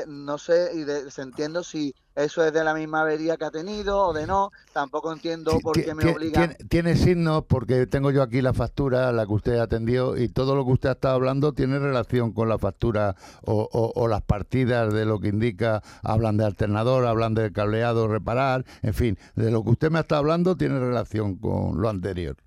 no 0.08 0.38
sé 0.38 0.72
y 0.74 0.84
de, 0.84 1.04
entiendo 1.18 1.64
si 1.64 1.94
eso 2.16 2.44
es 2.44 2.54
de 2.54 2.64
la 2.64 2.74
misma 2.74 3.02
avería 3.02 3.38
que 3.38 3.46
ha 3.46 3.52
tenido 3.52 4.08
o 4.08 4.14
de 4.14 4.28
no. 4.28 4.52
Tampoco 4.74 5.12
entiendo 5.12 5.60
por 5.62 5.82
qué 5.82 5.94
me 5.94 6.12
obligan. 6.12 6.56
Tiene, 6.70 6.96
signos 6.96 7.44
porque 7.46 7.86
tengo 7.86 8.12
yo 8.12 8.22
aquí 8.22 8.42
la 8.42 8.54
factura, 8.54 9.12
la 9.12 9.26
que 9.26 9.34
usted 9.34 9.60
atendió, 9.60 10.18
y 10.18 10.30
todo 10.30 10.56
lo 10.56 10.66
que 10.66 10.72
usted 10.72 10.90
ha 10.90 10.94
estado 10.94 11.16
hablando 11.16 11.54
tiene 11.54 11.80
relación 11.80 12.34
con 12.34 12.50
la 12.50 12.58
factura 12.58 13.16
o, 13.46 14.08
las 14.10 14.22
partidas 14.22 14.94
de 14.94 15.06
lo 15.06 15.20
que 15.20 15.30
indica. 15.30 15.82
Hablan 16.04 16.38
de 16.38 16.46
alternador, 16.46 17.06
hablan 17.06 17.34
de 17.34 17.52
cableado, 17.52 18.08
reparar, 18.08 18.66
en 18.82 18.94
fin, 18.94 19.18
de 19.36 19.52
lo 19.52 19.64
que 19.64 19.72
usted 19.72 19.92
me 19.92 20.00
ha 20.00 20.02
estado 20.02 20.20
hablando 20.20 20.56
tiene 20.56 20.80
relación 20.80 21.36
con 21.36 21.82
lo 21.82 21.90
anterior. 21.90 22.38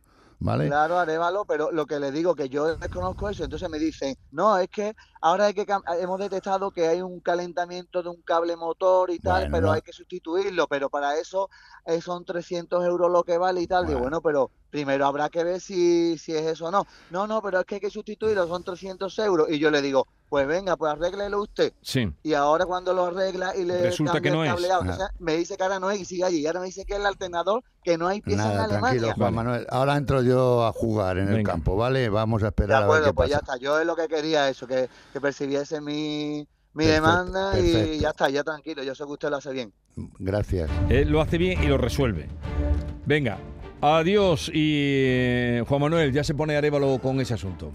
Claro, 0.43 0.99
Arevalo, 0.99 1.45
pero 1.45 1.71
lo 1.71 1.87
que 1.87 2.01
le 2.01 2.11
digo 2.11 2.35
que 2.35 2.49
yo 2.49 2.77
desconozco 2.77 3.29
eso, 3.29 3.45
entonces 3.45 3.69
me 3.69 3.79
dicen, 3.79 4.15
no, 4.31 4.57
es 4.59 4.69
que 4.69 4.95
ahora 5.21 5.47
hay 5.47 5.55
que 5.55 5.67
hemos 6.01 6.19
detectado 6.19 6.71
que 6.71 6.89
hay 6.89 7.03
un 7.03 7.21
calentamiento 7.21 8.03
de 8.03 8.09
un 8.09 8.23
cable 8.23 8.57
motor 8.57 9.11
y 9.11 9.19
tal, 9.19 9.49
pero 9.51 9.71
hay 9.71 9.83
que 9.83 9.93
sustituirlo, 9.93 10.67
pero 10.67 10.91
para 10.91 11.17
eso 11.19 11.49
eh, 11.85 12.01
son 12.01 12.25
300 12.25 12.85
euros 12.85 13.11
lo 13.11 13.23
que 13.23 13.39
vale 13.39 13.61
y 13.61 13.67
tal. 13.67 13.87
Digo, 13.87 14.01
bueno, 14.01 14.21
pero 14.21 14.51
primero 14.73 15.07
habrá 15.07 15.29
que 15.29 15.45
ver 15.45 15.61
si, 15.61 16.17
si 16.17 16.35
es 16.35 16.47
eso 16.47 16.67
o 16.67 16.71
no. 16.71 16.87
No, 17.11 17.27
no, 17.27 17.43
pero 17.43 17.61
es 17.61 17.67
que 17.67 17.75
hay 17.77 17.81
que 17.81 17.91
sustituirlo, 17.91 18.49
son 18.49 18.65
300 18.65 19.17
euros. 19.19 19.51
Y 19.51 19.59
yo 19.59 19.71
le 19.71 19.83
digo, 19.83 20.09
pues 20.31 20.47
venga, 20.47 20.77
pues 20.79 20.91
arréglelo 20.91 21.43
usted. 21.43 21.75
Sí. 21.83 22.11
Y 22.23 22.33
ahora 22.33 22.65
cuando 22.65 22.95
lo 22.95 23.05
arregla 23.05 23.55
y 23.55 23.67
le 23.67 23.83
Resulta 23.83 24.21
que 24.23 24.31
no 24.31 24.43
el 24.43 24.51
cableado, 24.51 24.83
es. 24.85 24.99
me 25.19 25.37
dice 25.37 25.59
que 25.59 25.63
ahora 25.63 25.79
no 25.79 25.91
es 25.91 26.01
y 26.01 26.05
sigue 26.07 26.25
allí. 26.25 26.39
Y 26.39 26.47
ahora 26.47 26.61
me 26.61 26.67
dice 26.67 26.87
que 26.87 26.95
es 26.95 27.01
el 27.01 27.07
alternador, 27.07 27.63
que 27.85 27.99
no 27.99 28.09
hay 28.09 28.23
piezas 28.23 28.47
en 28.47 28.59
Alemania. 28.61 28.81
Tranquilo, 28.81 29.13
Juan 29.15 29.35
Manuel. 29.35 29.67
Ahora 29.69 29.97
entro 29.99 30.23
yo 30.23 30.65
a 30.65 30.73
jugar 30.73 31.19
en 31.19 31.29
el 31.29 31.45
campo, 31.45 31.77
¿vale? 31.77 32.09
Vamos 32.09 32.43
a 32.43 32.47
esperar 32.47 32.79
de 32.79 32.85
acuerdo, 32.85 32.93
a 32.93 33.01
ver 33.01 33.11
qué 33.11 33.15
pues 33.15 33.31
ya 33.31 33.37
está. 33.37 33.59
Yo 33.59 33.79
es 33.79 33.87
lo 33.87 33.95
que 33.95 34.09
quería 34.09 34.49
eso, 34.49 34.67
que, 34.67 34.89
que 35.13 35.21
percibiese 35.21 35.83
mi, 35.83 36.49
mi 36.73 36.87
demanda 36.87 37.59
y 37.61 37.99
ya 37.99 38.09
está, 38.09 38.31
ya 38.31 38.43
tranquilo. 38.43 38.83
Yo 38.83 38.95
sé 38.95 39.05
que 39.05 39.11
usted 39.11 39.29
lo 39.29 39.37
hace 39.37 39.53
bien. 39.53 39.71
Gracias. 40.19 40.71
Él 40.89 41.11
lo 41.11 41.21
hace 41.21 41.37
bien 41.37 41.63
y 41.63 41.67
lo 41.67 41.77
resuelve. 41.77 42.31
Venga, 43.05 43.39
adiós 43.83 44.51
y 44.55 44.79
eh, 44.79 45.65
Juan 45.69 45.81
Manuel 45.81 46.13
ya 46.13 46.25
se 46.25 46.35
pone 46.35 46.57
arévalo 46.57 46.99
con 46.99 47.21
ese 47.21 47.35
asunto. 47.35 47.73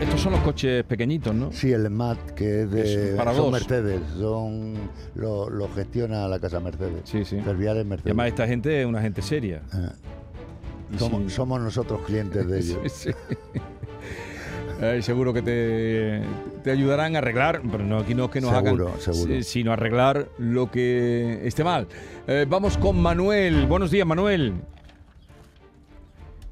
estos 0.00 0.20
son 0.20 0.32
los 0.32 0.40
coches 0.42 0.84
pequeñitos, 0.84 1.34
¿no? 1.34 1.52
Sí, 1.52 1.72
el 1.72 1.90
MAT, 1.90 2.30
que 2.30 2.62
es 2.62 2.70
de 2.70 3.14
para 3.16 3.34
son 3.34 3.50
Mercedes, 3.50 4.00
son 4.18 4.74
lo, 5.14 5.68
gestiona 5.74 6.28
la 6.28 6.38
casa 6.38 6.60
Mercedes. 6.60 7.02
Sí, 7.04 7.24
sí. 7.24 7.36
Mercedes. 7.36 8.00
Y 8.04 8.08
además 8.08 8.28
esta 8.28 8.46
gente 8.46 8.80
es 8.80 8.86
una 8.86 9.02
gente 9.02 9.20
seria. 9.20 9.62
Ah. 9.72 9.92
Somos, 10.98 11.60
nosotros 11.60 12.00
clientes 12.06 12.46
de 12.46 12.58
ellos. 12.60 12.92
sí, 12.92 13.10
seguro 15.02 15.32
que 15.32 15.42
te, 15.42 16.22
te, 16.62 16.70
ayudarán 16.70 17.14
a 17.16 17.18
arreglar, 17.18 17.62
pero 17.70 17.84
no, 17.84 17.98
aquí 17.98 18.14
no 18.14 18.26
es 18.26 18.30
que 18.30 18.40
nos 18.40 18.52
hagan, 18.52 18.78
sino 19.42 19.72
arreglar 19.72 20.28
lo 20.38 20.70
que 20.70 21.40
esté 21.46 21.64
mal. 21.64 21.88
Eh, 22.26 22.46
vamos 22.48 22.76
con 22.78 23.00
Manuel. 23.00 23.66
Buenos 23.66 23.90
días, 23.90 24.06
Manuel. 24.06 24.54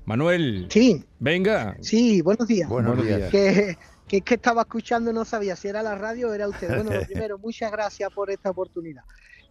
Manuel. 0.05 0.67
Sí. 0.71 1.05
Venga. 1.19 1.77
Sí, 1.81 2.23
buenos 2.23 2.49
días. 2.49 2.69
Buenos, 2.69 3.05
días. 3.05 3.31
Que, 3.31 3.77
que, 4.07 4.23
que, 4.23 4.35
estaba 4.35 4.63
escuchando, 4.63 5.13
no 5.13 5.25
sabía 5.25 5.55
si 5.55 5.69
era 5.69 5.83
la 5.83 5.95
radio 5.95 6.31
o 6.31 6.33
era 6.33 6.49
usted. 6.49 6.69
Bueno, 6.69 6.93
lo 6.93 7.03
primero, 7.07 7.39
muchas 7.39 7.71
gracias 7.71 8.11
por 8.13 8.31
esta 8.31 8.51
oportunidad. 8.51 9.03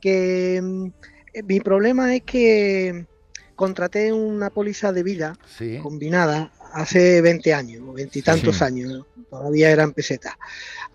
Que 0.01 0.59
mm, 0.61 0.87
mi 1.45 1.59
problema 1.59 2.15
es 2.15 2.23
que 2.23 3.05
contraté 3.55 4.13
una 4.13 4.49
póliza 4.51 4.93
de 4.93 5.03
vida 5.03 5.37
combinada 5.81 6.51
hace 6.73 7.21
20 7.21 7.53
años, 7.53 7.93
veintitantos 7.93 8.61
años, 8.61 9.05
todavía 9.29 9.71
eran 9.71 9.93
pesetas. 9.93 10.35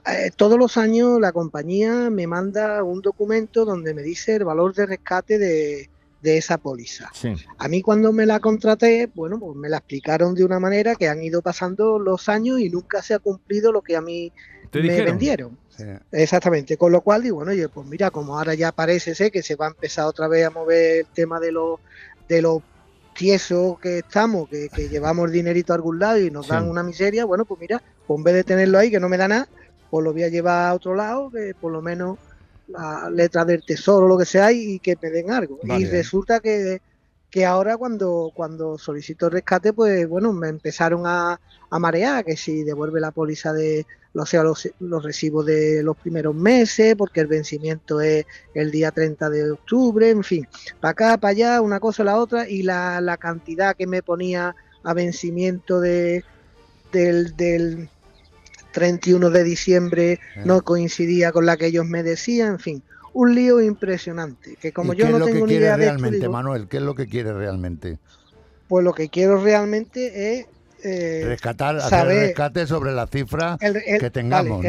Eh, 0.06 0.30
todos 0.34 0.58
los 0.58 0.76
años 0.76 1.20
la 1.20 1.32
compañía 1.32 2.10
me 2.10 2.26
manda 2.26 2.82
un 2.82 3.00
documento 3.00 3.64
donde 3.64 3.94
me 3.94 4.02
dice 4.02 4.36
el 4.36 4.44
valor 4.44 4.74
de 4.74 4.86
rescate 4.86 5.38
de, 5.38 5.90
de 6.22 6.38
esa 6.38 6.56
póliza. 6.56 7.10
A 7.58 7.68
mí 7.68 7.82
cuando 7.82 8.12
me 8.12 8.26
la 8.26 8.38
contraté, 8.38 9.10
bueno, 9.12 9.38
pues 9.38 9.56
me 9.56 9.68
la 9.68 9.78
explicaron 9.78 10.34
de 10.34 10.44
una 10.44 10.60
manera 10.60 10.94
que 10.94 11.08
han 11.08 11.22
ido 11.22 11.42
pasando 11.42 11.98
los 11.98 12.28
años 12.28 12.60
y 12.60 12.70
nunca 12.70 13.02
se 13.02 13.14
ha 13.14 13.18
cumplido 13.18 13.72
lo 13.72 13.82
que 13.82 13.96
a 13.96 14.00
mí 14.00 14.32
me 14.72 15.02
vendieron. 15.02 15.58
Exactamente, 16.12 16.76
con 16.76 16.92
lo 16.92 17.00
cual 17.00 17.22
digo, 17.22 17.42
bueno, 17.42 17.68
pues 17.74 17.86
mira, 17.88 18.10
como 18.10 18.38
ahora 18.38 18.54
ya 18.54 18.70
parece 18.70 19.16
ser 19.16 19.32
que 19.32 19.42
se 19.42 19.56
va 19.56 19.66
a 19.66 19.70
empezar 19.70 20.06
otra 20.06 20.28
vez 20.28 20.46
a 20.46 20.50
mover 20.50 21.00
el 21.00 21.06
tema 21.06 21.40
de 21.40 21.50
los 21.50 21.80
de 22.28 22.40
los 22.40 22.62
tiesos 23.14 23.78
que 23.78 23.98
estamos, 23.98 24.48
que, 24.48 24.68
llevamos 24.88 25.30
dinerito 25.30 25.72
a 25.72 25.76
algún 25.76 25.98
lado 25.98 26.18
y 26.18 26.30
nos 26.30 26.48
dan 26.48 26.68
una 26.68 26.82
miseria, 26.82 27.24
bueno, 27.24 27.44
pues 27.44 27.60
mira, 27.60 27.82
pues 28.06 28.18
en 28.18 28.24
vez 28.24 28.34
de 28.34 28.44
tenerlo 28.44 28.78
ahí 28.78 28.90
que 28.90 29.00
no 29.00 29.08
me 29.08 29.16
da 29.16 29.28
nada, 29.28 29.48
pues 29.90 30.04
lo 30.04 30.12
voy 30.12 30.22
a 30.22 30.28
llevar 30.28 30.70
a 30.70 30.74
otro 30.74 30.94
lado, 30.94 31.30
que 31.30 31.54
por 31.58 31.72
lo 31.72 31.82
menos 31.82 32.18
la 32.68 33.10
letra 33.10 33.44
del 33.44 33.64
tesoro, 33.64 34.08
lo 34.08 34.16
que 34.16 34.24
sea, 34.24 34.52
y 34.52 34.78
que 34.78 34.96
me 35.00 35.10
den 35.10 35.30
algo. 35.30 35.58
Y 35.62 35.84
resulta 35.84 36.40
que, 36.40 36.80
que, 37.32 37.44
ahora 37.44 37.76
cuando, 37.76 38.30
cuando 38.34 38.78
solicito 38.78 39.28
rescate, 39.28 39.72
pues 39.72 40.08
bueno, 40.08 40.32
me 40.32 40.48
empezaron 40.48 41.02
a, 41.06 41.40
a 41.70 41.78
marear, 41.80 42.24
que 42.24 42.36
si 42.36 42.62
devuelve 42.62 43.00
la 43.00 43.10
póliza 43.10 43.52
de 43.52 43.84
o 44.14 44.26
sea, 44.26 44.42
los, 44.42 44.68
los, 44.78 45.02
recibos 45.02 45.46
de 45.46 45.82
los 45.82 45.96
primeros 45.96 46.34
meses, 46.34 46.94
porque 46.96 47.20
el 47.20 47.26
vencimiento 47.26 48.00
es 48.00 48.26
el 48.54 48.70
día 48.70 48.90
30 48.90 49.30
de 49.30 49.52
octubre, 49.52 50.10
en 50.10 50.22
fin, 50.22 50.46
para 50.80 50.90
acá, 50.90 51.16
para 51.16 51.30
allá, 51.30 51.60
una 51.62 51.80
cosa 51.80 52.04
la 52.04 52.18
otra, 52.18 52.48
y 52.48 52.62
la, 52.62 53.00
la 53.00 53.16
cantidad 53.16 53.74
que 53.74 53.86
me 53.86 54.02
ponía 54.02 54.54
a 54.84 54.94
vencimiento 54.94 55.80
de, 55.80 56.24
del, 56.92 57.34
del 57.36 57.88
31 58.72 59.30
de 59.30 59.44
diciembre 59.44 60.20
no 60.44 60.62
coincidía 60.62 61.32
con 61.32 61.46
la 61.46 61.56
que 61.56 61.66
ellos 61.66 61.86
me 61.86 62.02
decían, 62.02 62.54
en 62.54 62.58
fin, 62.58 62.82
un 63.14 63.34
lío 63.34 63.60
impresionante, 63.60 64.56
que 64.56 64.72
como 64.72 64.94
yo 64.94 65.08
no 65.08 65.24
tengo 65.24 65.46
ni 65.46 65.54
idea 65.54 65.76
de 65.76 65.86
realmente, 65.86 66.28
Manuel, 66.28 66.68
¿qué 66.68 66.78
es 66.78 66.82
lo 66.82 66.94
que 66.94 67.06
quiere 67.06 67.32
realmente? 67.32 67.98
Pues 68.68 68.84
lo 68.84 68.92
que 68.92 69.08
quiero 69.08 69.42
realmente 69.42 70.38
es 70.38 70.46
eh, 70.82 71.24
rescatar, 71.26 71.76
hacer 71.76 72.10
el 72.10 72.20
rescate 72.28 72.66
sobre 72.66 72.92
la 72.92 73.06
cifra 73.06 73.58
que 73.58 74.10
tengamos, 74.10 74.64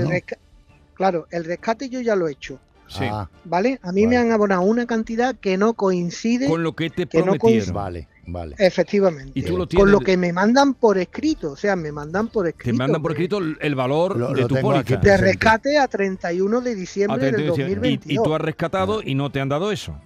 Claro, 0.93 1.27
el 1.31 1.43
rescate 1.45 1.89
yo 1.89 2.01
ya 2.01 2.15
lo 2.15 2.27
he 2.27 2.33
hecho. 2.33 2.59
Ah. 2.99 3.27
¿Vale? 3.45 3.79
A 3.81 3.91
mí 3.91 4.05
me 4.05 4.17
han 4.17 4.31
abonado 4.31 4.61
una 4.61 4.85
cantidad 4.85 5.35
que 5.35 5.57
no 5.57 5.73
coincide 5.73 6.47
con 6.47 6.61
lo 6.61 6.75
que 6.75 6.89
te 6.91 7.07
prometieron. 7.07 7.73
vale. 7.73 8.07
Vale. 8.25 8.55
Efectivamente. 8.57 9.31
¿Y 9.35 9.43
tú 9.43 9.57
lo 9.57 9.67
tienes? 9.67 9.83
Con 9.83 9.91
lo 9.91 9.99
que 9.99 10.15
me 10.15 10.31
mandan 10.31 10.73
por 10.75 10.97
escrito, 10.97 11.51
o 11.51 11.55
sea, 11.55 11.75
me 11.75 11.91
mandan 11.91 12.29
por 12.29 12.47
escrito. 12.47 12.71
Te 12.71 12.77
mandan 12.77 13.01
por 13.01 13.11
escrito 13.11 13.37
el 13.37 13.75
valor 13.75 14.35
de 14.35 14.45
tu 14.45 14.55
póliza. 14.55 14.97
De 14.97 15.17
rescate 15.17 15.77
a 15.77 15.87
31 15.87 16.61
de 16.61 16.75
diciembre 16.75 17.31
del 17.31 17.47
2022. 17.47 18.11
Y, 18.11 18.23
tú 18.23 18.33
has 18.33 18.41
rescatado 18.41 19.01
y 19.03 19.15
no 19.15 19.31
te 19.31 19.41
han 19.41 19.49
dado 19.49 19.71
eso. 19.71 19.99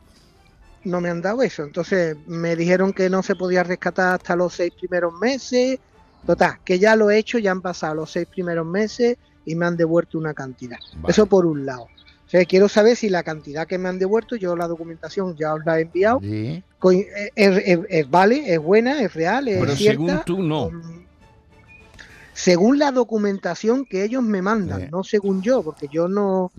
no 0.84 1.02
me 1.02 1.10
han 1.10 1.22
dado 1.22 1.44
eso. 1.44 1.64
Entonces 1.64 2.18
me 2.28 2.56
dijeron 2.56 2.94
que 2.94 3.10
no 3.10 3.22
se 3.22 3.36
podía 3.36 3.64
rescatar 3.64 4.16
hasta 4.16 4.36
los 4.36 4.54
seis 4.54 4.74
primeros 4.74 5.14
meses. 5.14 5.80
Total, 6.26 6.58
que 6.66 6.80
ya 6.80 6.96
lo 6.96 7.12
he 7.12 7.20
hecho, 7.20 7.38
ya 7.38 7.52
han 7.52 7.62
pasado 7.62 7.96
los 7.96 8.12
seis 8.12 8.28
primeros 8.28 8.66
meses 8.66 9.18
y 9.46 9.56
me 9.56 9.66
han 9.66 9.78
devuelto 9.78 10.18
una 10.18 10.34
cantidad. 10.34 10.78
Eso 11.08 11.26
por 11.28 11.46
un 11.46 11.66
lado. 11.66 11.88
O 12.28 12.30
sea, 12.30 12.44
quiero 12.44 12.68
saber 12.68 12.98
si 12.98 13.08
la 13.08 13.24
cantidad 13.24 13.66
que 13.66 13.78
me 13.78 13.88
han 13.88 14.00
devuelto, 14.00 14.36
yo 14.36 14.54
la 14.58 14.68
documentación 14.68 15.38
ya 15.38 15.54
os 15.54 15.66
la 15.66 15.80
he 15.80 15.84
enviado, 15.84 16.20
eh, 16.22 16.62
es, 17.36 18.10
vale, 18.10 18.54
es 18.54 18.60
buena, 18.60 19.02
es 19.02 19.14
real, 19.14 19.48
es 19.48 19.60
Pero 19.62 19.76
según 19.78 20.22
tú 20.26 20.44
no. 20.44 20.70
Según 22.34 22.80
la 22.80 22.92
documentación 22.92 23.86
que 23.86 24.04
ellos 24.04 24.24
me 24.24 24.42
mandan, 24.42 24.90
no 24.92 25.06
según 25.06 25.42
yo, 25.42 25.64
porque 25.64 25.88
yo 25.90 26.10
no, 26.10 26.52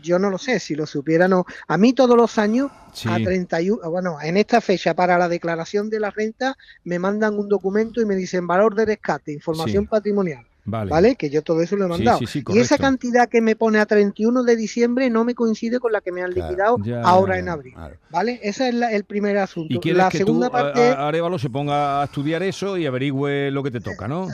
yo 0.00 0.20
no 0.20 0.30
lo 0.30 0.38
sé, 0.38 0.60
si 0.60 0.76
lo 0.76 0.86
supiera 0.86 1.26
no. 1.26 1.44
A 1.66 1.76
mí 1.76 1.92
todos 1.92 2.16
los 2.16 2.38
años, 2.38 2.70
a 3.04 3.16
31, 3.16 3.90
bueno, 3.90 4.18
en 4.22 4.36
esta 4.36 4.60
fecha 4.60 4.94
para 4.94 5.18
la 5.18 5.28
declaración 5.28 5.90
de 5.90 5.98
la 5.98 6.10
renta, 6.12 6.56
me 6.84 7.00
mandan 7.00 7.36
un 7.36 7.48
documento 7.48 8.00
y 8.00 8.06
me 8.06 8.14
dicen 8.14 8.46
valor 8.46 8.76
de 8.76 8.86
rescate, 8.86 9.32
información 9.32 9.86
patrimonial 9.86 10.46
Vale. 10.68 11.16
Que 11.16 11.30
yo 11.30 11.42
todo 11.42 11.62
eso 11.62 11.76
lo 11.76 11.86
he 11.86 11.88
mandado. 11.88 12.20
y 12.20 12.58
esa 12.58 12.78
cantidad 12.78 13.28
que 13.28 13.40
me 13.40 13.56
pone 13.56 13.78
a 13.78 13.86
31 13.86 14.42
de 14.42 14.56
diciembre 14.56 15.10
no 15.10 15.24
me 15.24 15.34
coincide 15.34 15.80
con 15.80 15.92
la 15.92 16.00
que 16.00 16.12
me 16.12 16.22
han 16.22 16.30
liquidado 16.30 16.78
ahora 17.02 17.38
en 17.38 17.48
abril. 17.48 17.74
¿Vale? 18.10 18.40
Ese 18.42 18.68
es 18.68 18.74
el 18.74 19.04
primer 19.04 19.38
asunto. 19.38 19.80
Y 19.82 19.92
la 19.92 20.10
segunda 20.10 20.50
parte. 20.50 20.88
Arevalo 20.88 21.38
se 21.38 21.50
ponga 21.50 22.02
a 22.02 22.04
estudiar 22.04 22.42
eso 22.42 22.76
y 22.76 22.86
averigüe 22.86 23.50
lo 23.50 23.62
que 23.62 23.70
te 23.70 23.80
toca, 23.80 24.08
¿no? 24.08 24.28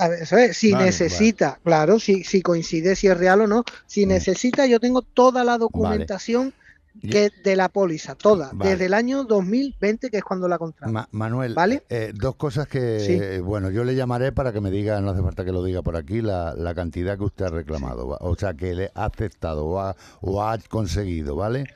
si 0.53 0.75
necesita, 0.75 1.59
claro, 1.63 1.99
si, 1.99 2.25
si 2.25 2.43
coincide 2.43 2.97
si 2.97 3.09
es 3.09 3.17
real 3.17 3.43
o 3.43 3.47
no. 3.47 3.65
Si 3.87 4.07
necesita, 4.07 4.67
yo 4.67 4.81
tengo 4.81 5.03
toda 5.03 5.45
la 5.45 5.59
documentación 5.59 6.53
que 7.01 7.31
de 7.43 7.57
la 7.57 7.69
póliza, 7.69 8.15
toda, 8.15 8.51
desde 8.55 8.87
el 8.87 8.95
año 8.95 9.25
2020, 9.25 10.11
que 10.11 10.19
es 10.19 10.25
cuando 10.25 10.49
la 10.49 10.59
contrato. 10.59 11.09
Manuel, 11.11 11.55
¿vale? 11.55 11.83
Eh, 11.89 12.13
dos 12.15 12.37
cosas 12.37 12.69
que, 12.69 13.41
bueno, 13.45 13.71
yo 13.71 13.85
le 13.85 13.95
llamaré 13.95 14.33
para 14.33 14.53
que 14.53 14.61
me 14.61 14.71
diga, 14.71 15.01
no 15.01 15.11
hace 15.11 15.23
falta 15.23 15.45
que 15.45 15.53
lo 15.53 15.63
diga 15.63 15.83
por 15.83 15.97
aquí, 15.97 16.23
la, 16.23 16.55
cantidad 16.75 17.17
que 17.17 17.25
usted 17.25 17.47
ha 17.47 17.51
reclamado, 17.51 18.17
o 18.21 18.37
sea, 18.37 18.55
que 18.55 18.75
le 18.75 18.91
ha 18.95 19.05
aceptado 19.05 19.65
o 19.65 19.81
ha, 19.81 19.95
o 20.21 20.43
ha 20.43 20.59
conseguido, 20.59 21.37
¿vale? 21.37 21.67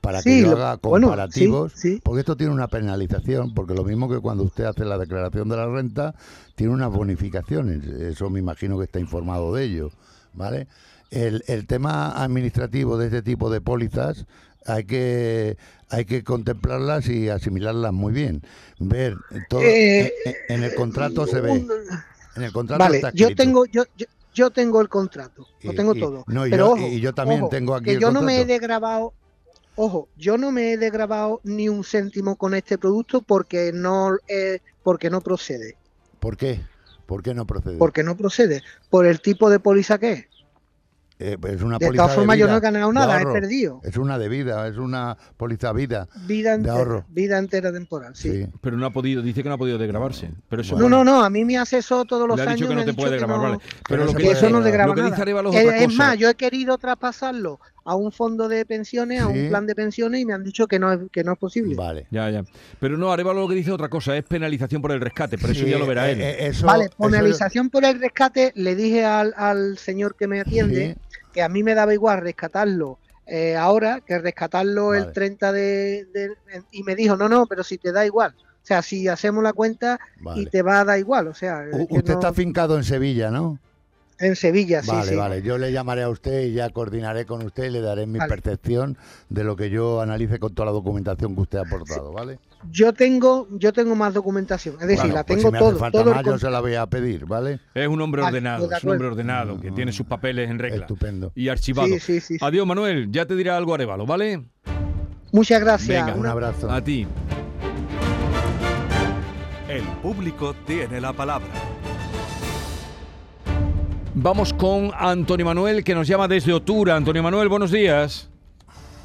Para 0.00 0.22
que 0.22 0.40
yo 0.40 0.52
haga 0.52 0.78
comparativos, 0.78 1.74
porque 2.02 2.20
esto 2.20 2.36
tiene 2.36 2.52
una 2.52 2.68
penalización, 2.68 3.54
porque 3.54 3.74
lo 3.74 3.84
mismo 3.84 4.08
que 4.08 4.18
cuando 4.18 4.42
usted 4.42 4.64
hace 4.64 4.84
la 4.84 4.98
declaración 4.98 5.48
de 5.48 5.56
la 5.56 5.66
renta, 5.66 6.14
tiene 6.54 6.72
unas 6.72 6.90
bonificaciones, 6.90 7.84
eso 7.84 8.30
me 8.30 8.38
imagino 8.38 8.78
que 8.78 8.84
está 8.84 8.98
informado 8.98 9.54
de 9.54 9.64
ello, 9.64 9.90
¿vale? 10.32 10.68
El, 11.10 11.44
el 11.46 11.66
tema 11.66 12.10
administrativo 12.22 12.98
de 12.98 13.06
este 13.06 13.22
tipo 13.22 13.50
de 13.50 13.60
pólizas 13.60 14.26
hay 14.66 14.84
que 14.84 15.56
hay 15.90 16.04
que 16.04 16.24
contemplarlas 16.24 17.08
y 17.08 17.28
asimilarlas 17.28 17.92
muy 17.92 18.12
bien. 18.12 18.42
Ver 18.78 19.16
todo 19.48 19.60
eh, 19.62 20.12
en, 20.48 20.64
el 20.64 20.74
contrato 20.74 21.26
se 21.26 21.40
ve. 21.40 21.64
En 22.36 22.42
el 22.42 22.52
contrato 22.52 22.82
vale, 22.82 23.02
yo 23.14 23.34
tengo 23.34 23.64
yo, 23.66 23.84
yo, 24.32 24.50
tengo 24.50 24.80
el 24.80 24.88
contrato, 24.88 25.46
lo 25.62 25.74
tengo 25.74 25.94
todo. 25.94 26.24
No, 26.26 26.42
pero 26.50 26.76
yo, 26.76 26.86
y 26.88 27.00
yo 27.00 27.12
también 27.12 27.48
tengo 27.48 27.74
aquí 27.74 27.84
que 27.84 28.00
yo 28.00 28.10
no 28.10 28.22
me 28.22 28.40
he 28.40 28.44
degrabado 28.44 29.12
Ojo, 29.76 30.08
yo 30.16 30.38
no 30.38 30.52
me 30.52 30.72
he 30.72 30.76
degrabado 30.76 31.40
ni 31.42 31.68
un 31.68 31.82
céntimo 31.82 32.36
con 32.36 32.54
este 32.54 32.78
producto 32.78 33.22
porque 33.22 33.72
no 33.74 34.16
eh, 34.28 34.60
porque 34.84 35.10
no 35.10 35.20
procede. 35.20 35.76
¿Por 36.20 36.36
qué? 36.36 36.60
¿Por 37.06 37.22
qué 37.22 37.34
no 37.34 37.44
procede? 37.44 37.76
Porque 37.78 38.04
no 38.04 38.16
procede. 38.16 38.62
Por 38.88 39.04
el 39.06 39.20
tipo 39.20 39.50
de 39.50 39.58
póliza 39.58 39.98
que 39.98 40.12
es. 40.12 40.26
Eh, 41.18 41.36
es 41.48 41.62
una 41.62 41.78
de 41.78 41.90
todas 41.92 42.14
formas, 42.14 42.36
yo 42.36 42.48
no 42.48 42.56
he 42.56 42.60
ganado 42.60 42.92
nada, 42.92 43.22
he 43.22 43.24
perdido. 43.24 43.80
Es 43.84 43.96
una 43.96 44.18
de 44.18 44.28
vida, 44.28 44.66
es 44.66 44.76
una 44.76 45.16
póliza 45.36 45.72
vida. 45.72 46.08
Vida 46.26 46.54
entera, 46.54 46.74
de 46.74 46.80
ahorro. 46.80 47.04
Vida 47.08 47.38
entera 47.38 47.72
temporal, 47.72 48.16
sí. 48.16 48.48
Pero 48.60 48.76
no 48.76 48.86
ha 48.86 48.90
podido, 48.90 49.22
dice 49.22 49.42
que 49.42 49.48
no 49.48 49.54
ha 49.54 49.58
podido 49.58 49.78
degravarse. 49.78 50.30
Pero 50.48 50.62
eso 50.62 50.76
no, 50.76 50.88
no, 50.88 51.04
no, 51.04 51.22
a 51.22 51.30
mí 51.30 51.44
me 51.44 51.56
hace 51.56 51.78
eso 51.78 52.04
todos 52.04 52.26
los 52.26 52.38
años. 52.40 52.50
Ha 52.50 52.54
dicho 52.54 52.68
que 52.68 52.74
no 52.74 52.84
te 52.84 52.94
puede 52.94 53.12
degravar, 53.12 53.38
vale. 53.38 53.58
Pero, 53.88 54.06
lo 54.06 54.14
que, 54.14 54.30
eso 54.30 54.50
no 54.50 54.60
degrava 54.60 54.94
nada. 54.94 55.16
Es, 55.52 55.82
es 55.82 55.94
más, 55.94 56.18
yo 56.18 56.28
he 56.28 56.34
querido 56.34 56.76
traspasarlo 56.78 57.60
a 57.84 57.94
un 57.94 58.10
fondo 58.10 58.48
de 58.48 58.64
pensiones, 58.64 59.20
a 59.20 59.26
un 59.26 59.48
plan 59.48 59.66
de 59.66 59.74
pensiones 59.74 60.20
y 60.20 60.24
me 60.24 60.32
han 60.32 60.42
dicho 60.42 60.66
que 60.66 60.78
no 60.78 60.92
es, 60.92 61.00
que 61.12 61.22
no 61.22 61.32
es 61.32 61.38
posible. 61.38 61.74
Vale. 61.74 62.06
Ya, 62.10 62.30
ya. 62.30 62.44
Pero 62.80 62.96
no, 62.96 63.12
Arevalo 63.12 63.42
lo 63.42 63.48
que 63.48 63.54
dice 63.54 63.70
otra 63.70 63.88
cosa, 63.88 64.16
es 64.16 64.24
penalización 64.24 64.80
por 64.80 64.92
el 64.92 65.00
rescate, 65.00 65.36
pero 65.38 65.52
eso 65.52 65.66
ya 65.66 65.78
lo 65.78 65.86
verá 65.86 66.10
eh, 66.10 66.12
él. 66.12 66.20
Eh, 66.20 66.52
vale, 66.62 66.90
penalización 66.98 67.70
por 67.70 67.84
el 67.84 68.00
rescate, 68.00 68.52
le 68.56 68.74
dije 68.74 69.04
al, 69.04 69.34
al 69.36 69.78
señor 69.78 70.16
que 70.16 70.26
me 70.26 70.40
atiende 70.40 70.96
que 71.34 71.42
a 71.42 71.50
mí 71.50 71.62
me 71.62 71.74
daba 71.74 71.92
igual 71.92 72.22
rescatarlo 72.22 72.98
eh, 73.26 73.56
ahora 73.56 74.00
que 74.00 74.18
rescatarlo 74.18 74.94
el 74.94 75.12
30 75.12 75.52
de, 75.52 76.06
Y 76.72 76.82
me 76.82 76.94
dijo, 76.94 77.16
no, 77.16 77.28
no, 77.28 77.46
pero 77.46 77.64
si 77.64 77.78
te 77.78 77.90
da 77.92 78.04
igual. 78.04 78.34
O 78.38 78.66
sea, 78.66 78.82
si 78.82 79.08
hacemos 79.08 79.42
la 79.42 79.52
cuenta 79.52 79.98
y 80.36 80.46
te 80.46 80.62
va 80.62 80.80
a 80.80 80.84
dar 80.84 80.98
igual. 80.98 81.28
O 81.28 81.34
sea, 81.34 81.64
usted 81.90 82.14
está 82.14 82.32
fincado 82.32 82.76
en 82.76 82.84
Sevilla, 82.84 83.30
¿no? 83.30 83.58
En 84.18 84.36
Sevilla, 84.36 84.82
sí. 84.82 84.90
Vale, 84.90 85.16
vale. 85.16 85.42
Yo 85.42 85.58
le 85.58 85.72
llamaré 85.72 86.02
a 86.02 86.08
usted 86.08 86.44
y 86.44 86.52
ya 86.52 86.70
coordinaré 86.70 87.26
con 87.26 87.44
usted 87.44 87.64
y 87.64 87.70
le 87.70 87.80
daré 87.80 88.06
mi 88.06 88.18
percepción 88.18 88.96
de 89.28 89.44
lo 89.44 89.56
que 89.56 89.70
yo 89.70 90.00
analice 90.00 90.38
con 90.38 90.54
toda 90.54 90.66
la 90.66 90.72
documentación 90.72 91.34
que 91.34 91.40
usted 91.40 91.58
ha 91.58 91.62
aportado, 91.62 92.12
¿vale? 92.12 92.38
Yo 92.70 92.92
tengo, 92.92 93.48
yo 93.50 93.72
tengo 93.72 93.94
más 93.94 94.14
documentación, 94.14 94.76
es 94.80 94.86
decir, 94.86 95.12
la 95.12 95.24
pues 95.24 95.42
tengo 95.42 95.58
todo. 95.58 95.90
todo 95.90 96.22
yo 96.22 96.38
se 96.38 96.50
la 96.50 96.60
voy 96.60 96.74
a 96.74 96.86
pedir, 96.86 97.26
¿vale? 97.26 97.60
Es 97.74 97.88
un 97.88 98.00
hombre 98.00 98.22
ordenado, 98.22 98.70
es 98.72 98.84
un 98.84 98.90
hombre 98.92 99.08
ordenado 99.08 99.60
que 99.60 99.70
tiene 99.70 99.92
sus 99.92 100.06
papeles 100.06 100.48
en 100.48 100.58
regla. 100.58 100.82
Estupendo. 100.82 101.32
Y 101.34 101.48
archivado. 101.48 101.88
Sí, 101.98 102.20
sí, 102.20 102.36
Adiós, 102.40 102.66
Manuel. 102.66 103.10
Ya 103.10 103.26
te 103.26 103.34
dirá 103.34 103.56
algo 103.56 103.74
Arevalo, 103.74 104.06
¿vale? 104.06 104.44
Muchas 105.32 105.60
gracias. 105.60 106.06
Venga, 106.06 106.18
un 106.18 106.26
abrazo. 106.26 106.70
A 106.70 106.82
ti. 106.82 107.06
El 109.68 109.82
público 110.00 110.54
tiene 110.66 111.00
la 111.00 111.12
palabra. 111.12 111.48
Vamos 114.16 114.52
con 114.52 114.92
Antonio 114.96 115.44
Manuel, 115.44 115.82
que 115.82 115.92
nos 115.92 116.06
llama 116.06 116.28
desde 116.28 116.52
Otura. 116.52 116.94
Antonio 116.94 117.20
Manuel, 117.20 117.48
buenos 117.48 117.72
días. 117.72 118.30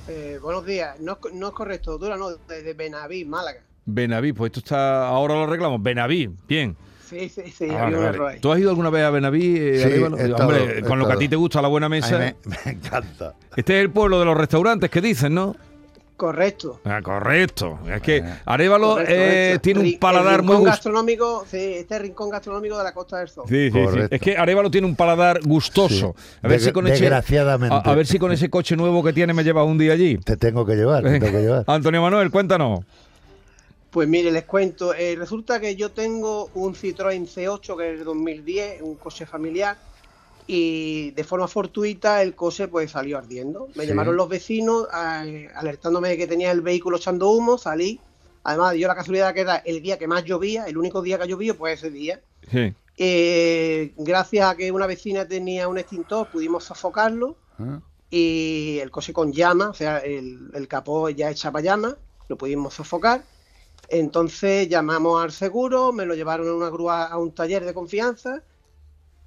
Eh, 0.07 0.37
buenos 0.39 0.63
días. 0.67 0.99
No, 0.99 1.17
no, 1.33 1.47
es 1.47 1.53
correcto, 1.53 1.95
Otura 1.95 2.15
no, 2.15 2.29
desde 2.47 2.73
Benaví, 2.73 3.25
Málaga. 3.25 3.61
Benaví, 3.85 4.33
pues 4.33 4.51
esto 4.51 4.59
está. 4.59 5.07
Ahora 5.07 5.33
lo 5.33 5.43
arreglamos. 5.45 5.81
Benaví, 5.81 6.29
bien. 6.47 6.77
Sí, 7.09 7.27
sí, 7.27 7.41
sí, 7.49 7.67
ah, 7.71 7.89
¿Tú 8.39 8.51
has 8.51 8.59
ido 8.59 8.69
alguna 8.69 8.91
vez 8.91 9.03
a 9.03 9.09
Benaví? 9.09 9.57
Eh, 9.57 9.79
sí, 9.79 10.31
Hombre, 10.31 10.83
con 10.83 10.99
lo 10.99 11.07
que 11.07 11.13
a 11.13 11.17
ti 11.17 11.27
te 11.27 11.35
gusta 11.35 11.59
la 11.59 11.69
buena 11.69 11.89
mesa. 11.89 12.19
me, 12.45 12.71
encanta. 12.71 13.33
Este 13.55 13.79
es 13.79 13.81
el 13.81 13.89
pueblo 13.89 14.19
de 14.19 14.25
los 14.25 14.37
restaurantes 14.37 14.91
que 14.91 15.01
dicen, 15.01 15.33
¿no? 15.33 15.55
Correcto. 16.19 16.81
Ah, 16.83 17.01
correcto. 17.01 17.79
Es 17.89 18.01
que 18.01 18.21
Arevalo 18.43 18.97
eh, 18.99 19.57
tiene 19.61 19.79
un 19.79 19.99
paladar 19.99 20.43
muy 20.43 20.65
gastronómico, 20.65 21.45
sí, 21.49 21.75
este 21.75 21.97
rincón 21.97 22.29
gastronómico 22.29 22.77
de 22.77 22.83
la 22.83 22.93
Costa 22.93 23.19
del 23.19 23.29
Sol. 23.29 23.45
Sí, 23.47 23.71
sí, 23.71 23.79
sí. 23.93 23.99
Es 24.11 24.19
que 24.19 24.35
Arevalo 24.35 24.69
tiene 24.69 24.85
un 24.85 24.97
paladar 24.97 25.39
gustoso. 25.41 26.17
A 26.41 26.49
ver 26.49 26.59
si 26.59 26.73
con 26.73 26.83
Desgraciadamente. 26.83 27.73
Ese, 27.77 27.89
a, 27.89 27.95
ver 27.95 28.05
si 28.05 28.19
con 28.19 28.33
ese 28.33 28.49
coche 28.49 28.75
nuevo 28.75 29.01
que 29.01 29.13
tiene 29.13 29.33
me 29.33 29.45
llevas 29.45 29.65
un 29.65 29.77
día 29.77 29.93
allí. 29.93 30.17
Te 30.17 30.35
tengo 30.35 30.65
que 30.65 30.75
llevar, 30.75 31.03
te 31.03 31.21
tengo 31.21 31.31
que 31.31 31.41
llevar. 31.41 31.63
Antonio 31.67 32.01
Manuel, 32.01 32.29
cuéntanos. 32.31 32.81
Pues 33.89 34.09
mire, 34.09 34.29
les 34.29 34.43
cuento. 34.43 34.93
Eh, 34.93 35.15
resulta 35.17 35.61
que 35.61 35.77
yo 35.77 35.91
tengo 35.91 36.49
un 36.53 36.75
Citroën 36.75 37.25
C8 37.33 37.77
que 37.77 37.93
es 37.93 37.99
de 37.99 38.03
2010, 38.03 38.81
un 38.81 38.95
coche 38.95 39.25
familiar 39.25 39.77
y 40.51 41.11
de 41.11 41.23
forma 41.23 41.47
fortuita 41.47 42.23
el 42.23 42.33
coche 42.33 42.67
pues 42.67 42.89
salió 42.89 43.19
ardiendo. 43.19 43.67
Me 43.75 43.85
llamaron 43.85 44.15
los 44.15 44.27
vecinos 44.27 44.87
alertándome 44.91 46.09
de 46.09 46.17
que 46.17 46.25
tenía 46.25 46.51
el 46.51 46.61
vehículo 46.61 46.97
echando 46.97 47.29
humo, 47.29 47.59
salí. 47.59 47.99
Además, 48.43 48.73
dio 48.73 48.87
la 48.87 48.95
casualidad 48.95 49.31
que 49.35 49.41
era 49.41 49.57
el 49.57 49.79
día 49.79 49.99
que 49.99 50.07
más 50.07 50.23
llovía, 50.25 50.65
el 50.65 50.75
único 50.79 51.03
día 51.03 51.19
que 51.19 51.27
llovió, 51.27 51.55
pues 51.55 51.77
ese 51.77 51.91
día. 51.91 52.19
Eh, 52.97 53.93
gracias 53.97 54.49
a 54.49 54.57
que 54.57 54.71
una 54.71 54.87
vecina 54.87 55.27
tenía 55.27 55.67
un 55.67 55.77
extintor, 55.77 56.31
pudimos 56.31 56.63
sofocarlo 56.63 57.37
ah. 57.59 57.79
y 58.09 58.79
el 58.81 58.89
coche 58.89 59.13
con 59.13 59.31
llama, 59.31 59.69
o 59.69 59.75
sea, 59.75 59.99
el, 59.99 60.49
el 60.51 60.67
capó 60.67 61.11
ya 61.11 61.29
echaba 61.29 61.61
llama, 61.61 61.95
lo 62.27 62.39
pudimos 62.39 62.73
sofocar. 62.73 63.23
Entonces 63.87 64.67
llamamos 64.67 65.23
al 65.23 65.31
seguro, 65.31 65.91
me 65.91 66.07
lo 66.07 66.15
llevaron 66.15 66.47
en 66.47 66.53
una 66.53 66.69
grúa 66.69 67.05
a 67.05 67.19
un 67.19 67.33
taller 67.33 67.63
de 67.65 67.75
confianza 67.75 68.41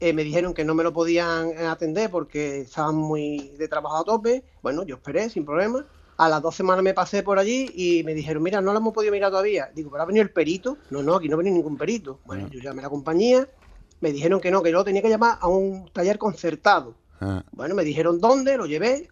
eh, 0.02 0.12
me 0.12 0.24
dijeron 0.24 0.52
que 0.52 0.64
no 0.64 0.74
me 0.74 0.82
lo 0.82 0.92
podían 0.92 1.50
eh, 1.50 1.64
atender 1.64 2.10
porque 2.10 2.62
estaban 2.62 2.96
muy 2.96 3.52
de 3.56 3.68
trabajo 3.68 3.98
a 3.98 4.04
tope. 4.04 4.42
Bueno, 4.60 4.82
yo 4.82 4.96
esperé 4.96 5.30
sin 5.30 5.44
problema. 5.44 5.86
A 6.16 6.28
las 6.28 6.42
dos 6.42 6.56
semanas 6.56 6.82
me 6.82 6.92
pasé 6.92 7.22
por 7.22 7.38
allí 7.38 7.70
y 7.72 8.02
me 8.02 8.12
dijeron, 8.12 8.42
mira, 8.42 8.60
no 8.60 8.72
lo 8.72 8.80
hemos 8.80 8.92
podido 8.92 9.12
mirar 9.12 9.30
todavía. 9.30 9.70
Digo, 9.72 9.92
pero 9.92 10.02
ha 10.02 10.06
venido 10.06 10.24
el 10.24 10.32
perito. 10.32 10.76
No, 10.90 11.04
no, 11.04 11.14
aquí 11.14 11.28
no 11.28 11.36
ha 11.36 11.38
venido 11.38 11.54
ningún 11.54 11.76
perito. 11.76 12.18
Bueno, 12.24 12.46
ah. 12.46 12.50
yo 12.52 12.58
llamé 12.58 12.80
a 12.80 12.82
la 12.82 12.90
compañía, 12.90 13.48
me 14.00 14.10
dijeron 14.10 14.40
que 14.40 14.50
no, 14.50 14.60
que 14.60 14.72
yo 14.72 14.82
tenía 14.82 15.02
que 15.02 15.08
llamar 15.08 15.38
a 15.40 15.46
un 15.46 15.88
taller 15.92 16.18
concertado. 16.18 16.96
Ah. 17.20 17.44
Bueno, 17.52 17.76
me 17.76 17.84
dijeron 17.84 18.20
dónde, 18.20 18.56
lo 18.56 18.66
llevé, 18.66 19.08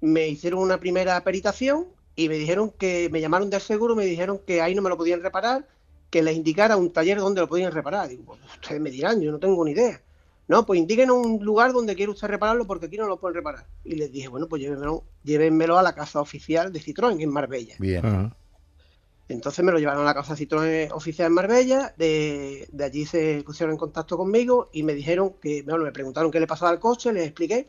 me 0.00 0.28
hicieron 0.28 0.60
una 0.60 0.80
primera 0.80 1.22
peritación 1.24 1.88
y 2.14 2.30
me 2.30 2.36
dijeron 2.36 2.70
que 2.70 3.10
me 3.12 3.20
llamaron 3.20 3.50
del 3.50 3.60
seguro, 3.60 3.94
me 3.94 4.06
dijeron 4.06 4.40
que 4.46 4.62
ahí 4.62 4.74
no 4.74 4.80
me 4.80 4.88
lo 4.88 4.96
podían 4.96 5.22
reparar, 5.22 5.68
que 6.08 6.22
les 6.22 6.36
indicara 6.36 6.78
un 6.78 6.90
taller 6.90 7.18
donde 7.18 7.42
lo 7.42 7.48
podían 7.48 7.70
reparar. 7.70 8.08
Digo, 8.08 8.24
pues 8.24 8.40
ustedes 8.54 8.80
me 8.80 8.90
dirán, 8.90 9.20
yo 9.20 9.30
no 9.30 9.38
tengo 9.38 9.62
ni 9.62 9.72
idea. 9.72 10.00
No, 10.48 10.64
pues 10.64 10.78
indiquen 10.78 11.10
un 11.10 11.44
lugar 11.44 11.72
donde 11.72 11.96
quiere 11.96 12.12
usted 12.12 12.28
repararlo 12.28 12.66
porque 12.66 12.86
aquí 12.86 12.96
no 12.96 13.08
lo 13.08 13.18
pueden 13.18 13.34
reparar. 13.34 13.66
Y 13.84 13.96
les 13.96 14.12
dije, 14.12 14.28
bueno, 14.28 14.46
pues 14.46 14.62
llévenmelo, 14.62 15.02
llévenmelo 15.24 15.78
a 15.78 15.82
la 15.82 15.94
casa 15.94 16.20
oficial 16.20 16.72
de 16.72 16.80
Citroën 16.80 17.20
en 17.20 17.30
Marbella. 17.30 17.74
Bien. 17.78 18.32
Entonces 19.28 19.64
me 19.64 19.72
lo 19.72 19.78
llevaron 19.80 20.02
a 20.02 20.06
la 20.06 20.14
casa 20.14 20.36
Citroën 20.36 20.92
oficial 20.92 21.26
en 21.26 21.32
Marbella, 21.32 21.94
de, 21.96 22.68
de, 22.70 22.84
allí 22.84 23.06
se 23.06 23.42
pusieron 23.44 23.72
en 23.72 23.78
contacto 23.78 24.16
conmigo 24.16 24.68
y 24.72 24.84
me 24.84 24.94
dijeron 24.94 25.34
que, 25.42 25.62
bueno, 25.62 25.82
me 25.82 25.90
preguntaron 25.90 26.30
qué 26.30 26.38
le 26.38 26.46
pasaba 26.46 26.70
al 26.70 26.78
coche, 26.78 27.12
les 27.12 27.26
expliqué, 27.26 27.68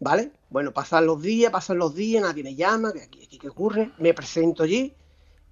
¿vale? 0.00 0.32
Bueno, 0.48 0.72
pasan 0.72 1.04
los 1.04 1.20
días, 1.20 1.52
pasan 1.52 1.76
los 1.76 1.94
días, 1.94 2.22
nadie 2.22 2.42
me 2.42 2.54
llama, 2.54 2.94
¿qué, 2.94 3.28
qué, 3.28 3.38
qué 3.38 3.48
ocurre? 3.48 3.90
Me 3.98 4.14
presento 4.14 4.62
allí, 4.62 4.94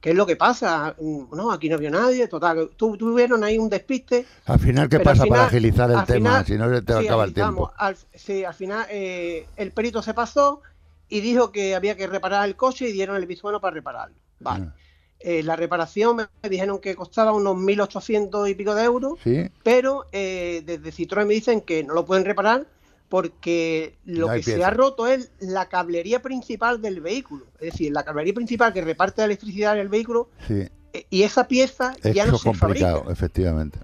¿qué 0.07 0.11
es 0.11 0.17
lo 0.17 0.25
que 0.25 0.37
pasa? 0.37 0.95
No, 1.01 1.51
aquí 1.51 1.69
no 1.69 1.79
vio 1.79 1.91
nadie, 1.91 2.29
total, 2.29 2.71
tu, 2.77 2.97
tuvieron 2.97 3.43
ahí 3.43 3.59
un 3.59 3.69
despiste. 3.69 4.25
Al 4.45 4.61
final, 4.61 4.89
¿qué 4.89 5.01
pasa 5.01 5.27
para 5.27 5.47
agilizar 5.47 5.91
el 5.91 6.05
tema? 6.05 6.45
si 6.45 6.57
no, 6.57 6.73
se 6.73 6.81
te 6.83 6.93
sí, 6.93 7.07
acaba 7.07 7.25
el 7.25 7.35
tiempo. 7.35 7.73
Al, 7.77 7.97
sí, 8.15 8.45
al 8.45 8.55
final 8.55 8.87
eh, 8.89 9.49
el 9.57 9.73
perito 9.73 10.03
se 10.03 10.15
pasó 10.15 10.63
y 11.09 11.21
dijo 11.23 11.51
que 11.51 11.75
había 11.75 11.97
que 11.97 12.07
reparar 12.07 12.47
el 12.49 12.55
coche 12.55 12.89
y 12.89 12.93
dieron 12.93 13.17
el 13.17 13.27
visto 13.27 13.51
para 13.61 13.75
repararlo. 13.75 14.15
Vale. 14.39 14.67
Ah. 14.69 14.75
Eh, 15.19 15.43
la 15.43 15.57
reparación 15.57 16.15
me 16.15 16.49
dijeron 16.49 16.79
que 16.79 16.95
costaba 16.95 17.33
unos 17.33 17.57
1.800 17.57 18.49
y 18.49 18.55
pico 18.55 18.77
de 18.77 18.85
euros, 18.85 19.19
pero 19.65 20.07
eh, 20.13 20.63
desde 20.65 20.93
Citroën 20.93 21.27
me 21.27 21.35
dicen 21.35 21.63
que 21.63 21.83
no 21.83 21.95
lo 21.95 22.05
pueden 22.07 22.25
reparar 22.25 22.65
porque 23.09 23.97
lo 24.05 24.29
que 24.29 24.43
se 24.43 24.65
ha 24.65 24.71
roto 24.71 25.07
es 25.07 25.31
la 25.39 25.69
cablería 25.69 26.23
principal 26.23 26.83
del 26.83 27.01
vehículo. 27.01 27.47
Es 27.61 27.73
decir, 27.73 27.93
la 27.93 28.05
cablería 28.05 28.35
principal 28.35 28.73
que 28.73 28.83
reparte 28.83 29.23
la 29.23 29.27
electricidad 29.27 29.75
en 29.75 29.81
el 29.81 29.89
vehículo 29.89 30.29
eh, 30.49 30.71
y 31.11 31.23
esa 31.23 31.47
pieza 31.47 31.95
ya 32.13 32.27
no 32.27 32.39
se 32.39 32.53
fabrica. 32.55 33.03
efectivamente. 33.09 33.79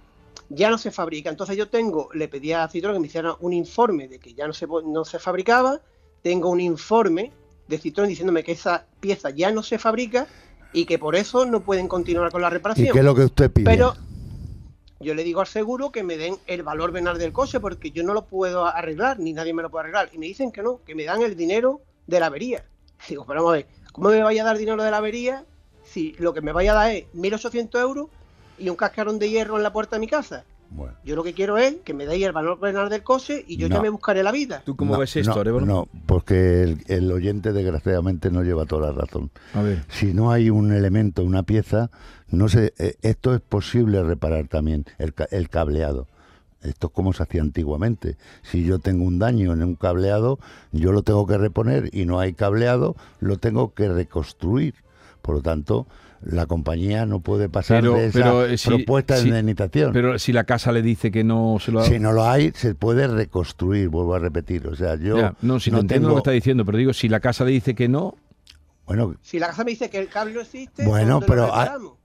Ya 0.49 0.71
no 0.71 0.79
se 0.79 0.91
fabrica. 0.91 1.31
Entonces 1.31 1.57
yo 1.57 1.69
tengo, 1.69 2.09
le 2.13 2.29
pedí 2.29 2.53
a 2.53 2.69
Citroën 2.69 2.93
que 2.93 2.99
me 2.99 3.07
hiciera 3.07 3.37
un 3.41 3.53
informe 3.53 4.09
de 4.09 4.19
que 4.19 4.35
ya 4.35 4.47
no 4.47 4.53
se, 4.53 4.67
no 4.67 5.05
se 5.05 5.19
fabricaba. 5.19 5.81
Tengo 6.23 6.51
un 6.51 6.61
informe 6.61 7.33
de 7.69 7.81
Citroën 7.81 8.07
diciéndome 8.07 8.43
que 8.43 8.53
esa 8.53 8.87
pieza 9.01 9.31
ya 9.31 9.53
no 9.53 9.63
se 9.63 9.79
fabrica 9.79 10.27
y 10.73 10.85
que 10.85 10.99
por 10.99 11.15
eso 11.17 11.47
no 11.47 11.61
pueden 11.61 11.87
continuar 11.87 12.33
con 12.33 12.43
la 12.43 12.51
reparación. 12.51 12.89
¿Y 12.89 12.91
qué 12.91 12.99
es 12.99 13.05
lo 13.05 13.15
que 13.15 13.25
usted 13.25 13.51
pide? 13.51 13.65
Pero 13.65 13.95
yo 15.03 15.15
le 15.15 15.25
digo 15.25 15.41
al 15.41 15.47
seguro 15.47 15.91
que 15.91 16.03
me 16.03 16.17
den 16.17 16.37
el 16.47 16.63
valor 16.63 16.93
venal 16.93 17.19
del 17.19 17.33
coche 17.33 17.61
porque 17.61 17.91
yo 17.91 18.03
no 18.03 18.15
lo 18.15 18.25
puedo 18.25 18.65
arreglar, 18.65 19.19
ni 19.19 19.33
nadie 19.33 19.53
me 19.53 19.63
lo 19.63 19.71
puede 19.71 19.83
arreglar. 19.83 20.11
Y 20.13 20.19
me 20.19 20.27
dicen 20.27 20.53
que 20.53 20.63
no, 20.63 20.81
que 20.85 20.95
me 20.95 21.05
dan 21.05 21.23
el 21.23 21.37
dinero 21.37 21.83
de 22.07 22.21
la 22.21 22.27
avería. 22.27 22.65
Digo, 23.09 23.25
pero 23.27 23.41
vamos 23.41 23.55
a 23.55 23.57
ver, 23.57 23.67
¿cómo 23.93 24.09
me 24.09 24.23
vaya 24.23 24.43
a 24.43 24.47
dar 24.47 24.59
dinero 24.59 24.83
de 24.83 24.91
la 24.91 24.99
avería 24.99 25.45
si 25.85 26.13
lo 26.19 26.33
que 26.33 26.41
me 26.41 26.53
vaya 26.53 26.73
a 26.73 26.75
dar 26.77 26.91
es 26.93 27.05
1.800 27.15 27.81
euros 27.81 28.09
y 28.59 28.69
un 28.69 28.77
cascarón 28.77 29.19
de 29.19 29.29
hierro 29.29 29.57
en 29.57 29.63
la 29.63 29.73
puerta 29.73 29.97
de 29.97 30.01
mi 30.01 30.07
casa? 30.07 30.45
Yo 31.05 31.17
lo 31.17 31.23
que 31.23 31.35
quiero 31.35 31.59
es 31.59 31.77
que 31.85 31.95
me 31.95 32.07
deis 32.07 32.25
el 32.25 32.33
valor 32.33 32.59
penal 32.59 32.89
del 32.89 33.03
coche 33.03 33.45
y 33.47 33.57
yo 33.57 33.69
ya 33.69 33.81
me 33.81 33.89
buscaré 33.89 34.23
la 34.23 34.33
vida. 34.33 34.63
¿Tú 34.65 34.77
cómo 34.77 34.97
ves 34.99 35.17
esto, 35.17 35.45
no, 35.45 35.61
No, 35.61 35.89
porque 36.07 36.77
el, 36.87 37.13
oyente 37.13 37.53
desgraciadamente 37.53 38.31
no 38.31 38.43
lleva 38.43 38.65
toda 38.65 38.93
la 38.93 39.01
razón. 39.01 39.31
A 39.55 39.63
ver. 39.63 39.85
Si 39.89 40.15
no 40.15 40.31
hay 40.31 40.51
un 40.51 40.73
elemento, 40.73 41.23
una 41.23 41.43
pieza, 41.43 41.91
no 42.29 42.49
sé, 42.49 42.73
eh, 42.79 42.97
esto 43.03 43.35
es 43.35 43.41
posible 43.41 44.03
reparar 44.03 44.49
también, 44.49 44.85
el, 44.99 45.15
el 45.31 45.49
cableado. 45.49 46.09
Esto 46.63 46.87
es 46.87 46.93
como 46.93 47.13
se 47.13 47.25
hacía 47.25 47.43
antiguamente. 47.43 48.17
Si 48.43 48.65
yo 48.65 48.79
tengo 48.79 49.05
un 49.05 49.19
daño 49.19 49.53
en 49.53 49.63
un 49.63 49.75
cableado, 49.75 50.39
yo 50.71 50.93
lo 50.93 51.03
tengo 51.03 51.27
que 51.27 51.37
reponer 51.37 51.91
y 51.93 52.05
no 52.05 52.21
hay 52.21 52.35
cableado, 52.35 52.95
lo 53.21 53.37
tengo 53.39 53.75
que 53.75 53.89
reconstruir. 53.89 54.75
Por 55.23 55.37
lo 55.37 55.43
tanto, 55.43 55.87
la 56.25 56.47
compañía 56.47 57.07
no 57.07 57.21
puede 57.21 57.49
pasar 57.49 57.83
de 57.83 58.07
esa 58.07 58.47
eh, 58.47 58.57
propuesta 58.65 59.17
de 59.17 59.29
indemnización. 59.29 59.93
Pero 59.93 60.19
si 60.19 60.33
la 60.33 60.45
casa 60.45 60.73
le 60.73 60.83
dice 60.83 61.11
que 61.11 61.25
no 61.25 61.59
se 61.61 61.73
lo 61.73 61.81
ha... 61.81 61.85
Si 61.85 61.99
no 61.99 62.13
lo 62.13 62.25
hay, 62.25 62.53
se 62.55 62.75
puede 62.75 63.09
reconstruir, 63.09 63.89
vuelvo 63.89 64.15
a 64.15 64.19
repetir. 64.19 64.67
O 64.69 64.77
sea, 64.77 64.97
yo... 64.97 65.35
no, 65.43 65.61
si 65.61 65.71
no, 65.71 65.81
entiendo 65.81 66.09
lo 66.09 66.15
que 66.15 66.19
está 66.19 66.31
diciendo, 66.31 66.65
pero 66.65 66.79
digo, 66.79 66.93
si 66.93 67.09
la 67.09 67.21
casa 67.21 67.45
le 67.45 67.51
dice 67.51 67.75
que 67.75 67.89
no... 67.89 68.17
Bueno, 68.87 69.15
si 69.23 69.39
la 69.39 69.47
casa 69.49 69.65
me 69.65 69.71
dice 69.71 69.89
que 69.91 69.99
el 69.99 70.09
cable 70.09 70.35
no 70.35 70.41
existe, 70.41 70.85
bueno, 70.85 71.21
pero 71.21 71.53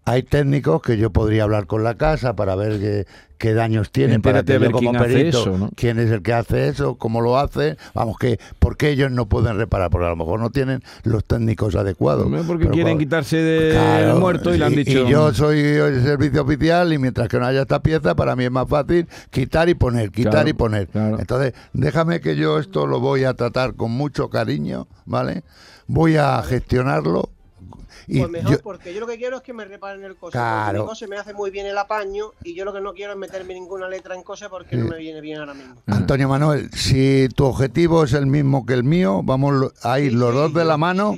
hay 0.08 0.24
técnicos 0.24 0.82
que 0.82 0.98
yo 0.98 1.10
podría 1.10 1.44
hablar 1.44 1.68
con 1.68 1.84
la 1.84 1.96
casa 1.96 2.34
para 2.34 2.56
ver 2.56 3.06
qué, 3.38 3.54
daños 3.54 3.92
tienen, 3.92 4.22
para 4.22 4.42
que 4.42 4.58
yo 4.58 4.72
como 4.72 4.94
perito, 4.94 5.70
quién 5.76 6.00
es 6.00 6.10
el 6.12 6.22
que 6.22 6.32
hace 6.32 6.70
eso, 6.70 6.96
cómo 6.96 7.20
lo 7.20 7.38
hace, 7.38 7.76
vamos, 7.94 8.18
que 8.18 8.40
por 8.58 8.78
qué 8.78 8.92
ellos 8.92 9.12
no 9.12 9.28
pueden 9.28 9.58
reparar, 9.58 9.90
porque 9.90 10.06
a 10.06 10.10
lo 10.10 10.16
mejor 10.16 10.40
no 10.40 10.50
tienen 10.50 10.82
los 11.04 11.26
técnicos 11.26 11.76
adecuados. 11.76 12.26
porque 12.48 12.70
quieren 12.70 12.98
quitarse 12.98 13.36
de 13.36 14.14
muerto 14.14 14.56
y 14.56 14.60
le 14.60 14.66
han 14.66 14.76
dicho... 14.76 15.06
Y 15.06 15.12
yo 15.12 15.34
soy 15.34 15.60
el 15.60 16.02
servicio 16.02 16.44
oficial 16.44 16.94
y 16.94 16.98
mientras 17.00 17.28
que 17.28 17.38
no 17.38 17.46
haya 17.46 17.64
esta 17.64 17.84
pieza, 17.84 18.16
para 18.16 18.38
mí 18.38 18.46
es 18.46 18.52
más 18.52 18.70
fácil 18.70 19.10
quitar 19.30 19.68
y 19.68 19.74
poner, 19.74 20.12
quitar 20.12 20.48
y 20.48 20.54
poner. 20.54 20.88
Entonces, 20.94 21.54
déjame 21.74 22.22
que 22.22 22.38
yo 22.38 22.60
esto 22.60 22.88
lo 22.88 23.02
voy 23.02 23.26
a 23.26 23.34
tratar 23.34 23.74
con 23.74 23.92
mucho 23.92 24.30
cariño, 24.30 24.88
¿vale? 25.06 25.44
Voy 25.86 26.16
a 26.16 26.42
gestionarlo 26.44 27.30
pues 27.70 28.30
mejor, 28.30 28.62
porque 28.62 28.94
yo 28.94 29.00
lo 29.00 29.08
que 29.08 29.18
quiero 29.18 29.38
es 29.38 29.44
que 29.44 29.54
me 29.54 29.66
reparen 29.66 30.04
el 30.04 30.16
coche. 30.16 30.34
Claro. 30.34 30.82
Mi 30.82 30.88
coche 30.88 31.08
me 31.08 31.18
hace 31.18 31.34
muy 31.34 31.52
bien 31.52 31.66
el 31.66 31.78
apaño 31.78 32.32
y 32.44 32.54
yo 32.54 32.66
lo 32.66 32.74
que 32.74 32.82
no 32.82 32.94
quiero 32.94 33.14
es 33.14 33.18
meterme 33.18 33.54
ninguna 33.54 33.88
letra 33.88 34.16
en 34.16 34.24
coche 34.24 34.48
porque 34.50 34.76
no 34.76 34.86
me 34.86 34.98
viene 34.98 35.22
bien 35.22 35.40
ahora 35.40 35.54
mismo. 35.54 35.76
Antonio 35.88 36.30
Manuel, 36.30 36.70
si 36.74 37.28
tu 37.36 37.46
objetivo 37.46 38.04
es 38.04 38.14
el 38.14 38.28
mismo 38.28 38.66
que 38.66 38.74
el 38.74 38.84
mío, 38.84 39.22
vamos 39.24 39.74
a 39.84 40.00
ir 40.00 40.14
los 40.14 40.34
dos 40.34 40.54
de 40.54 40.66
la 40.66 40.78
mano. 40.78 41.16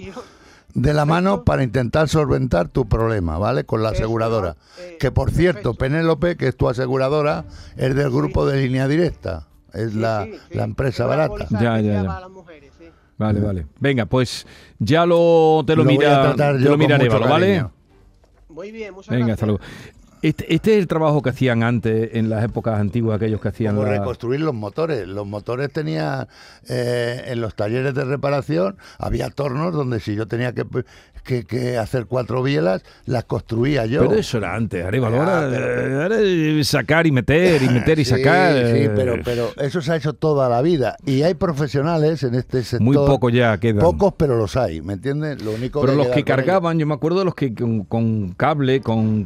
de 0.76 0.94
la 0.94 1.04
mano 1.04 1.44
para 1.44 1.64
intentar 1.64 2.08
solventar 2.08 2.70
tu 2.70 2.88
problema, 2.88 3.40
¿vale? 3.40 3.64
Con 3.64 3.82
la 3.82 3.90
aseguradora. 3.90 4.56
Eh, 4.78 4.98
que 5.00 5.12
por 5.12 5.32
cierto, 5.32 5.74
Penélope, 5.74 6.38
que 6.38 6.48
es 6.48 6.56
tu 6.56 6.70
aseguradora, 6.70 7.46
es 7.76 7.96
del 7.96 8.12
grupo 8.12 8.46
de 8.46 8.62
línea 8.62 8.88
directa. 8.88 9.48
Es 9.74 9.96
la, 9.96 10.28
la, 10.52 10.64
empresa 10.64 11.06
barata. 11.06 11.48
Ya, 11.50 11.80
ya, 11.80 12.04
ya. 12.04 12.30
Vale, 13.20 13.40
vale. 13.42 13.66
Venga, 13.80 14.06
pues 14.06 14.48
ya 14.80 15.06
lo 15.06 15.62
te 15.68 15.76
lo, 15.76 15.84
mira, 15.84 16.34
te 16.36 16.58
lo 16.58 16.78
miraré, 16.78 17.10
¿vale? 17.10 17.66
Muy 18.48 18.72
bien, 18.72 18.94
muchas 18.94 19.10
Venga, 19.10 19.28
gracias. 19.28 19.34
hasta 19.36 19.46
luego. 19.46 19.62
Este, 20.22 20.54
este, 20.54 20.74
es 20.74 20.80
el 20.80 20.88
trabajo 20.88 21.22
que 21.22 21.30
hacían 21.30 21.64
antes, 21.64 22.12
en 22.14 22.30
las 22.30 22.44
épocas 22.44 22.80
antiguas, 22.80 23.18
aquellos 23.18 23.40
que 23.40 23.50
hacían. 23.50 23.76
Como 23.76 23.88
reconstruir 23.88 24.40
los 24.42 24.54
motores. 24.54 25.08
Los 25.08 25.28
motores 25.28 25.72
tenía 25.72 26.28
eh, 26.68 27.24
en 27.28 27.42
los 27.42 27.56
talleres 27.56 27.94
de 27.94 28.06
reparación, 28.06 28.78
había 28.98 29.30
tornos 29.30 29.74
donde 29.74 30.00
si 30.00 30.16
yo 30.16 30.28
tenía 30.28 30.54
que 30.54 30.66
que, 31.22 31.78
hacer 31.78 32.06
cuatro 32.06 32.44
bielas, 32.44 32.84
las 33.06 33.26
construía 33.26 33.86
yo. 33.86 34.02
Pero 34.02 34.16
eso 34.16 34.38
era 34.38 34.56
antes, 34.56 34.84
ahora, 34.86 35.50
sacar 36.64 37.08
y 37.08 37.12
meter, 37.12 37.62
y 37.64 37.70
meter 37.70 38.00
y 38.00 38.06
sacar. 38.06 38.54
Sí, 38.54 38.84
eh. 38.84 38.92
pero, 38.96 39.18
pero 39.24 39.50
eso 39.58 39.82
se 39.82 39.92
ha 39.92 39.96
hecho 39.96 40.14
toda 40.14 40.50
la 40.50 40.62
vida. 40.62 40.98
Y 41.06 41.24
hay 41.24 41.34
profesionales 41.34 42.24
en 42.24 42.36
este 42.36 42.64
sector. 42.64 42.82
Muy 42.82 42.96
poco 42.96 43.30
ya 43.30 43.58
quedan. 43.58 43.80
Pocos, 43.80 44.14
pero 44.18 44.38
los 44.38 44.56
hay, 44.58 44.82
¿me 44.82 44.94
entiendes? 44.94 45.42
Lo 45.42 45.52
único 45.52 45.82
pero 45.82 45.96
los 45.96 46.08
que 46.08 46.24
cargaban, 46.24 46.78
yo 46.80 46.86
me 46.86 46.94
acuerdo 46.94 47.20
de 47.20 47.26
los 47.26 47.36
que 47.36 47.54
con, 47.54 48.34
cable, 48.36 48.82
con, 48.82 49.26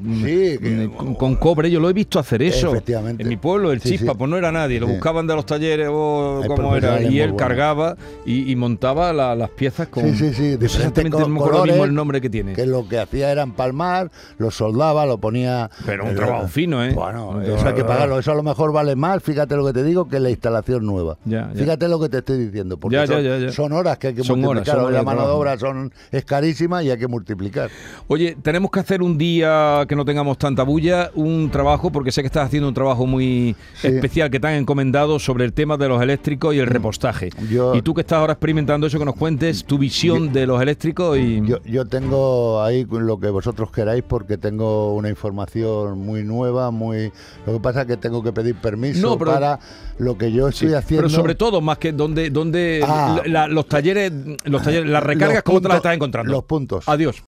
con, 1.17 1.35
cobre, 1.35 1.69
yo 1.69 1.79
lo 1.79 1.89
he 1.89 1.93
visto 1.93 2.19
hacer 2.19 2.41
eso. 2.41 2.69
Efectivamente. 2.71 3.23
En 3.23 3.29
mi 3.29 3.37
pueblo, 3.37 3.71
el 3.71 3.81
Chispa, 3.81 4.13
pues 4.15 4.29
no 4.29 4.37
era 4.37 4.51
nadie, 4.51 4.79
lo 4.79 4.87
buscaban 4.87 5.27
de 5.27 5.35
los 5.35 5.45
talleres 5.45 5.87
o 5.91 6.41
como 6.47 6.75
era, 6.75 7.01
y 7.01 7.19
él 7.19 7.35
cargaba 7.35 7.95
y, 8.25 8.53
montaba 8.55 9.11
las 9.13 9.49
piezas 9.51 9.87
con. 9.87 10.03
Sí, 10.03 10.29
sí, 10.29 10.33
sí, 10.33 10.57
diferentes 10.57 11.05
colores 11.05 11.77
el 11.83 11.93
nombre 11.93 12.21
que 12.21 12.29
tiene. 12.29 12.53
Que 12.53 12.65
lo 12.65 12.87
que 12.87 12.99
hacía 12.99 13.31
era 13.31 13.43
empalmar, 13.43 14.11
lo 14.37 14.51
soldaba, 14.51 15.05
lo 15.05 15.17
ponía. 15.17 15.69
Pero 15.85 16.05
un 16.05 16.15
trabajo 16.15 16.47
fino, 16.47 16.83
¿eh? 16.83 16.93
Bueno, 16.93 17.41
eso 17.41 17.67
hay 17.67 17.73
que 17.73 17.83
pagarlo. 17.83 18.19
Eso 18.19 18.31
a 18.31 18.35
lo 18.35 18.43
mejor 18.43 18.71
vale 18.71 18.95
más, 18.95 19.21
fíjate 19.21 19.55
lo 19.55 19.65
que 19.65 19.73
te 19.73 19.83
digo, 19.83 20.07
que 20.07 20.19
la 20.19 20.29
instalación 20.29 20.85
nueva. 20.85 21.17
Fíjate 21.55 21.87
lo 21.87 21.99
que 21.99 22.09
te 22.09 22.19
estoy 22.19 22.45
diciendo. 22.45 22.77
Porque 22.77 23.51
son, 23.51 23.71
horas 23.73 23.97
que 23.97 24.07
hay 24.07 24.13
que 24.13 24.23
multiplicar. 24.23 24.91
la 24.91 25.03
mano 25.03 25.25
de 25.25 25.33
obra 25.33 25.57
son, 25.57 25.91
es 26.11 26.25
carísima 26.25 26.83
y 26.83 26.89
hay 26.89 26.97
que 26.97 27.07
multiplicar. 27.07 27.69
Oye, 28.07 28.37
tenemos 28.41 28.71
que 28.71 28.79
hacer 28.79 29.01
un 29.01 29.17
día 29.17 29.85
que 29.87 29.95
no 29.95 30.05
tengamos 30.05 30.37
tanta 30.37 30.63
bulla, 30.63 31.11
un 31.15 31.49
trabajo, 31.51 31.91
porque 31.91 32.11
sé 32.11 32.21
que 32.21 32.27
estás 32.27 32.47
haciendo 32.47 32.67
un 32.67 32.73
trabajo 32.73 33.05
muy 33.05 33.55
especial 33.81 34.29
que 34.29 34.39
te 34.39 34.47
han 34.47 34.55
encomendado 34.55 35.19
sobre 35.19 35.45
el 35.45 35.53
tema 35.53 35.77
de 35.77 35.87
los 35.87 36.01
eléctricos 36.01 36.55
y 36.55 36.59
el 36.59 36.67
mm. 36.67 36.71
repostaje. 36.71 37.29
y 37.73 37.81
tú 37.81 37.93
que 37.93 38.01
estás 38.01 38.19
ahora 38.19 38.33
experimentando 38.33 38.87
eso, 38.87 38.99
que 38.99 39.05
nos 39.05 39.15
cuentes 39.15 39.63
tu 39.65 39.77
visión 39.77 40.33
de 40.33 40.47
los 40.47 40.61
eléctricos 40.61 41.17
y 41.17 41.41
yo 41.45 41.72
tengo 41.85 42.61
ahí 42.63 42.85
lo 42.89 43.19
que 43.19 43.29
vosotros 43.29 43.71
queráis 43.71 44.03
porque 44.07 44.37
tengo 44.37 44.93
una 44.93 45.09
información 45.09 45.99
muy 45.99 46.23
nueva, 46.23 46.71
muy 46.71 47.11
lo 47.45 47.53
que 47.53 47.59
pasa 47.59 47.81
es 47.81 47.87
que 47.87 47.97
tengo 47.97 48.23
que 48.23 48.31
pedir 48.31 48.55
permiso 48.55 49.17
para 49.17 49.59
lo 49.97 50.17
que 50.17 50.31
yo 50.31 50.47
estoy 50.47 50.73
haciendo. 50.73 51.07
Pero 51.07 51.15
sobre 51.15 51.35
todo 51.35 51.61
más 51.61 51.77
que 51.77 51.91
donde 51.91 52.29
donde 52.29 52.83
ah. 52.87 53.21
los 53.49 53.67
talleres 53.67 54.11
los 54.45 54.63
talleres 54.63 54.89
las 54.89 55.03
recargas 55.03 55.43
cómo 55.43 55.61
te 55.61 55.67
las 55.67 55.77
estás 55.77 55.95
encontrando. 55.95 56.31
Los 56.31 56.43
puntos. 56.43 56.87
Adiós. 56.87 57.21